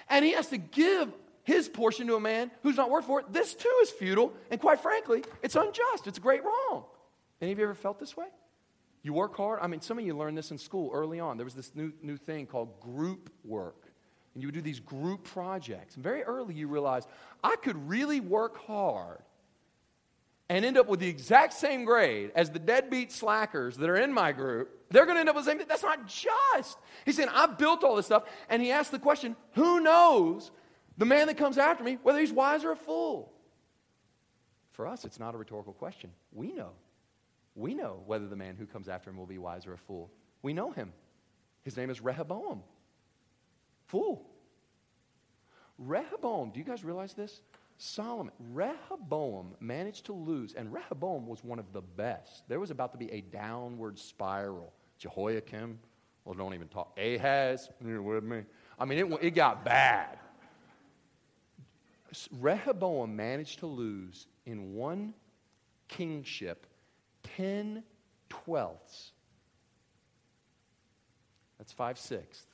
and 0.07 0.23
he 0.23 0.33
has 0.33 0.47
to 0.49 0.57
give 0.57 1.11
his 1.47 1.69
portion 1.69 2.07
to 2.07 2.15
a 2.15 2.19
man 2.19 2.51
who's 2.62 2.75
not 2.75 2.89
worth 2.89 3.05
for 3.05 3.21
it, 3.21 3.31
this 3.31 3.53
too 3.53 3.73
is 3.81 3.89
futile. 3.89 4.33
And 4.51 4.60
quite 4.60 4.81
frankly, 4.81 5.23
it's 5.41 5.55
unjust. 5.55 6.05
It's 6.05 6.17
a 6.17 6.21
great 6.21 6.43
wrong. 6.43 6.83
Any 7.41 7.53
of 7.53 7.57
you 7.57 7.63
ever 7.63 7.73
felt 7.73 8.01
this 8.01 8.17
way? 8.17 8.25
You 9.01 9.13
work 9.13 9.38
hard. 9.38 9.60
I 9.62 9.67
mean, 9.67 9.79
some 9.79 9.97
of 9.97 10.05
you 10.05 10.13
learned 10.13 10.38
this 10.38 10.51
in 10.51 10.57
school 10.57 10.91
early 10.93 11.21
on. 11.21 11.38
There 11.38 11.45
was 11.45 11.53
this 11.53 11.71
new, 11.73 11.93
new 12.01 12.17
thing 12.17 12.47
called 12.47 12.81
group 12.81 13.31
work. 13.45 13.86
And 14.33 14.43
you 14.43 14.49
would 14.49 14.55
do 14.55 14.62
these 14.62 14.81
group 14.81 15.23
projects. 15.23 15.95
And 15.95 16.03
very 16.03 16.21
early 16.21 16.53
you 16.53 16.67
realize 16.67 17.07
I 17.41 17.55
could 17.55 17.88
really 17.88 18.19
work 18.19 18.57
hard 18.65 19.19
and 20.49 20.65
end 20.65 20.77
up 20.77 20.89
with 20.89 20.99
the 20.99 21.07
exact 21.07 21.53
same 21.53 21.86
grade 21.86 22.33
as 22.36 22.49
the 22.49 22.60
deadbeat 22.60 23.13
slackers 23.13 23.77
that 23.77 23.89
are 23.89 23.95
in 23.95 24.12
my 24.12 24.33
group, 24.33 24.69
they're 24.89 25.05
going 25.05 25.15
to 25.15 25.21
end 25.21 25.29
up 25.29 25.36
with 25.38 25.45
the 25.45 25.51
same. 25.51 25.62
That's 25.65 25.83
not 25.83 26.07
just. 26.07 26.77
He's 27.05 27.15
saying, 27.15 27.29
I've 27.33 27.57
built 27.57 27.86
all 27.86 27.95
this 27.95 28.05
stuff. 28.05 28.23
And 28.49 28.62
he 28.62 28.71
asked 28.71 28.91
the 28.91 28.99
question, 28.99 29.38
who 29.53 29.79
knows 29.79 30.51
the 30.97 31.05
man 31.05 31.27
that 31.27 31.38
comes 31.38 31.57
after 31.57 31.83
me, 31.83 31.97
whether 32.03 32.19
he's 32.19 32.31
wise 32.31 32.63
or 32.63 32.71
a 32.71 32.75
fool? 32.75 33.31
For 34.71 34.88
us, 34.88 35.05
it's 35.05 35.19
not 35.19 35.33
a 35.33 35.38
rhetorical 35.38 35.73
question. 35.73 36.12
We 36.31 36.51
know. 36.51 36.71
We 37.55 37.73
know 37.73 38.01
whether 38.05 38.27
the 38.27 38.36
man 38.36 38.55
who 38.55 38.65
comes 38.65 38.88
after 38.88 39.10
him 39.10 39.17
will 39.17 39.25
be 39.25 39.39
wise 39.39 39.65
or 39.65 39.73
a 39.73 39.77
fool. 39.77 40.12
We 40.43 40.53
know 40.53 40.71
him. 40.71 40.93
His 41.63 41.75
name 41.75 41.89
is 41.89 41.99
Rehoboam. 41.99 42.62
Fool. 43.88 44.25
Rehoboam, 45.79 46.51
do 46.51 46.60
you 46.60 46.65
guys 46.65 46.83
realize 46.83 47.13
this? 47.13 47.41
Solomon, 47.77 48.33
Rehoboam 48.53 49.55
managed 49.60 50.05
to 50.05 50.13
lose, 50.13 50.53
and 50.53 50.73
Rehoboam 50.73 51.27
was 51.27 51.43
one 51.43 51.60
of 51.60 51.73
the 51.73 51.81
best. 51.81 52.43
There 52.47 52.60
was 52.60 52.71
about 52.71 52.91
to 52.93 52.97
be 52.97 53.12
a 53.12 53.21
downward 53.21 53.99
spiral. 53.99 54.73
Jehoiakim, 54.97 55.79
well, 56.25 56.33
don't 56.33 56.53
even 56.55 56.67
talk. 56.67 56.97
Ahaz, 56.99 57.69
you 57.86 58.01
with 58.01 58.23
me? 58.23 58.43
I 58.79 58.86
mean, 58.86 58.99
it, 58.99 59.19
it 59.21 59.31
got 59.31 59.63
bad. 59.63 60.17
Rehoboam 62.39 63.15
managed 63.15 63.59
to 63.59 63.67
lose 63.67 64.27
in 64.45 64.73
one 64.73 65.13
kingship 65.87 66.67
10 67.35 67.83
twelfths. 68.29 69.11
That's 71.57 71.73
five 71.73 71.97
sixths. 71.97 72.45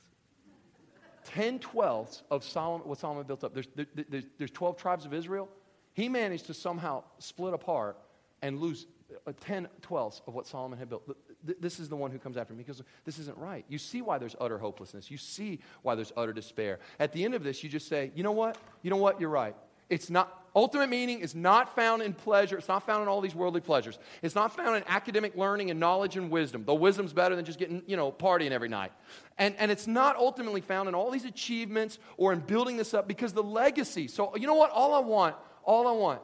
10 1.25 1.59
twelfths 1.59 2.23
of 2.29 2.43
Solomon, 2.43 2.87
what 2.87 2.99
Solomon 2.99 3.25
built 3.25 3.43
up. 3.43 3.53
There's, 3.53 3.67
there, 3.75 4.23
there's 4.37 4.51
12 4.51 4.77
tribes 4.77 5.05
of 5.05 5.13
Israel. 5.13 5.49
He 5.93 6.09
managed 6.09 6.47
to 6.47 6.53
somehow 6.53 7.03
split 7.19 7.53
apart 7.53 7.97
and 8.41 8.59
lose 8.59 8.87
uh, 9.27 9.31
10 9.39 9.67
twelfths 9.81 10.21
of 10.27 10.33
what 10.33 10.47
Solomon 10.47 10.77
had 10.77 10.89
built. 10.89 11.15
This 11.43 11.79
is 11.79 11.89
the 11.89 11.95
one 11.95 12.11
who 12.11 12.19
comes 12.19 12.37
after 12.37 12.53
me 12.53 12.63
because 12.63 12.81
this 13.03 13.19
isn't 13.19 13.37
right. 13.37 13.65
You 13.67 13.77
see 13.77 14.01
why 14.01 14.17
there's 14.17 14.35
utter 14.39 14.57
hopelessness. 14.57 15.11
You 15.11 15.17
see 15.17 15.59
why 15.81 15.95
there's 15.95 16.13
utter 16.15 16.31
despair. 16.31 16.79
At 16.99 17.11
the 17.11 17.25
end 17.25 17.33
of 17.33 17.43
this, 17.43 17.63
you 17.63 17.69
just 17.69 17.87
say, 17.87 18.11
you 18.15 18.23
know 18.23 18.31
what? 18.31 18.57
You 18.81 18.89
know 18.89 18.97
what? 18.97 19.19
You're 19.19 19.29
right. 19.29 19.55
It's 19.89 20.09
not, 20.09 20.45
ultimate 20.55 20.89
meaning 20.89 21.19
is 21.19 21.35
not 21.35 21.75
found 21.75 22.01
in 22.01 22.13
pleasure. 22.13 22.57
It's 22.57 22.67
not 22.67 22.85
found 22.85 23.03
in 23.03 23.07
all 23.09 23.19
these 23.19 23.35
worldly 23.35 23.61
pleasures. 23.61 23.99
It's 24.21 24.35
not 24.35 24.55
found 24.55 24.77
in 24.77 24.83
academic 24.87 25.35
learning 25.35 25.69
and 25.69 25.79
knowledge 25.79 26.15
and 26.15 26.31
wisdom, 26.31 26.63
though 26.65 26.75
wisdom's 26.75 27.13
better 27.13 27.35
than 27.35 27.43
just 27.45 27.59
getting, 27.59 27.83
you 27.85 27.97
know, 27.97 28.11
partying 28.11 28.51
every 28.51 28.69
night. 28.69 28.91
And, 29.37 29.55
and 29.57 29.69
it's 29.69 29.85
not 29.85 30.15
ultimately 30.15 30.61
found 30.61 30.87
in 30.87 30.95
all 30.95 31.11
these 31.11 31.25
achievements 31.25 31.99
or 32.17 32.31
in 32.31 32.39
building 32.39 32.77
this 32.77 32.93
up 32.93 33.07
because 33.07 33.33
the 33.33 33.43
legacy. 33.43 34.07
So, 34.07 34.35
you 34.35 34.47
know 34.47 34.55
what? 34.55 34.71
All 34.71 34.93
I 34.93 34.99
want, 34.99 35.35
all 35.63 35.87
I 35.87 35.91
want, 35.91 36.21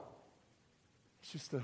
it's 1.21 1.31
just 1.31 1.53
a 1.53 1.61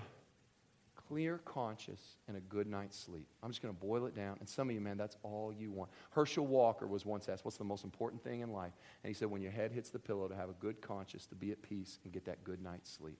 clear 1.07 1.39
conscience 1.45 2.17
and 2.27 2.37
a 2.37 2.39
good 2.41 2.67
night's 2.67 2.97
sleep. 2.97 3.27
I'm 3.43 3.49
just 3.49 3.61
going 3.61 3.73
to 3.73 3.79
boil 3.79 4.05
it 4.05 4.15
down. 4.15 4.37
And 4.39 4.49
some 4.49 4.69
of 4.69 4.75
you, 4.75 4.81
man, 4.81 4.97
that's 4.97 5.17
all 5.23 5.53
you 5.53 5.71
want. 5.71 5.89
Herschel 6.11 6.45
Walker 6.45 6.87
was 6.87 7.05
once 7.05 7.29
asked, 7.29 7.45
What's 7.45 7.57
the 7.57 7.63
most 7.63 7.83
important 7.83 8.23
thing 8.23 8.41
in 8.41 8.51
life? 8.51 8.73
And 9.03 9.09
he 9.09 9.13
said, 9.13 9.29
When 9.29 9.41
your 9.41 9.51
head 9.51 9.71
hits 9.71 9.89
the 9.89 9.99
pillow, 9.99 10.27
to 10.27 10.35
have 10.35 10.49
a 10.49 10.53
good 10.53 10.81
conscience, 10.81 11.25
to 11.27 11.35
be 11.35 11.51
at 11.51 11.61
peace, 11.61 11.99
and 12.03 12.13
get 12.13 12.25
that 12.25 12.43
good 12.43 12.61
night's 12.61 12.91
sleep. 12.91 13.19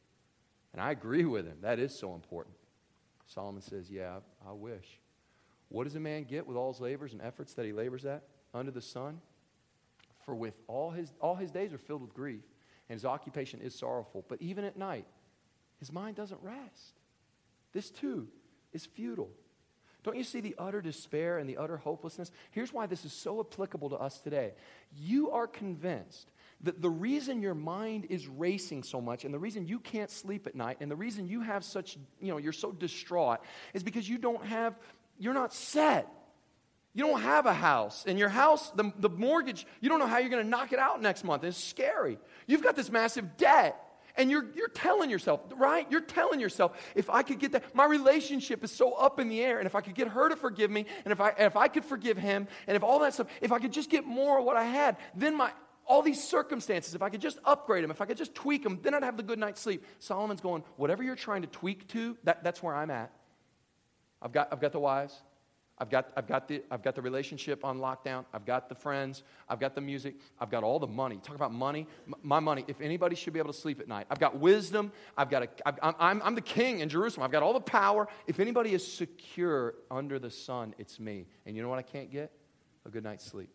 And 0.73 0.81
I 0.81 0.91
agree 0.91 1.25
with 1.25 1.45
him. 1.45 1.57
That 1.61 1.79
is 1.79 1.97
so 1.97 2.13
important. 2.13 2.55
Solomon 3.27 3.61
says, 3.61 3.89
Yeah, 3.89 4.19
I, 4.47 4.51
wish. 4.51 4.99
What 5.69 5.85
does 5.85 5.95
a 5.95 5.99
man 5.99 6.23
get 6.23 6.45
with 6.45 6.57
all 6.57 6.71
his 6.71 6.81
labors 6.81 7.13
and 7.13 7.21
efforts 7.21 7.53
that 7.53 7.65
he 7.65 7.71
labors 7.71 8.05
at 8.05 8.23
under 8.53 8.71
the 8.71 8.81
sun? 8.81 9.21
For 10.25 10.35
with 10.35 10.55
all 10.67 10.91
his, 10.91 11.13
all 11.21 11.35
his 11.35 11.51
days 11.51 11.73
are 11.73 11.77
filled 11.77 12.01
with 12.01 12.13
grief, 12.13 12.43
and 12.89 12.95
his 12.95 13.05
occupation 13.05 13.61
is 13.61 13.75
sorrowful. 13.75 14.25
But 14.27 14.41
even 14.41 14.63
at 14.63 14.77
night, 14.77 15.05
his 15.79 15.91
mind 15.91 16.15
doesn't 16.15 16.41
rest. 16.41 16.99
This 17.75 17.91
too 17.91 18.29
is 18.71 18.85
futile. 18.85 19.29
Don't 20.03 20.15
you 20.15 20.23
see 20.23 20.39
the 20.39 20.55
utter 20.57 20.81
despair 20.81 21.39
and 21.39 21.49
the 21.49 21.57
utter 21.57 21.75
hopelessness? 21.75 22.31
Here's 22.51 22.71
why 22.71 22.85
this 22.85 23.03
is 23.03 23.11
so 23.11 23.41
applicable 23.41 23.89
to 23.89 23.97
us 23.97 24.19
today. 24.19 24.53
You 24.95 25.31
are 25.31 25.45
convinced 25.45 26.31
that 26.61 26.81
the 26.81 26.89
reason 26.89 27.41
your 27.41 27.53
mind 27.53 28.07
is 28.09 28.27
racing 28.27 28.83
so 28.83 29.01
much 29.01 29.25
and 29.25 29.33
the 29.33 29.39
reason 29.39 29.67
you 29.67 29.79
can't 29.79 30.09
sleep 30.09 30.47
at 30.47 30.55
night 30.55 30.77
and 30.79 30.89
the 30.89 30.95
reason 30.95 31.27
you 31.27 31.41
have 31.41 31.65
such, 31.65 31.97
you 32.21 32.29
know, 32.31 32.37
you're 32.37 32.53
so 32.53 32.71
distraught 32.71 33.39
is 33.73 33.83
because 33.83 34.07
you 34.07 34.19
don't 34.19 34.45
have, 34.45 34.79
you're 35.19 35.33
not 35.33 35.53
set. 35.53 36.07
You 36.93 37.05
don't 37.05 37.21
have 37.21 37.45
a 37.45 37.53
house. 37.53 38.05
And 38.07 38.17
your 38.17 38.29
house, 38.29 38.69
the, 38.71 38.93
the 38.99 39.09
mortgage, 39.09 39.67
you 39.81 39.89
don't 39.89 39.99
know 39.99 40.07
how 40.07 40.19
you're 40.19 40.29
going 40.29 40.43
to 40.43 40.49
knock 40.49 40.71
it 40.71 40.79
out 40.79 41.01
next 41.01 41.25
month. 41.25 41.43
It's 41.43 41.61
scary. 41.61 42.19
You've 42.47 42.63
got 42.63 42.77
this 42.77 42.89
massive 42.89 43.35
debt. 43.35 43.84
And 44.17 44.31
you're, 44.31 44.45
you're 44.55 44.69
telling 44.69 45.09
yourself, 45.09 45.41
right? 45.57 45.85
You're 45.89 46.01
telling 46.01 46.39
yourself, 46.39 46.77
if 46.95 47.09
I 47.09 47.21
could 47.21 47.39
get 47.39 47.51
that, 47.51 47.75
my 47.75 47.85
relationship 47.85 48.63
is 48.63 48.71
so 48.71 48.93
up 48.93 49.19
in 49.19 49.27
the 49.27 49.41
air, 49.41 49.57
and 49.59 49.65
if 49.65 49.75
I 49.75 49.81
could 49.81 49.95
get 49.95 50.07
her 50.07 50.29
to 50.29 50.35
forgive 50.35 50.71
me, 50.71 50.85
and 51.03 51.11
if 51.11 51.19
I, 51.19 51.33
if 51.37 51.57
I 51.57 51.67
could 51.67 51.83
forgive 51.83 52.17
him, 52.17 52.47
and 52.67 52.77
if 52.77 52.83
all 52.83 52.99
that 52.99 53.13
stuff, 53.13 53.27
if 53.41 53.51
I 53.51 53.59
could 53.59 53.73
just 53.73 53.89
get 53.89 54.05
more 54.05 54.39
of 54.39 54.45
what 54.45 54.55
I 54.55 54.63
had, 54.63 54.97
then 55.15 55.35
my, 55.35 55.51
all 55.85 56.01
these 56.01 56.23
circumstances, 56.23 56.95
if 56.95 57.01
I 57.01 57.09
could 57.09 57.21
just 57.21 57.39
upgrade 57.43 57.83
them, 57.83 57.91
if 57.91 58.01
I 58.01 58.05
could 58.05 58.17
just 58.17 58.33
tweak 58.33 58.63
them, 58.63 58.79
then 58.81 58.93
I'd 58.93 59.03
have 59.03 59.17
the 59.17 59.23
good 59.23 59.37
night's 59.39 59.61
sleep. 59.61 59.85
Solomon's 59.99 60.41
going, 60.41 60.63
whatever 60.77 61.03
you're 61.03 61.15
trying 61.15 61.41
to 61.41 61.47
tweak 61.47 61.87
to, 61.89 62.17
that, 62.23 62.43
that's 62.43 62.63
where 62.63 62.73
I'm 62.73 62.91
at. 62.91 63.11
I've 64.21 64.31
got, 64.31 64.47
I've 64.51 64.61
got 64.61 64.71
the 64.71 64.79
wives. 64.79 65.21
I've 65.77 65.89
got, 65.89 66.07
I've, 66.15 66.27
got 66.27 66.47
the, 66.47 66.63
I've 66.71 66.81
got 66.81 66.95
the 66.95 67.01
relationship 67.01 67.65
on 67.65 67.79
lockdown. 67.79 68.23
I've 68.33 68.45
got 68.45 68.69
the 68.69 68.75
friends. 68.75 69.23
I've 69.49 69.59
got 69.59 69.75
the 69.75 69.81
music. 69.81 70.15
I've 70.39 70.49
got 70.49 70.63
all 70.63 70.79
the 70.79 70.87
money. 70.87 71.19
Talk 71.21 71.35
about 71.35 71.53
money. 71.53 71.85
M- 72.07 72.15
my 72.23 72.39
money, 72.39 72.63
if 72.69 72.79
anybody 72.79 73.15
should 73.15 73.33
be 73.33 73.39
able 73.39 73.51
to 73.51 73.59
sleep 73.59 73.81
at 73.81 73.87
night. 73.87 74.07
I've 74.09 74.19
got 74.19 74.39
wisdom. 74.39 74.93
I've 75.17 75.29
got 75.29 75.43
a, 75.43 75.49
I've, 75.65 75.77
I'm, 75.99 76.21
I'm 76.23 76.35
the 76.35 76.41
king 76.41 76.79
in 76.79 76.87
Jerusalem. 76.87 77.25
I've 77.25 77.31
got 77.31 77.43
all 77.43 77.51
the 77.51 77.59
power. 77.59 78.07
If 78.25 78.39
anybody 78.39 78.73
is 78.73 78.89
secure 78.89 79.75
under 79.91 80.17
the 80.17 80.31
sun, 80.31 80.73
it's 80.77 80.97
me. 80.97 81.27
And 81.45 81.57
you 81.57 81.61
know 81.61 81.69
what 81.69 81.79
I 81.79 81.83
can't 81.83 82.09
get? 82.09 82.31
A 82.85 82.89
good 82.89 83.03
night's 83.03 83.25
sleep. 83.25 83.49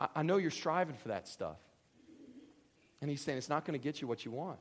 I, 0.00 0.08
I 0.16 0.22
know 0.22 0.38
you're 0.38 0.50
striving 0.50 0.96
for 0.96 1.08
that 1.08 1.28
stuff. 1.28 1.58
And 3.02 3.10
he's 3.10 3.20
saying 3.20 3.36
it's 3.36 3.50
not 3.50 3.66
going 3.66 3.78
to 3.78 3.82
get 3.82 4.00
you 4.00 4.08
what 4.08 4.24
you 4.24 4.30
want. 4.30 4.58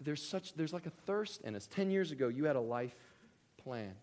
There's 0.00 0.22
such, 0.22 0.54
there's 0.54 0.72
like 0.72 0.86
a 0.86 0.92
thirst 1.06 1.42
in 1.42 1.54
us. 1.54 1.66
Ten 1.66 1.90
years 1.90 2.12
ago, 2.12 2.28
you 2.28 2.44
had 2.44 2.56
a 2.56 2.60
life 2.60 2.94
plan. 3.64 3.94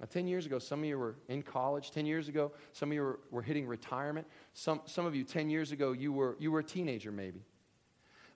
Now, 0.00 0.06
10 0.08 0.28
years 0.28 0.46
ago, 0.46 0.58
some 0.58 0.80
of 0.80 0.84
you 0.84 0.98
were 0.98 1.16
in 1.28 1.42
college. 1.42 1.90
10 1.90 2.06
years 2.06 2.28
ago, 2.28 2.52
some 2.72 2.90
of 2.90 2.94
you 2.94 3.02
were, 3.02 3.20
were 3.30 3.42
hitting 3.42 3.66
retirement. 3.66 4.26
Some, 4.52 4.80
some 4.84 5.06
of 5.06 5.14
you, 5.14 5.24
10 5.24 5.50
years 5.50 5.72
ago, 5.72 5.92
you 5.92 6.12
were, 6.12 6.36
you 6.38 6.52
were 6.52 6.60
a 6.60 6.64
teenager 6.64 7.10
maybe. 7.10 7.40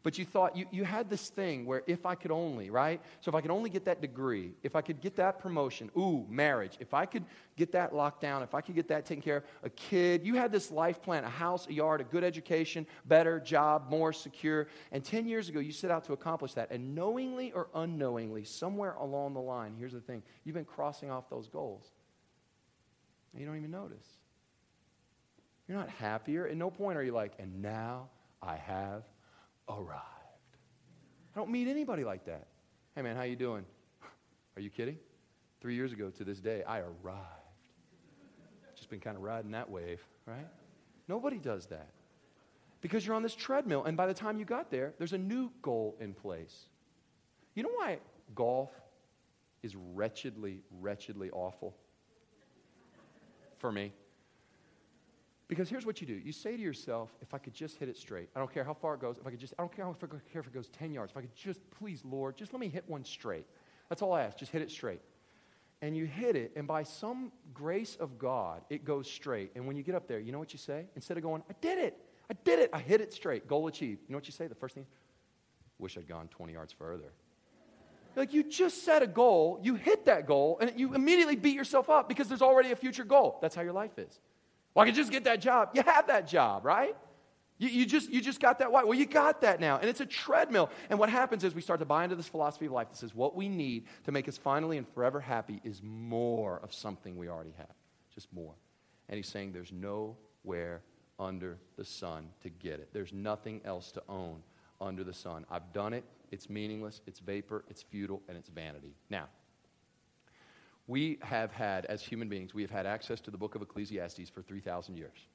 But 0.03 0.19
you 0.19 0.25
thought, 0.25 0.57
you, 0.57 0.67
you 0.73 0.85
had 0.85 1.09
this 1.09 1.29
thing 1.29 1.65
where 1.65 1.83
if 1.87 2.05
I 2.05 2.17
could 2.17 2.33
only, 2.33 2.71
right? 2.71 3.01
So 3.21 3.29
if 3.29 3.37
I 3.37 3.41
could 3.41 3.53
only 3.53 3.71
get 3.71 3.85
that 3.85 4.01
degree, 4.01 4.53
if 4.65 4.75
I 4.75 4.81
could 4.81 5.01
get 5.01 5.15
that 5.17 5.39
promotion, 5.39 5.91
ooh, 5.97 6.27
marriage, 6.29 6.77
if 6.81 6.93
I 6.93 7.07
could 7.07 7.25
get 7.57 7.71
that 7.73 7.95
locked 7.95 8.21
down, 8.21 8.43
if 8.43 8.53
I 8.53 8.63
could 8.63 8.75
get 8.75 8.89
that 8.89 9.07
taken 9.07 9.23
care 9.23 9.39
of, 9.39 9.45
a 9.63 9.71
kid, 9.71 10.27
you 10.27 10.35
had 10.35 10.51
this 10.51 10.73
life 10.73 11.01
plan, 11.03 11.23
a 11.23 11.29
house, 11.29 11.69
a 11.69 11.73
yard, 11.73 12.01
a 12.01 12.05
good 12.05 12.25
education, 12.25 12.85
better 13.05 13.39
job, 13.39 13.91
more 13.91 14.13
secure. 14.13 14.67
And 14.91 15.05
10 15.05 15.29
years 15.29 15.49
ago, 15.49 15.61
you 15.61 15.71
set 15.71 15.93
out 15.93 16.05
to 16.05 16.13
accomplish 16.15 16.55
that. 16.55 16.73
And 16.73 16.97
knowingly 16.97 17.53
or 17.53 17.69
unknowingly, 17.73 18.43
somewhere 18.43 18.95
along 18.95 19.35
the 19.35 19.41
line, 19.41 19.75
here's 19.79 19.93
the 19.93 20.01
thing 20.01 20.25
you've 20.45 20.57
been 20.57 20.65
crossing 20.65 21.13
off 21.13 21.31
those 21.31 21.49
goals. 21.49 21.93
And 23.33 23.41
you 23.41 23.47
don't 23.47 23.57
even 23.57 23.71
notice. 23.71 24.07
You're 25.69 25.79
not 25.79 25.91
happier. 25.91 26.49
At 26.49 26.57
no 26.57 26.71
point 26.71 26.99
are 26.99 27.05
you 27.05 27.13
like, 27.13 27.35
and 27.39 27.63
now 27.63 28.09
I 28.43 28.57
have 28.57 29.05
arrived. 29.79 30.03
I 31.35 31.39
don't 31.39 31.51
meet 31.51 31.69
anybody 31.69 32.05
like 32.05 32.25
that. 32.27 32.47
Hey 32.95 33.03
man, 33.03 33.17
how 33.17 33.23
you 33.23 33.37
doing? 33.37 33.65
Are 34.57 34.61
you 34.61 34.71
kidding? 34.71 34.99
Three 35.61 35.75
years 35.75 35.93
ago 35.93 36.11
to 36.11 36.25
this 36.25 36.41
day, 36.41 36.63
I 36.67 36.81
arrived. 36.81 37.43
Just 38.77 38.91
been 38.91 39.01
kind 39.01 39.17
of 39.17 39.23
riding 39.23 39.53
that 39.53 39.71
wave, 39.71 40.01
right? 40.27 40.47
Nobody 41.09 41.39
does 41.39 41.67
that. 41.67 41.89
Because 42.81 43.07
you're 43.07 43.15
on 43.15 43.23
this 43.23 43.35
treadmill, 43.35 43.85
and 43.85 43.97
by 43.97 44.07
the 44.07 44.15
time 44.15 44.39
you 44.39 44.45
got 44.45 44.71
there, 44.71 44.93
there's 44.99 45.13
a 45.13 45.19
new 45.19 45.53
goal 45.63 45.97
in 46.01 46.15
place. 46.15 46.67
You 47.55 47.63
know 47.63 47.71
why 47.75 47.99
golf 48.35 48.71
is 49.63 49.77
wretchedly, 49.77 50.63
wretchedly 50.81 51.31
awful? 51.31 51.77
For 53.59 53.71
me. 53.71 53.93
Because 55.53 55.69
here's 55.69 55.85
what 55.85 56.01
you 56.01 56.07
do 56.07 56.15
you 56.15 56.33
say 56.33 56.57
to 56.57 56.63
yourself, 56.63 57.11
if 57.21 57.35
I 57.35 57.39
could 57.39 57.53
just 57.53 57.77
hit 57.77 57.91
it 57.91 57.99
straight, 57.99 58.31
I 58.35 58.39
don't 58.39 58.51
care 58.51 58.65
how 58.65 58.73
far 58.73 58.95
it 58.95 59.03
goes, 59.03 59.19
if 59.19 59.27
I 59.27 59.31
could 59.31 59.39
just, 59.39 59.53
I 59.59 59.63
don't 59.63 59.71
care, 59.71 59.85
care 60.33 60.41
if 60.41 60.47
it 60.47 60.55
goes 60.55 60.69
10 60.69 60.95
yards, 60.95 61.13
if 61.13 61.17
I 61.19 61.21
could 61.21 61.37
just, 61.37 61.61
please, 61.79 62.01
Lord, 62.07 62.39
just 62.39 62.55
let 62.55 62.61
me 62.61 62.71
hit 62.71 62.85
one 62.89 63.05
straight. 63.05 63.45
That's 63.91 64.01
all 64.01 64.15
I 64.15 64.23
ask, 64.23 64.39
just 64.39 64.51
hit 64.51 64.63
it 64.63 64.71
straight. 64.71 65.03
And 65.83 65.95
you 65.95 66.07
hit 66.07 66.37
it, 66.37 66.53
and 66.57 66.67
by 66.67 66.85
some 66.85 67.33
grace 67.53 67.99
of 68.01 68.19
God, 68.19 68.63
it 68.71 68.87
goes 68.87 69.11
straight. 69.11 69.53
And 69.55 69.67
when 69.67 69.77
you 69.77 69.83
get 69.83 69.95
up 69.95 70.09
there, 70.09 70.19
you 70.19 70.33
know 70.33 70.39
what 70.39 70.55
you 70.55 70.59
say? 70.59 70.87
Instead 70.97 71.19
of 71.19 71.23
going, 71.23 71.43
I 71.51 71.55
did 71.61 71.79
it, 71.79 71.99
I 72.31 72.35
did 72.45 72.59
it, 72.59 72.71
I 72.73 72.79
hit 72.79 73.03
it 73.03 73.13
straight, 73.13 73.47
goal 73.47 73.67
achieved. 73.67 74.01
You 74.09 74.13
know 74.15 74.17
what 74.17 74.27
you 74.27 74.33
say? 74.33 74.47
The 74.47 74.55
first 74.55 74.75
thing, 74.75 74.87
wish 75.79 75.99
I'd 75.99 76.09
gone 76.09 76.29
20 76.29 76.55
yards 76.55 76.73
further. 76.73 77.13
Like 78.17 78.33
you 78.33 78.43
just 78.43 78.87
set 78.87 79.03
a 79.03 79.07
goal, 79.07 79.61
you 79.63 79.75
hit 79.75 80.07
that 80.07 80.27
goal, 80.27 80.57
and 80.63 80.73
you 80.81 80.95
immediately 80.95 81.37
beat 81.37 81.55
yourself 81.55 81.91
up 81.91 82.09
because 82.09 82.27
there's 82.27 82.41
already 82.41 82.73
a 82.73 82.77
future 82.77 83.05
goal. 83.05 83.39
That's 83.43 83.55
how 83.55 83.61
your 83.61 83.75
life 83.75 83.99
is. 83.99 84.19
Well, 84.75 84.85
I 84.85 84.87
could 84.87 84.95
just 84.95 85.11
get 85.11 85.25
that 85.25 85.41
job. 85.41 85.71
You 85.75 85.83
have 85.83 86.07
that 86.07 86.27
job, 86.27 86.65
right? 86.65 86.97
You, 87.59 87.69
you, 87.69 87.87
just, 87.87 88.11
you 88.11 88.21
just 88.21 88.41
got 88.41 88.59
that. 88.59 88.73
Why? 88.73 88.83
Well, 88.83 88.99
you 88.99 89.07
got 89.07 89.43
that 89.43 89.61
now. 89.61 89.79
And 89.79 89.89
it's 89.89 90.01
a 90.01 90.07
treadmill. 90.07 90.71
And 90.91 90.99
what 90.99 91.09
happens 91.09 91.45
is 91.45 91.55
we 91.55 91.61
start 91.61 91.79
to 91.81 91.87
buy 91.87 92.03
into 92.03 92.17
this 92.17 92.27
philosophy 92.27 92.67
of 92.67 92.73
life 92.73 92.89
that 92.89 92.97
says 92.97 93.15
what 93.15 93.37
we 93.37 93.49
need 93.49 93.85
to 94.05 94.13
make 94.13 94.29
us 94.29 94.37
finally 94.37 94.79
and 94.79 94.89
forever 94.89 95.21
happy 95.21 95.61
is 95.63 95.81
more 95.83 96.59
of 96.65 96.75
something 96.75 97.17
we 97.17 97.29
already 97.29 97.55
have. 97.57 97.75
Just 98.13 98.33
more. 98.33 98.55
And 99.09 99.17
he's 99.17 99.29
saying 99.29 99.53
there's 99.53 99.71
nowhere 99.73 100.83
under 101.21 101.59
the 101.77 101.85
sun 101.85 102.31
to 102.43 102.49
get 102.49 102.81
it. 102.81 102.89
There's 102.93 103.13
nothing 103.13 103.61
else 103.65 103.93
to 103.93 104.03
own 104.09 104.43
under 104.81 105.05
the 105.05 105.15
sun. 105.15 105.47
I've 105.51 105.73
done 105.73 105.93
it. 105.93 106.05
It's 106.33 106.51
meaningless. 106.51 107.01
It's 107.07 107.21
vapor. 107.21 107.65
It's 107.69 107.83
futile. 107.83 108.23
And 108.27 108.37
it's 108.37 108.49
vanity. 108.49 108.97
Now, 109.09 109.29
we 110.87 111.19
have 111.23 111.53
had, 111.53 111.85
as 111.87 112.03
human 112.03 112.29
beings, 112.29 112.55
we 112.55 112.63
have 112.63 112.71
had 112.71 112.87
access 112.87 113.21
to 113.21 113.31
the 113.31 113.39
book 113.39 113.55
of 113.55 113.63
Ecclesiastes 113.63 114.29
for 114.31 114.43
3,000 114.43 114.97
years. 114.97 115.27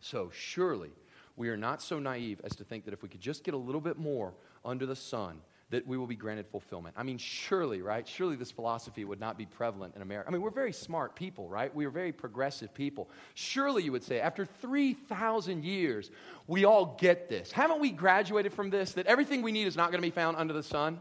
So 0.00 0.30
surely 0.32 0.90
we 1.36 1.48
are 1.48 1.56
not 1.56 1.82
so 1.82 1.98
naive 1.98 2.40
as 2.44 2.54
to 2.56 2.64
think 2.64 2.84
that 2.84 2.94
if 2.94 3.02
we 3.02 3.08
could 3.08 3.20
just 3.20 3.42
get 3.42 3.54
a 3.54 3.58
little 3.58 3.80
bit 3.80 3.98
more 3.98 4.34
under 4.64 4.86
the 4.86 4.96
sun, 4.96 5.40
that 5.70 5.86
we 5.86 5.96
will 5.96 6.06
be 6.06 6.14
granted 6.14 6.46
fulfillment. 6.46 6.94
I 6.96 7.02
mean, 7.02 7.18
surely, 7.18 7.82
right? 7.82 8.06
Surely 8.06 8.36
this 8.36 8.52
philosophy 8.52 9.04
would 9.04 9.18
not 9.18 9.36
be 9.36 9.46
prevalent 9.46 9.96
in 9.96 10.02
America. 10.02 10.28
I 10.28 10.32
mean, 10.32 10.42
we're 10.42 10.50
very 10.50 10.72
smart 10.72 11.16
people, 11.16 11.48
right? 11.48 11.74
We 11.74 11.86
are 11.86 11.90
very 11.90 12.12
progressive 12.12 12.72
people. 12.74 13.08
Surely 13.32 13.82
you 13.82 13.90
would 13.90 14.04
say, 14.04 14.20
after 14.20 14.44
3,000 14.44 15.64
years, 15.64 16.10
we 16.46 16.64
all 16.64 16.96
get 17.00 17.28
this. 17.28 17.50
Haven't 17.50 17.80
we 17.80 17.90
graduated 17.90 18.52
from 18.52 18.70
this? 18.70 18.92
That 18.92 19.06
everything 19.06 19.42
we 19.42 19.52
need 19.52 19.66
is 19.66 19.74
not 19.74 19.90
going 19.90 20.00
to 20.00 20.06
be 20.06 20.14
found 20.14 20.36
under 20.36 20.52
the 20.52 20.62
sun? 20.62 21.00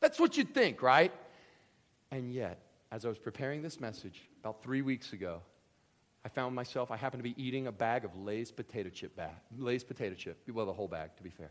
That's 0.00 0.18
what 0.18 0.36
you'd 0.36 0.54
think, 0.54 0.80
right? 0.80 1.12
And 2.10 2.32
yet, 2.32 2.60
as 2.90 3.04
I 3.04 3.08
was 3.08 3.18
preparing 3.18 3.62
this 3.62 3.80
message 3.80 4.22
about 4.40 4.62
three 4.62 4.82
weeks 4.82 5.12
ago, 5.12 5.42
I 6.24 6.28
found 6.28 6.54
myself, 6.54 6.90
I 6.90 6.96
happened 6.96 7.22
to 7.22 7.28
be 7.28 7.42
eating 7.42 7.66
a 7.66 7.72
bag 7.72 8.04
of 8.04 8.16
Lay's 8.16 8.50
potato 8.50 8.88
chip 8.88 9.16
bag, 9.16 9.34
Lay's 9.56 9.84
potato 9.84 10.14
chip. 10.14 10.38
Well, 10.52 10.66
the 10.66 10.72
whole 10.72 10.88
bag, 10.88 11.16
to 11.16 11.22
be 11.22 11.30
fair. 11.30 11.50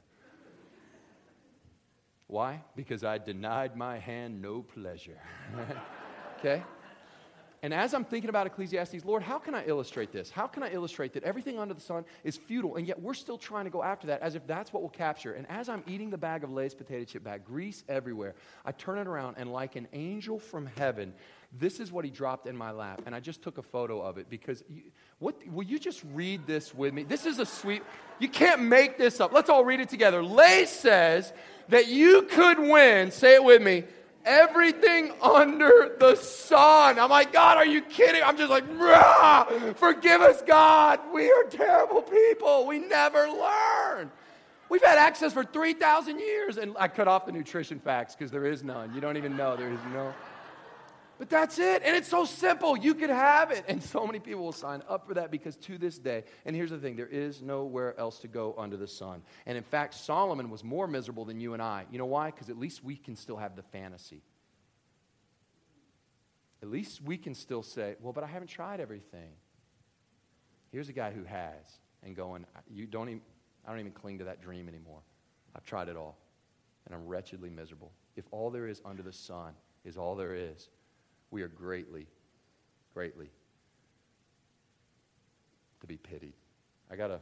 Why? 2.27 2.61
Because 2.75 3.03
I 3.05 3.17
denied 3.17 3.77
my 3.77 3.99
hand 3.99 4.41
no 4.41 4.61
pleasure. 4.61 5.17
okay? 6.39 6.61
And 7.63 7.73
as 7.73 7.93
I'm 7.95 8.05
thinking 8.05 8.29
about 8.29 8.45
Ecclesiastes, 8.45 9.03
Lord, 9.03 9.23
how 9.23 9.39
can 9.39 9.55
I 9.55 9.65
illustrate 9.65 10.11
this? 10.11 10.29
How 10.29 10.45
can 10.45 10.61
I 10.61 10.71
illustrate 10.71 11.13
that 11.13 11.23
everything 11.23 11.57
under 11.57 11.73
the 11.73 11.81
sun 11.81 12.05
is 12.23 12.37
futile, 12.37 12.75
and 12.75 12.87
yet 12.87 13.01
we're 13.01 13.15
still 13.15 13.37
trying 13.37 13.65
to 13.65 13.71
go 13.71 13.81
after 13.81 14.07
that 14.07 14.21
as 14.21 14.35
if 14.35 14.45
that's 14.45 14.71
what 14.71 14.83
will 14.83 14.89
capture? 14.89 15.33
And 15.33 15.49
as 15.49 15.67
I'm 15.67 15.83
eating 15.87 16.11
the 16.11 16.17
bag 16.19 16.43
of 16.43 16.51
Lay's 16.51 16.75
potato 16.75 17.03
chip 17.03 17.23
bag, 17.23 17.45
grease 17.45 17.83
everywhere, 17.89 18.35
I 18.63 18.73
turn 18.73 18.99
it 18.99 19.07
around, 19.07 19.37
and 19.39 19.51
like 19.51 19.75
an 19.75 19.87
angel 19.93 20.37
from 20.37 20.67
heaven, 20.77 21.13
this 21.57 21.79
is 21.79 21.91
what 21.91 22.05
he 22.05 22.11
dropped 22.11 22.45
in 22.45 22.55
my 22.55 22.71
lap. 22.71 23.01
And 23.05 23.15
I 23.15 23.19
just 23.19 23.41
took 23.41 23.57
a 23.57 23.63
photo 23.63 24.01
of 24.01 24.17
it 24.17 24.29
because, 24.29 24.63
you, 24.69 24.83
what, 25.17 25.35
will 25.47 25.63
you 25.63 25.79
just 25.79 26.03
read 26.13 26.45
this 26.45 26.75
with 26.75 26.93
me? 26.93 27.03
This 27.03 27.25
is 27.25 27.39
a 27.39 27.45
sweet, 27.45 27.81
you 28.19 28.29
can't 28.29 28.61
make 28.61 28.97
this 28.97 29.19
up. 29.19 29.33
Let's 29.33 29.49
all 29.49 29.65
read 29.65 29.79
it 29.79 29.89
together. 29.89 30.21
Lay 30.21 30.65
says 30.65 31.33
that 31.69 31.87
you 31.87 32.23
could 32.23 32.59
win, 32.59 33.11
say 33.11 33.33
it 33.35 33.43
with 33.43 33.61
me, 33.63 33.85
everything 34.27 35.13
under 35.21 35.95
the 35.99 36.15
sun. 36.15 36.99
I'm 36.99 37.09
like, 37.09 37.31
God, 37.31 37.57
are 37.57 37.65
you 37.65 37.81
kidding? 37.81 38.21
I'm 38.21 38.37
just 38.37 38.51
like, 38.51 38.65
forgive 39.77 40.21
us, 40.21 40.43
God. 40.43 40.99
We 41.13 41.31
are 41.31 41.45
terrible 41.45 42.01
people. 42.01 42.67
We 42.67 42.79
never 42.79 43.27
learn. 43.29 44.11
We've 44.69 44.83
had 44.83 44.97
access 44.97 45.31
for 45.31 45.45
3,000 45.45 46.19
years. 46.19 46.57
And 46.57 46.75
I 46.77 46.89
cut 46.89 47.07
off 47.07 47.25
the 47.25 47.31
nutrition 47.31 47.79
facts 47.79 48.15
because 48.15 48.29
there 48.29 48.45
is 48.45 48.63
none. 48.63 48.93
You 48.93 48.99
don't 48.99 49.15
even 49.15 49.37
know. 49.37 49.55
There 49.55 49.71
is 49.71 49.79
no. 49.93 50.13
But 51.17 51.29
that's 51.29 51.57
it. 51.57 51.81
And 51.83 51.95
it's 51.95 52.07
so 52.07 52.25
simple. 52.25 52.77
You 52.77 52.93
could 52.93 53.09
have 53.09 53.51
it. 53.51 53.65
And 53.67 53.81
so 53.81 54.05
many 54.05 54.19
people 54.19 54.43
will 54.43 54.51
sign 54.51 54.83
up 54.87 55.07
for 55.07 55.15
that 55.15 55.31
because 55.31 55.55
to 55.57 55.77
this 55.77 55.97
day, 55.97 56.23
and 56.45 56.55
here's 56.55 56.69
the 56.69 56.77
thing 56.77 56.95
there 56.95 57.07
is 57.07 57.41
nowhere 57.41 57.99
else 57.99 58.19
to 58.19 58.27
go 58.27 58.53
under 58.57 58.77
the 58.77 58.87
sun. 58.87 59.23
And 59.45 59.57
in 59.57 59.63
fact, 59.63 59.95
Solomon 59.95 60.49
was 60.49 60.63
more 60.63 60.87
miserable 60.87 61.25
than 61.25 61.39
you 61.39 61.53
and 61.53 61.61
I. 61.61 61.85
You 61.91 61.97
know 61.97 62.05
why? 62.05 62.31
Because 62.31 62.49
at 62.49 62.57
least 62.57 62.83
we 62.83 62.95
can 62.95 63.15
still 63.15 63.37
have 63.37 63.55
the 63.55 63.63
fantasy. 63.63 64.21
At 66.61 66.69
least 66.69 67.01
we 67.03 67.17
can 67.17 67.35
still 67.35 67.63
say, 67.63 67.95
well, 68.01 68.13
but 68.13 68.23
I 68.23 68.27
haven't 68.27 68.47
tried 68.47 68.79
everything. 68.79 69.31
Here's 70.71 70.89
a 70.89 70.93
guy 70.93 71.11
who 71.11 71.23
has, 71.23 71.79
and 72.03 72.15
going, 72.15 72.45
you 72.69 72.85
don't 72.85 73.09
even, 73.09 73.21
I 73.65 73.71
don't 73.71 73.79
even 73.79 73.91
cling 73.91 74.19
to 74.19 74.25
that 74.25 74.41
dream 74.41 74.67
anymore. 74.67 75.01
I've 75.55 75.65
tried 75.65 75.87
it 75.87 75.95
all, 75.95 76.17
and 76.85 76.95
I'm 76.95 77.07
wretchedly 77.07 77.49
miserable. 77.49 77.91
If 78.15 78.25
all 78.31 78.49
there 78.49 78.67
is 78.67 78.81
under 78.85 79.03
the 79.03 79.13
sun 79.13 79.53
is 79.85 79.97
all 79.97 80.15
there 80.15 80.33
is, 80.33 80.69
we 81.31 81.41
are 81.41 81.47
greatly, 81.47 82.07
greatly 82.93 83.29
to 85.81 85.87
be 85.87 85.97
pitied. 85.97 86.33
I 86.91 86.95
gotta, 86.95 87.19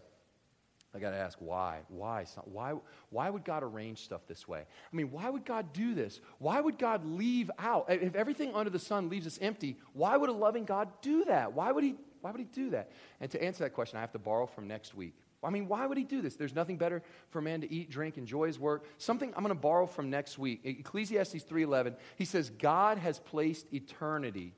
I 0.93 0.99
gotta 0.99 1.17
ask 1.17 1.37
why? 1.39 1.79
Why? 1.89 2.25
Why? 2.45 2.73
Why 3.09 3.29
would 3.29 3.43
God 3.43 3.63
arrange 3.63 4.03
stuff 4.03 4.21
this 4.27 4.47
way? 4.47 4.59
I 4.59 4.95
mean, 4.95 5.11
why 5.11 5.29
would 5.29 5.45
God 5.45 5.73
do 5.73 5.95
this? 5.95 6.19
Why 6.39 6.61
would 6.61 6.77
God 6.77 7.05
leave 7.05 7.49
out? 7.57 7.85
If 7.89 8.15
everything 8.15 8.53
under 8.53 8.69
the 8.69 8.79
sun 8.79 9.09
leaves 9.09 9.27
us 9.27 9.39
empty, 9.41 9.77
why 9.93 10.17
would 10.17 10.29
a 10.29 10.33
loving 10.33 10.65
God 10.65 10.89
do 11.01 11.25
that? 11.25 11.53
Why 11.53 11.71
would 11.71 11.83
He? 11.83 11.95
Why 12.21 12.31
would 12.31 12.39
He 12.39 12.45
do 12.45 12.71
that? 12.71 12.91
And 13.19 13.29
to 13.31 13.43
answer 13.43 13.63
that 13.63 13.73
question, 13.73 13.97
I 13.97 14.01
have 14.01 14.13
to 14.13 14.19
borrow 14.19 14.45
from 14.45 14.67
next 14.67 14.95
week. 14.95 15.15
I 15.45 15.49
mean, 15.49 15.67
why 15.67 15.85
would 15.85 15.97
he 15.97 16.03
do 16.03 16.21
this? 16.21 16.35
There's 16.35 16.55
nothing 16.55 16.77
better 16.77 17.03
for 17.29 17.39
a 17.39 17.41
man 17.41 17.61
to 17.61 17.71
eat, 17.71 17.89
drink, 17.89 18.17
enjoy 18.17 18.47
his 18.47 18.59
work. 18.59 18.85
Something 18.97 19.33
I'm 19.35 19.43
going 19.43 19.55
to 19.55 19.61
borrow 19.61 19.85
from 19.85 20.09
next 20.09 20.37
week. 20.37 20.61
Ecclesiastes 20.63 21.43
3:11. 21.43 21.95
He 22.17 22.25
says, 22.25 22.49
"God 22.49 22.97
has 22.97 23.19
placed 23.19 23.73
eternity 23.73 24.53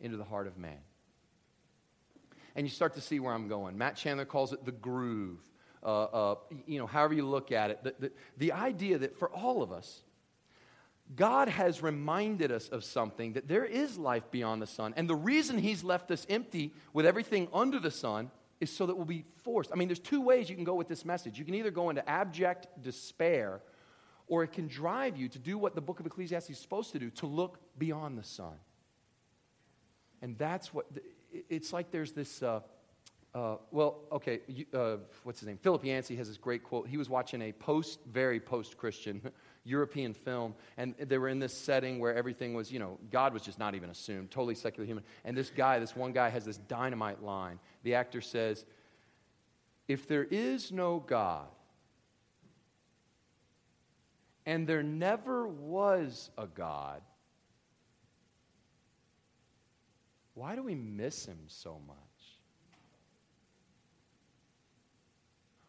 into 0.00 0.16
the 0.16 0.24
heart 0.24 0.46
of 0.46 0.58
man." 0.58 0.78
And 2.56 2.66
you 2.66 2.70
start 2.70 2.94
to 2.94 3.00
see 3.00 3.18
where 3.20 3.32
I'm 3.32 3.48
going. 3.48 3.76
Matt 3.78 3.96
Chandler 3.96 4.24
calls 4.24 4.52
it 4.52 4.64
the 4.64 4.72
groove. 4.72 5.38
Uh, 5.82 6.04
uh, 6.04 6.34
you 6.66 6.78
know, 6.78 6.86
however 6.86 7.14
you 7.14 7.26
look 7.26 7.52
at 7.52 7.70
it, 7.70 7.84
the, 7.84 7.94
the, 7.98 8.12
the 8.38 8.52
idea 8.52 8.96
that 8.98 9.18
for 9.18 9.28
all 9.30 9.62
of 9.62 9.70
us, 9.70 10.02
God 11.14 11.48
has 11.48 11.82
reminded 11.82 12.50
us 12.50 12.68
of 12.68 12.82
something 12.84 13.34
that 13.34 13.48
there 13.48 13.64
is 13.64 13.98
life 13.98 14.30
beyond 14.30 14.62
the 14.62 14.66
sun. 14.66 14.94
And 14.96 15.08
the 15.08 15.14
reason 15.14 15.58
He's 15.58 15.84
left 15.84 16.10
us 16.10 16.26
empty 16.30 16.72
with 16.92 17.04
everything 17.04 17.48
under 17.52 17.78
the 17.78 17.90
sun 17.90 18.30
is 18.60 18.74
so 18.74 18.86
that 18.86 18.96
we'll 18.96 19.04
be 19.04 19.24
forced. 19.42 19.70
I 19.72 19.76
mean, 19.76 19.88
there's 19.88 19.98
two 19.98 20.20
ways 20.20 20.48
you 20.48 20.56
can 20.56 20.64
go 20.64 20.74
with 20.74 20.88
this 20.88 21.04
message. 21.04 21.38
You 21.38 21.44
can 21.44 21.54
either 21.54 21.70
go 21.70 21.90
into 21.90 22.08
abject 22.08 22.68
despair, 22.82 23.60
or 24.26 24.42
it 24.42 24.52
can 24.52 24.68
drive 24.68 25.16
you 25.16 25.28
to 25.28 25.38
do 25.38 25.58
what 25.58 25.74
the 25.74 25.80
book 25.80 26.00
of 26.00 26.06
Ecclesiastes 26.06 26.50
is 26.50 26.58
supposed 26.58 26.92
to 26.92 26.98
do 26.98 27.10
to 27.10 27.26
look 27.26 27.58
beyond 27.78 28.18
the 28.18 28.22
sun. 28.22 28.56
And 30.22 30.38
that's 30.38 30.72
what, 30.72 30.86
it's 31.50 31.72
like 31.72 31.90
there's 31.90 32.12
this. 32.12 32.42
Uh, 32.42 32.60
uh, 33.34 33.56
well, 33.72 33.96
okay, 34.12 34.40
uh, 34.72 34.96
what's 35.24 35.40
his 35.40 35.48
name? 35.48 35.58
Philip 35.60 35.84
Yancey 35.84 36.14
has 36.14 36.28
this 36.28 36.36
great 36.36 36.62
quote. 36.62 36.86
He 36.86 36.96
was 36.96 37.10
watching 37.10 37.42
a 37.42 37.50
post, 37.50 37.98
very 38.06 38.38
post 38.38 38.76
Christian 38.76 39.20
European 39.64 40.12
film, 40.12 40.54
and 40.76 40.94
they 40.98 41.16
were 41.16 41.28
in 41.28 41.38
this 41.38 41.56
setting 41.56 41.98
where 41.98 42.14
everything 42.14 42.52
was, 42.52 42.70
you 42.70 42.78
know, 42.78 42.98
God 43.10 43.32
was 43.32 43.42
just 43.42 43.58
not 43.58 43.74
even 43.74 43.88
assumed, 43.88 44.30
totally 44.30 44.54
secular 44.54 44.86
human. 44.86 45.04
And 45.24 45.36
this 45.36 45.50
guy, 45.50 45.78
this 45.78 45.96
one 45.96 46.12
guy, 46.12 46.28
has 46.28 46.44
this 46.44 46.58
dynamite 46.58 47.22
line. 47.22 47.58
The 47.82 47.94
actor 47.94 48.20
says, 48.20 48.64
If 49.88 50.06
there 50.06 50.24
is 50.24 50.70
no 50.70 51.00
God, 51.00 51.46
and 54.44 54.66
there 54.66 54.82
never 54.82 55.48
was 55.48 56.30
a 56.36 56.46
God, 56.46 57.00
why 60.34 60.56
do 60.56 60.62
we 60.62 60.74
miss 60.74 61.24
him 61.24 61.38
so 61.46 61.80
much? 61.86 61.96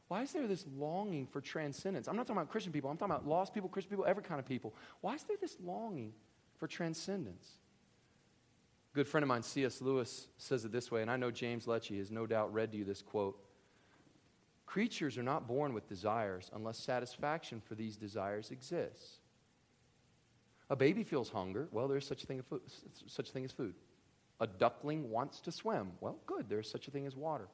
Why 0.08 0.22
is 0.22 0.32
there 0.34 0.48
this 0.48 0.66
longing 0.78 1.26
for 1.26 1.42
transcendence? 1.42 2.08
I'm 2.08 2.16
not 2.16 2.28
talking 2.28 2.42
about 2.42 2.52
Christian 2.52 2.72
people, 2.72 2.90
I'm 2.90 2.98
talking 2.98 3.16
about 3.16 3.28
lost 3.28 3.54
people, 3.54 3.70
Christian 3.70 3.90
people, 3.90 4.06
every 4.06 4.24
kind 4.24 4.40
of 4.40 4.46
people. 4.46 4.76
Why 5.02 5.16
is 5.16 5.24
there 5.24 5.38
this 5.40 5.58
longing 5.64 6.14
for 6.58 6.68
transcendence? 6.68 7.48
A 8.94 8.96
good 8.96 9.08
friend 9.08 9.24
of 9.24 9.28
mine, 9.28 9.44
C.S. 9.44 9.82
Lewis, 9.82 10.28
says 10.38 10.64
it 10.64 10.72
this 10.72 10.92
way, 10.92 11.02
and 11.02 11.10
I 11.10 11.18
know 11.18 11.32
James 11.32 11.66
Lecce 11.66 11.98
has 11.98 12.12
no 12.12 12.26
doubt 12.26 12.54
read 12.54 12.72
to 12.72 12.78
you 12.78 12.84
this 12.84 13.02
quote. 13.02 13.38
Creatures 14.66 15.18
are 15.18 15.24
not 15.24 15.48
born 15.48 15.74
with 15.74 15.88
desires 15.90 16.50
unless 16.54 16.78
satisfaction 16.78 17.62
for 17.62 17.76
these 17.76 17.98
desires 17.98 18.52
exists. 18.52 19.20
A 20.70 20.76
baby 20.76 21.04
feels 21.04 21.30
hunger. 21.30 21.68
Well, 21.72 21.88
there's 21.88 22.08
such 22.08 22.24
a 22.24 22.28
thing, 22.28 22.44
such 23.08 23.30
a 23.30 23.32
thing 23.32 23.46
as 23.46 23.52
food. 23.52 23.76
A 24.40 24.48
duckling 24.48 25.10
wants 25.10 25.40
to 25.42 25.52
swim. 25.52 25.92
Well, 26.02 26.18
good, 26.26 26.50
there's 26.50 26.70
such 26.70 26.88
a 26.88 26.92
thing 26.92 27.06
as 27.06 27.16
water. 27.16 27.48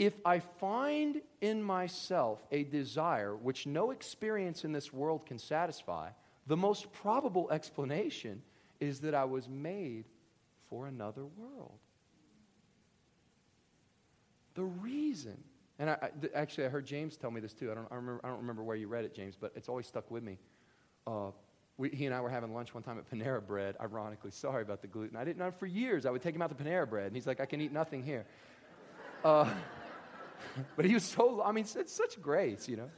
If 0.00 0.14
I 0.24 0.38
find 0.38 1.20
in 1.42 1.62
myself 1.62 2.42
a 2.50 2.64
desire 2.64 3.36
which 3.36 3.66
no 3.66 3.90
experience 3.90 4.64
in 4.64 4.72
this 4.72 4.94
world 4.94 5.26
can 5.26 5.38
satisfy, 5.38 6.08
the 6.46 6.56
most 6.56 6.90
probable 6.90 7.50
explanation 7.50 8.40
is 8.80 9.00
that 9.00 9.14
I 9.14 9.24
was 9.24 9.46
made 9.46 10.06
for 10.70 10.86
another 10.86 11.26
world. 11.26 11.78
The 14.54 14.62
reason, 14.64 15.36
and 15.78 15.90
I, 15.90 15.98
I, 16.00 16.10
actually, 16.34 16.64
I 16.64 16.70
heard 16.70 16.86
James 16.86 17.18
tell 17.18 17.30
me 17.30 17.42
this 17.42 17.52
too. 17.52 17.70
I 17.70 17.74
don't, 17.74 17.86
I, 17.90 17.96
remember, 17.96 18.22
I 18.24 18.28
don't 18.28 18.38
remember 18.38 18.62
where 18.62 18.76
you 18.76 18.88
read 18.88 19.04
it, 19.04 19.14
James, 19.14 19.36
but 19.38 19.52
it's 19.54 19.68
always 19.68 19.86
stuck 19.86 20.10
with 20.10 20.22
me. 20.22 20.38
Uh, 21.06 21.30
we, 21.76 21.90
he 21.90 22.06
and 22.06 22.14
I 22.14 22.22
were 22.22 22.30
having 22.30 22.54
lunch 22.54 22.72
one 22.72 22.82
time 22.82 22.96
at 22.96 23.10
Panera 23.10 23.46
Bread, 23.46 23.76
ironically. 23.78 24.30
Sorry 24.30 24.62
about 24.62 24.80
the 24.80 24.88
gluten. 24.88 25.18
I 25.18 25.24
didn't 25.24 25.40
know 25.40 25.50
for 25.50 25.66
years. 25.66 26.06
I 26.06 26.10
would 26.10 26.22
take 26.22 26.34
him 26.34 26.40
out 26.40 26.56
to 26.56 26.64
Panera 26.64 26.88
Bread, 26.88 27.08
and 27.08 27.14
he's 27.14 27.26
like, 27.26 27.38
I 27.40 27.44
can 27.44 27.60
eat 27.60 27.70
nothing 27.70 28.02
here. 28.02 28.24
Uh, 29.22 29.52
but 30.76 30.84
he 30.84 30.94
was 30.94 31.04
so, 31.04 31.42
I 31.42 31.52
mean, 31.52 31.64
it's 31.64 31.92
such 31.92 32.20
grace, 32.20 32.68
you 32.68 32.76
know. 32.76 32.90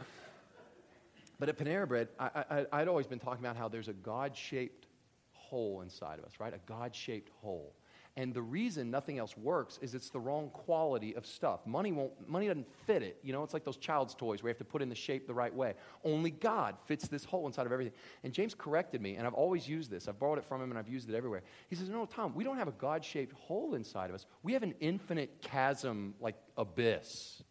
But 1.39 1.49
at 1.49 1.59
Panera 1.59 1.89
Bread, 1.89 2.09
I, 2.19 2.45
I, 2.51 2.67
I'd 2.73 2.89
always 2.89 3.07
been 3.07 3.19
talking 3.19 3.45
about 3.45 3.57
how 3.57 3.69
there's 3.69 3.89
a 3.89 3.93
God 3.93 4.37
shaped 4.37 4.87
hole 5.33 5.81
inside 5.81 6.19
of 6.19 6.25
us, 6.25 6.33
right? 6.39 6.55
A 6.55 6.61
God 6.67 6.95
shaped 6.95 7.31
hole. 7.43 7.75
And 8.15 8.35
the 8.35 8.43
reason 8.43 8.91
nothing 8.91 9.19
else 9.19 9.35
works 9.39 9.79
is 9.81 9.95
it's 9.95 10.11
the 10.11 10.21
wrong 10.21 10.51
quality 10.51 11.17
of 11.17 11.25
stuff. 11.25 11.67
Money 11.67 11.93
won't 11.93 12.13
money 12.29 12.47
doesn't 12.47 12.67
fit 12.87 13.03
it. 13.03 13.17
You 13.23 13.33
know, 13.33 13.43
it's 13.43 13.55
like 13.55 13.65
those 13.65 13.79
child's 13.79 14.15
toys 14.15 14.43
where 14.43 14.51
you 14.51 14.53
have 14.53 14.59
to 14.59 14.65
put 14.65 14.83
in 14.83 14.91
the 14.91 14.95
shape 14.95 15.27
the 15.27 15.33
right 15.33 15.55
way. 15.55 15.75
Only 16.05 16.31
God 16.31 16.77
fits 16.85 17.09
this 17.09 17.25
hole 17.25 17.47
inside 17.47 17.65
of 17.65 17.73
everything. 17.73 17.95
And 18.23 18.35
James 18.35 18.55
corrected 18.55 19.01
me, 19.01 19.17
and 19.17 19.27
I've 19.27 19.33
always 19.33 19.67
used 19.67 19.91
this. 19.91 20.09
I've 20.09 20.19
borrowed 20.19 20.37
it 20.37 20.45
from 20.45 20.61
him 20.61 20.71
and 20.71 20.79
I've 20.79 20.89
used 20.89 21.09
it 21.09 21.15
everywhere. 21.15 21.43
He 21.71 21.77
says, 21.77 21.89
No, 21.89 22.05
Tom, 22.05 22.35
we 22.35 22.45
don't 22.45 22.59
have 22.59 22.69
a 22.69 22.73
God-shaped 22.73 23.33
hole 23.33 23.75
inside 23.75 24.11
of 24.11 24.15
us. 24.15 24.27
We 24.43 24.53
have 24.53 24.63
an 24.63 24.75
infinite 24.81 25.41
chasm 25.41 26.15
like 26.21 26.37
abyss. 26.59 27.43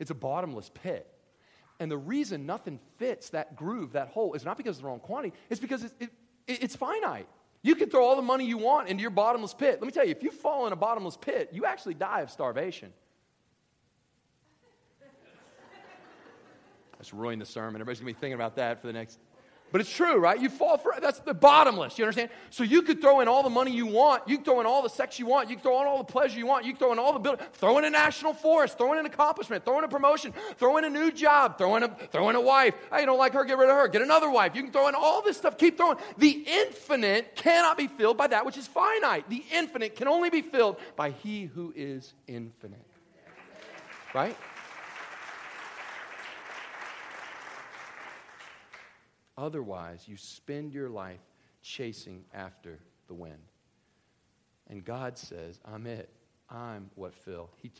It's 0.00 0.10
a 0.10 0.14
bottomless 0.14 0.68
pit. 0.74 1.06
And 1.78 1.90
the 1.90 1.98
reason 1.98 2.44
nothing 2.44 2.80
fits 2.98 3.30
that 3.30 3.54
groove, 3.54 3.92
that 3.92 4.08
hole, 4.08 4.34
is 4.34 4.44
not 4.44 4.56
because 4.56 4.78
of 4.78 4.82
the 4.82 4.88
wrong 4.88 4.98
quantity, 4.98 5.36
it's 5.48 5.60
because 5.60 5.84
it's, 5.84 5.94
it, 6.00 6.10
it's 6.48 6.74
finite. 6.74 7.28
You 7.66 7.74
can 7.74 7.90
throw 7.90 8.04
all 8.04 8.14
the 8.14 8.22
money 8.22 8.46
you 8.46 8.58
want 8.58 8.88
into 8.88 9.00
your 9.00 9.10
bottomless 9.10 9.52
pit. 9.52 9.80
Let 9.80 9.86
me 9.86 9.90
tell 9.90 10.04
you, 10.04 10.12
if 10.12 10.22
you 10.22 10.30
fall 10.30 10.68
in 10.68 10.72
a 10.72 10.76
bottomless 10.76 11.16
pit, 11.16 11.50
you 11.52 11.64
actually 11.64 11.94
die 11.94 12.20
of 12.20 12.30
starvation. 12.30 12.92
Let's 16.96 17.12
ruin 17.12 17.40
the 17.40 17.44
sermon. 17.44 17.80
Everybody's 17.80 17.98
going 17.98 18.14
to 18.14 18.16
be 18.16 18.20
thinking 18.20 18.34
about 18.34 18.54
that 18.54 18.80
for 18.80 18.86
the 18.86 18.92
next 18.92 19.18
but 19.72 19.80
it's 19.80 19.92
true, 19.92 20.18
right? 20.18 20.40
You 20.40 20.48
fall 20.48 20.78
for 20.78 20.94
that's 21.00 21.18
the 21.20 21.34
bottomless. 21.34 21.98
You 21.98 22.04
understand? 22.04 22.30
So 22.50 22.62
you 22.62 22.82
could 22.82 23.00
throw 23.00 23.20
in 23.20 23.28
all 23.28 23.42
the 23.42 23.50
money 23.50 23.72
you 23.72 23.86
want, 23.86 24.28
you 24.28 24.38
throw 24.38 24.60
in 24.60 24.66
all 24.66 24.82
the 24.82 24.88
sex 24.88 25.18
you 25.18 25.26
want, 25.26 25.50
you 25.50 25.58
throw 25.58 25.80
in 25.80 25.86
all 25.86 25.98
the 25.98 26.04
pleasure 26.04 26.38
you 26.38 26.46
want, 26.46 26.64
you 26.64 26.74
throw 26.74 26.92
in 26.92 26.98
all 26.98 27.12
the 27.12 27.18
build, 27.18 27.40
throw 27.54 27.78
in 27.78 27.84
a 27.84 27.90
national 27.90 28.32
forest, 28.32 28.78
throw 28.78 28.92
in 28.92 28.98
an 28.98 29.06
accomplishment, 29.06 29.64
throw 29.64 29.78
in 29.78 29.84
a 29.84 29.88
promotion, 29.88 30.32
throw 30.56 30.76
in 30.76 30.84
a 30.84 30.90
new 30.90 31.10
job, 31.10 31.58
throw 31.58 31.76
in 31.76 31.82
a 31.82 31.88
throw 32.12 32.28
in 32.28 32.36
a 32.36 32.40
wife. 32.40 32.74
Hey, 32.92 33.00
you 33.00 33.06
don't 33.06 33.18
like 33.18 33.32
her, 33.32 33.44
get 33.44 33.58
rid 33.58 33.68
of 33.68 33.76
her, 33.76 33.88
get 33.88 34.02
another 34.02 34.30
wife. 34.30 34.54
You 34.54 34.62
can 34.62 34.72
throw 34.72 34.88
in 34.88 34.94
all 34.94 35.22
this 35.22 35.36
stuff, 35.36 35.58
keep 35.58 35.76
throwing. 35.76 35.98
The 36.16 36.44
infinite 36.46 37.34
cannot 37.36 37.76
be 37.76 37.88
filled 37.88 38.16
by 38.16 38.28
that 38.28 38.46
which 38.46 38.56
is 38.56 38.66
finite. 38.66 39.28
The 39.28 39.44
infinite 39.52 39.96
can 39.96 40.08
only 40.08 40.30
be 40.30 40.42
filled 40.42 40.78
by 40.94 41.10
he 41.10 41.46
who 41.46 41.72
is 41.76 42.14
infinite. 42.26 42.80
Right? 44.14 44.36
Otherwise, 49.38 50.04
you 50.06 50.16
spend 50.16 50.72
your 50.72 50.88
life 50.88 51.20
chasing 51.62 52.24
after 52.32 52.78
the 53.08 53.14
wind. 53.14 53.42
And 54.68 54.84
God 54.84 55.18
says, 55.18 55.60
I'm 55.64 55.86
it. 55.86 56.08
I'm 56.48 56.90
what 56.94 57.14
Phil. 57.14 57.50
He, 57.62 57.70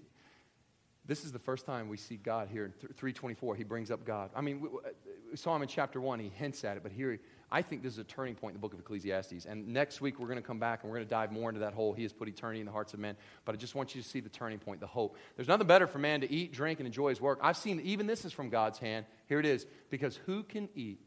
this 1.06 1.24
is 1.24 1.32
the 1.32 1.38
first 1.38 1.66
time 1.66 1.88
we 1.88 1.96
see 1.96 2.16
God 2.16 2.48
here 2.50 2.64
in 2.64 2.72
324. 2.72 3.54
He 3.54 3.64
brings 3.64 3.90
up 3.90 4.04
God. 4.04 4.30
I 4.34 4.40
mean, 4.40 4.60
we, 4.60 4.68
uh, 4.68 4.90
we, 5.30 5.36
saw 5.36 5.54
him 5.54 5.62
in 5.62 5.68
chapter 5.68 6.00
1. 6.00 6.18
He 6.18 6.28
hints 6.28 6.64
at 6.64 6.76
it, 6.76 6.82
but 6.82 6.90
here, 6.90 7.18
I 7.50 7.62
think 7.62 7.82
this 7.82 7.92
is 7.92 7.98
a 7.98 8.04
turning 8.04 8.34
point 8.34 8.54
in 8.54 8.60
the 8.60 8.60
book 8.60 8.72
of 8.72 8.80
Ecclesiastes. 8.80 9.46
And 9.46 9.68
next 9.68 10.00
week, 10.00 10.18
we're 10.18 10.26
going 10.26 10.40
to 10.40 10.46
come 10.46 10.58
back 10.58 10.82
and 10.82 10.90
we're 10.90 10.96
going 10.96 11.06
to 11.06 11.10
dive 11.10 11.30
more 11.30 11.48
into 11.48 11.60
that 11.60 11.74
hole. 11.74 11.92
He 11.92 12.02
has 12.02 12.12
put 12.12 12.28
eternity 12.28 12.60
in 12.60 12.66
the 12.66 12.72
hearts 12.72 12.92
of 12.92 12.98
men. 12.98 13.16
But 13.44 13.54
I 13.54 13.58
just 13.58 13.76
want 13.76 13.94
you 13.94 14.02
to 14.02 14.08
see 14.08 14.18
the 14.18 14.28
turning 14.28 14.58
point, 14.58 14.80
the 14.80 14.86
hope. 14.88 15.16
There's 15.36 15.48
nothing 15.48 15.66
better 15.66 15.86
for 15.86 15.98
man 15.98 16.22
to 16.22 16.30
eat, 16.30 16.52
drink, 16.52 16.80
and 16.80 16.86
enjoy 16.86 17.10
his 17.10 17.20
work. 17.20 17.38
I've 17.40 17.56
seen 17.56 17.80
even 17.84 18.06
this 18.06 18.24
is 18.24 18.32
from 18.32 18.48
God's 18.48 18.78
hand. 18.78 19.06
Here 19.28 19.38
it 19.38 19.46
is. 19.46 19.64
Because 19.90 20.16
who 20.26 20.42
can 20.42 20.68
eat 20.74 21.00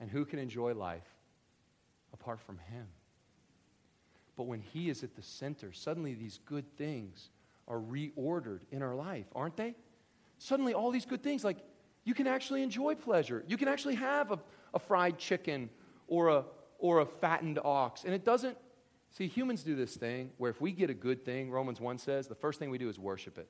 and 0.00 0.10
who 0.10 0.24
can 0.24 0.38
enjoy 0.38 0.74
life 0.74 1.06
apart 2.12 2.40
from 2.40 2.58
Him? 2.58 2.86
But 4.36 4.46
when 4.46 4.60
He 4.60 4.88
is 4.88 5.04
at 5.04 5.14
the 5.14 5.22
center, 5.22 5.72
suddenly 5.72 6.14
these 6.14 6.40
good 6.46 6.64
things 6.76 7.30
are 7.68 7.78
reordered 7.78 8.60
in 8.72 8.82
our 8.82 8.94
life, 8.94 9.26
aren't 9.34 9.56
they? 9.56 9.74
Suddenly, 10.38 10.74
all 10.74 10.90
these 10.90 11.04
good 11.04 11.22
things, 11.22 11.44
like 11.44 11.58
you 12.04 12.14
can 12.14 12.26
actually 12.26 12.62
enjoy 12.62 12.94
pleasure. 12.94 13.44
You 13.46 13.56
can 13.56 13.68
actually 13.68 13.96
have 13.96 14.32
a, 14.32 14.38
a 14.74 14.78
fried 14.78 15.18
chicken 15.18 15.70
or 16.08 16.28
a, 16.28 16.44
or 16.78 17.00
a 17.00 17.06
fattened 17.06 17.58
ox. 17.62 18.04
And 18.04 18.14
it 18.14 18.24
doesn't, 18.24 18.56
see, 19.10 19.28
humans 19.28 19.62
do 19.62 19.76
this 19.76 19.94
thing 19.96 20.30
where 20.38 20.50
if 20.50 20.60
we 20.60 20.72
get 20.72 20.90
a 20.90 20.94
good 20.94 21.24
thing, 21.24 21.50
Romans 21.50 21.80
1 21.80 21.98
says, 21.98 22.26
the 22.26 22.34
first 22.34 22.58
thing 22.58 22.70
we 22.70 22.78
do 22.78 22.88
is 22.88 22.98
worship 22.98 23.38
it. 23.38 23.48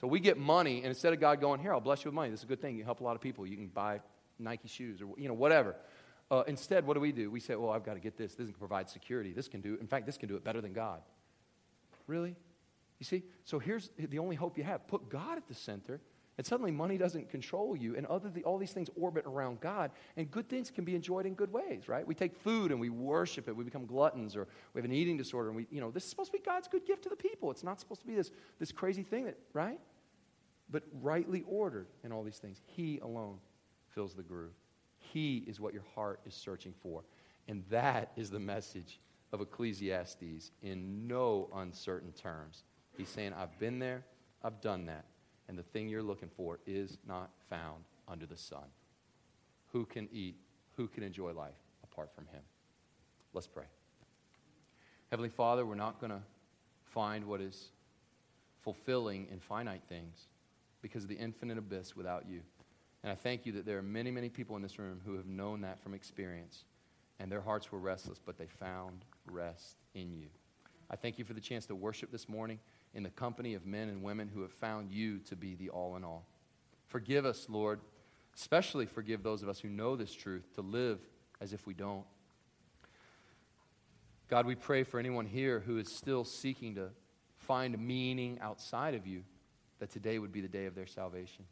So 0.00 0.06
we 0.06 0.20
get 0.20 0.38
money, 0.38 0.78
and 0.78 0.86
instead 0.86 1.12
of 1.12 1.20
God 1.20 1.42
going, 1.42 1.60
Here, 1.60 1.74
I'll 1.74 1.80
bless 1.80 2.04
you 2.04 2.08
with 2.08 2.14
money, 2.14 2.30
this 2.30 2.40
is 2.40 2.44
a 2.44 2.46
good 2.46 2.62
thing. 2.62 2.74
You 2.76 2.84
help 2.84 3.00
a 3.00 3.04
lot 3.04 3.16
of 3.16 3.20
people. 3.20 3.46
You 3.46 3.56
can 3.56 3.66
buy 3.66 4.00
Nike 4.40 4.68
shoes 4.68 5.00
or, 5.02 5.08
you 5.16 5.28
know, 5.28 5.34
whatever. 5.34 5.76
Uh, 6.30 6.44
instead, 6.46 6.86
what 6.86 6.94
do 6.94 7.00
we 7.00 7.12
do? 7.12 7.30
We 7.30 7.40
say, 7.40 7.56
well, 7.56 7.70
I've 7.70 7.84
got 7.84 7.94
to 7.94 8.00
get 8.00 8.16
this. 8.16 8.34
This 8.34 8.46
can 8.46 8.54
provide 8.54 8.88
security. 8.88 9.32
This 9.32 9.48
can 9.48 9.60
do, 9.60 9.76
in 9.80 9.86
fact, 9.86 10.06
this 10.06 10.16
can 10.16 10.28
do 10.28 10.36
it 10.36 10.44
better 10.44 10.60
than 10.60 10.72
God. 10.72 11.00
Really? 12.06 12.36
You 12.98 13.04
see? 13.04 13.24
So 13.44 13.58
here's 13.58 13.90
the 13.98 14.18
only 14.18 14.36
hope 14.36 14.56
you 14.56 14.64
have. 14.64 14.86
Put 14.86 15.08
God 15.08 15.38
at 15.38 15.48
the 15.48 15.54
center, 15.54 16.00
and 16.38 16.46
suddenly 16.46 16.70
money 16.70 16.98
doesn't 16.98 17.30
control 17.30 17.74
you, 17.74 17.96
and 17.96 18.06
other 18.06 18.30
the, 18.30 18.44
all 18.44 18.58
these 18.58 18.72
things 18.72 18.88
orbit 18.94 19.24
around 19.26 19.60
God, 19.60 19.90
and 20.16 20.30
good 20.30 20.48
things 20.48 20.70
can 20.70 20.84
be 20.84 20.94
enjoyed 20.94 21.26
in 21.26 21.34
good 21.34 21.52
ways, 21.52 21.88
right? 21.88 22.06
We 22.06 22.14
take 22.14 22.36
food 22.36 22.70
and 22.70 22.80
we 22.80 22.90
worship 22.90 23.48
it. 23.48 23.56
We 23.56 23.64
become 23.64 23.86
gluttons, 23.86 24.36
or 24.36 24.46
we 24.72 24.78
have 24.78 24.84
an 24.84 24.92
eating 24.92 25.16
disorder, 25.16 25.48
and 25.48 25.56
we, 25.56 25.66
you 25.70 25.80
know, 25.80 25.90
this 25.90 26.04
is 26.04 26.10
supposed 26.10 26.30
to 26.30 26.38
be 26.38 26.44
God's 26.44 26.68
good 26.68 26.86
gift 26.86 27.02
to 27.04 27.08
the 27.08 27.16
people. 27.16 27.50
It's 27.50 27.64
not 27.64 27.80
supposed 27.80 28.02
to 28.02 28.06
be 28.06 28.14
this, 28.14 28.30
this 28.58 28.70
crazy 28.70 29.02
thing 29.02 29.24
that, 29.24 29.38
right? 29.52 29.80
But 30.70 30.84
rightly 31.02 31.42
ordered 31.48 31.88
in 32.04 32.12
all 32.12 32.22
these 32.22 32.38
things. 32.38 32.60
He 32.66 33.00
alone 33.00 33.38
fills 33.94 34.14
the 34.14 34.22
groove. 34.22 34.52
He 34.98 35.44
is 35.46 35.60
what 35.60 35.72
your 35.72 35.84
heart 35.94 36.20
is 36.26 36.34
searching 36.34 36.74
for. 36.82 37.02
And 37.48 37.64
that 37.70 38.12
is 38.16 38.30
the 38.30 38.38
message 38.38 39.00
of 39.32 39.40
Ecclesiastes 39.40 40.50
in 40.62 41.06
no 41.06 41.48
uncertain 41.54 42.12
terms. 42.12 42.64
He's 42.96 43.08
saying, 43.08 43.32
I've 43.32 43.58
been 43.58 43.78
there, 43.78 44.04
I've 44.42 44.60
done 44.60 44.86
that, 44.86 45.04
and 45.48 45.58
the 45.58 45.62
thing 45.62 45.88
you're 45.88 46.02
looking 46.02 46.30
for 46.36 46.58
is 46.66 46.98
not 47.06 47.30
found 47.48 47.84
under 48.08 48.26
the 48.26 48.36
sun. 48.36 48.64
Who 49.72 49.84
can 49.84 50.08
eat? 50.12 50.36
Who 50.76 50.88
can 50.88 51.02
enjoy 51.02 51.32
life 51.32 51.58
apart 51.84 52.14
from 52.14 52.26
Him? 52.26 52.42
Let's 53.32 53.46
pray. 53.46 53.64
Heavenly 55.10 55.28
Father, 55.28 55.64
we're 55.66 55.74
not 55.74 56.00
going 56.00 56.10
to 56.10 56.22
find 56.84 57.24
what 57.24 57.40
is 57.40 57.70
fulfilling 58.62 59.26
in 59.30 59.40
finite 59.40 59.82
things 59.88 60.26
because 60.82 61.04
of 61.04 61.08
the 61.08 61.16
infinite 61.16 61.58
abyss 61.58 61.96
without 61.96 62.26
you. 62.28 62.40
And 63.02 63.10
I 63.10 63.14
thank 63.14 63.46
you 63.46 63.52
that 63.52 63.64
there 63.64 63.78
are 63.78 63.82
many, 63.82 64.10
many 64.10 64.28
people 64.28 64.56
in 64.56 64.62
this 64.62 64.78
room 64.78 65.00
who 65.04 65.16
have 65.16 65.26
known 65.26 65.62
that 65.62 65.80
from 65.80 65.94
experience. 65.94 66.64
And 67.18 67.30
their 67.30 67.40
hearts 67.40 67.72
were 67.72 67.78
restless, 67.78 68.18
but 68.24 68.38
they 68.38 68.46
found 68.46 69.04
rest 69.30 69.76
in 69.94 70.12
you. 70.12 70.26
I 70.90 70.96
thank 70.96 71.18
you 71.18 71.24
for 71.24 71.34
the 71.34 71.40
chance 71.40 71.66
to 71.66 71.74
worship 71.74 72.10
this 72.10 72.28
morning 72.28 72.58
in 72.94 73.02
the 73.02 73.10
company 73.10 73.54
of 73.54 73.64
men 73.66 73.88
and 73.88 74.02
women 74.02 74.28
who 74.32 74.42
have 74.42 74.52
found 74.52 74.90
you 74.90 75.18
to 75.20 75.36
be 75.36 75.54
the 75.54 75.70
all 75.70 75.96
in 75.96 76.04
all. 76.04 76.24
Forgive 76.88 77.24
us, 77.24 77.46
Lord. 77.48 77.80
Especially 78.34 78.86
forgive 78.86 79.22
those 79.22 79.42
of 79.42 79.48
us 79.48 79.60
who 79.60 79.68
know 79.68 79.96
this 79.96 80.14
truth 80.14 80.54
to 80.54 80.62
live 80.62 80.98
as 81.40 81.52
if 81.52 81.66
we 81.66 81.74
don't. 81.74 82.04
God, 84.28 84.46
we 84.46 84.54
pray 84.54 84.82
for 84.82 84.98
anyone 85.00 85.26
here 85.26 85.60
who 85.60 85.78
is 85.78 85.90
still 85.90 86.24
seeking 86.24 86.74
to 86.76 86.90
find 87.38 87.78
meaning 87.78 88.38
outside 88.40 88.94
of 88.94 89.06
you, 89.06 89.24
that 89.78 89.90
today 89.90 90.18
would 90.18 90.32
be 90.32 90.40
the 90.40 90.48
day 90.48 90.66
of 90.66 90.74
their 90.74 90.86
salvation 90.86 91.44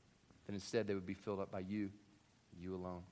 that 0.49 0.55
instead 0.55 0.87
they 0.87 0.95
would 0.95 1.07
be 1.07 1.15
filled 1.15 1.41
up 1.41 1.53
by 1.53 1.61
you, 1.61 1.91
you 2.59 2.75
alone. 2.75 3.03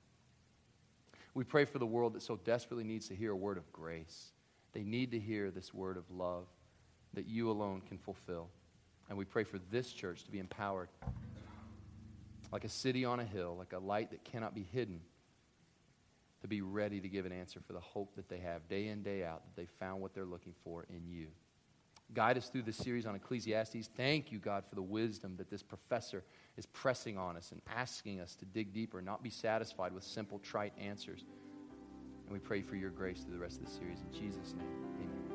We 1.34 1.44
pray 1.44 1.66
for 1.66 1.78
the 1.78 1.86
world 1.86 2.14
that 2.14 2.22
so 2.22 2.36
desperately 2.44 2.82
needs 2.82 3.08
to 3.08 3.14
hear 3.14 3.30
a 3.30 3.36
word 3.36 3.58
of 3.58 3.70
grace. 3.70 4.30
They 4.72 4.82
need 4.82 5.10
to 5.10 5.20
hear 5.20 5.50
this 5.50 5.72
word 5.74 5.98
of 5.98 6.10
love 6.10 6.46
that 7.12 7.26
you 7.26 7.50
alone 7.50 7.82
can 7.86 7.98
fulfill. 7.98 8.48
And 9.10 9.18
we 9.18 9.26
pray 9.26 9.44
for 9.44 9.58
this 9.70 9.92
church 9.92 10.24
to 10.24 10.30
be 10.30 10.38
empowered 10.38 10.88
like 12.50 12.64
a 12.64 12.70
city 12.70 13.04
on 13.04 13.20
a 13.20 13.24
hill, 13.24 13.54
like 13.58 13.74
a 13.74 13.78
light 13.78 14.12
that 14.12 14.24
cannot 14.24 14.54
be 14.54 14.66
hidden, 14.72 15.00
to 16.40 16.48
be 16.48 16.62
ready 16.62 17.00
to 17.00 17.08
give 17.08 17.26
an 17.26 17.32
answer 17.32 17.60
for 17.60 17.74
the 17.74 17.80
hope 17.80 18.16
that 18.16 18.30
they 18.30 18.38
have 18.38 18.66
day 18.68 18.88
in, 18.88 19.02
day 19.02 19.24
out, 19.24 19.42
that 19.44 19.60
they 19.60 19.66
found 19.78 20.00
what 20.00 20.14
they're 20.14 20.24
looking 20.24 20.54
for 20.64 20.86
in 20.88 21.06
you. 21.06 21.26
Guide 22.14 22.38
us 22.38 22.48
through 22.48 22.62
this 22.62 22.76
series 22.76 23.04
on 23.04 23.14
Ecclesiastes. 23.14 23.90
Thank 23.96 24.32
you, 24.32 24.38
God, 24.38 24.64
for 24.68 24.74
the 24.74 24.82
wisdom 24.82 25.36
that 25.36 25.50
this 25.50 25.62
professor 25.62 26.24
is 26.56 26.64
pressing 26.66 27.18
on 27.18 27.36
us 27.36 27.52
and 27.52 27.60
asking 27.76 28.20
us 28.20 28.34
to 28.36 28.44
dig 28.44 28.72
deeper, 28.72 29.02
not 29.02 29.22
be 29.22 29.30
satisfied 29.30 29.92
with 29.92 30.04
simple, 30.04 30.38
trite 30.38 30.72
answers. 30.78 31.24
And 32.24 32.32
we 32.32 32.38
pray 32.38 32.62
for 32.62 32.76
your 32.76 32.90
grace 32.90 33.20
through 33.20 33.34
the 33.34 33.40
rest 33.40 33.60
of 33.60 33.66
the 33.66 33.72
series. 33.72 33.98
In 34.00 34.12
Jesus' 34.12 34.54
name, 34.54 34.66
amen. 35.00 35.26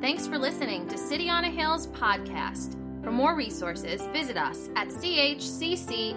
Thanks 0.00 0.26
for 0.26 0.38
listening 0.38 0.86
to 0.88 0.98
City 0.98 1.28
on 1.28 1.44
a 1.44 1.50
Hill's 1.50 1.86
podcast. 1.88 2.85
For 3.06 3.12
more 3.12 3.36
resources, 3.36 4.02
visit 4.12 4.36
us 4.36 4.68
at 4.74 4.88
chccny.com. 4.88 6.16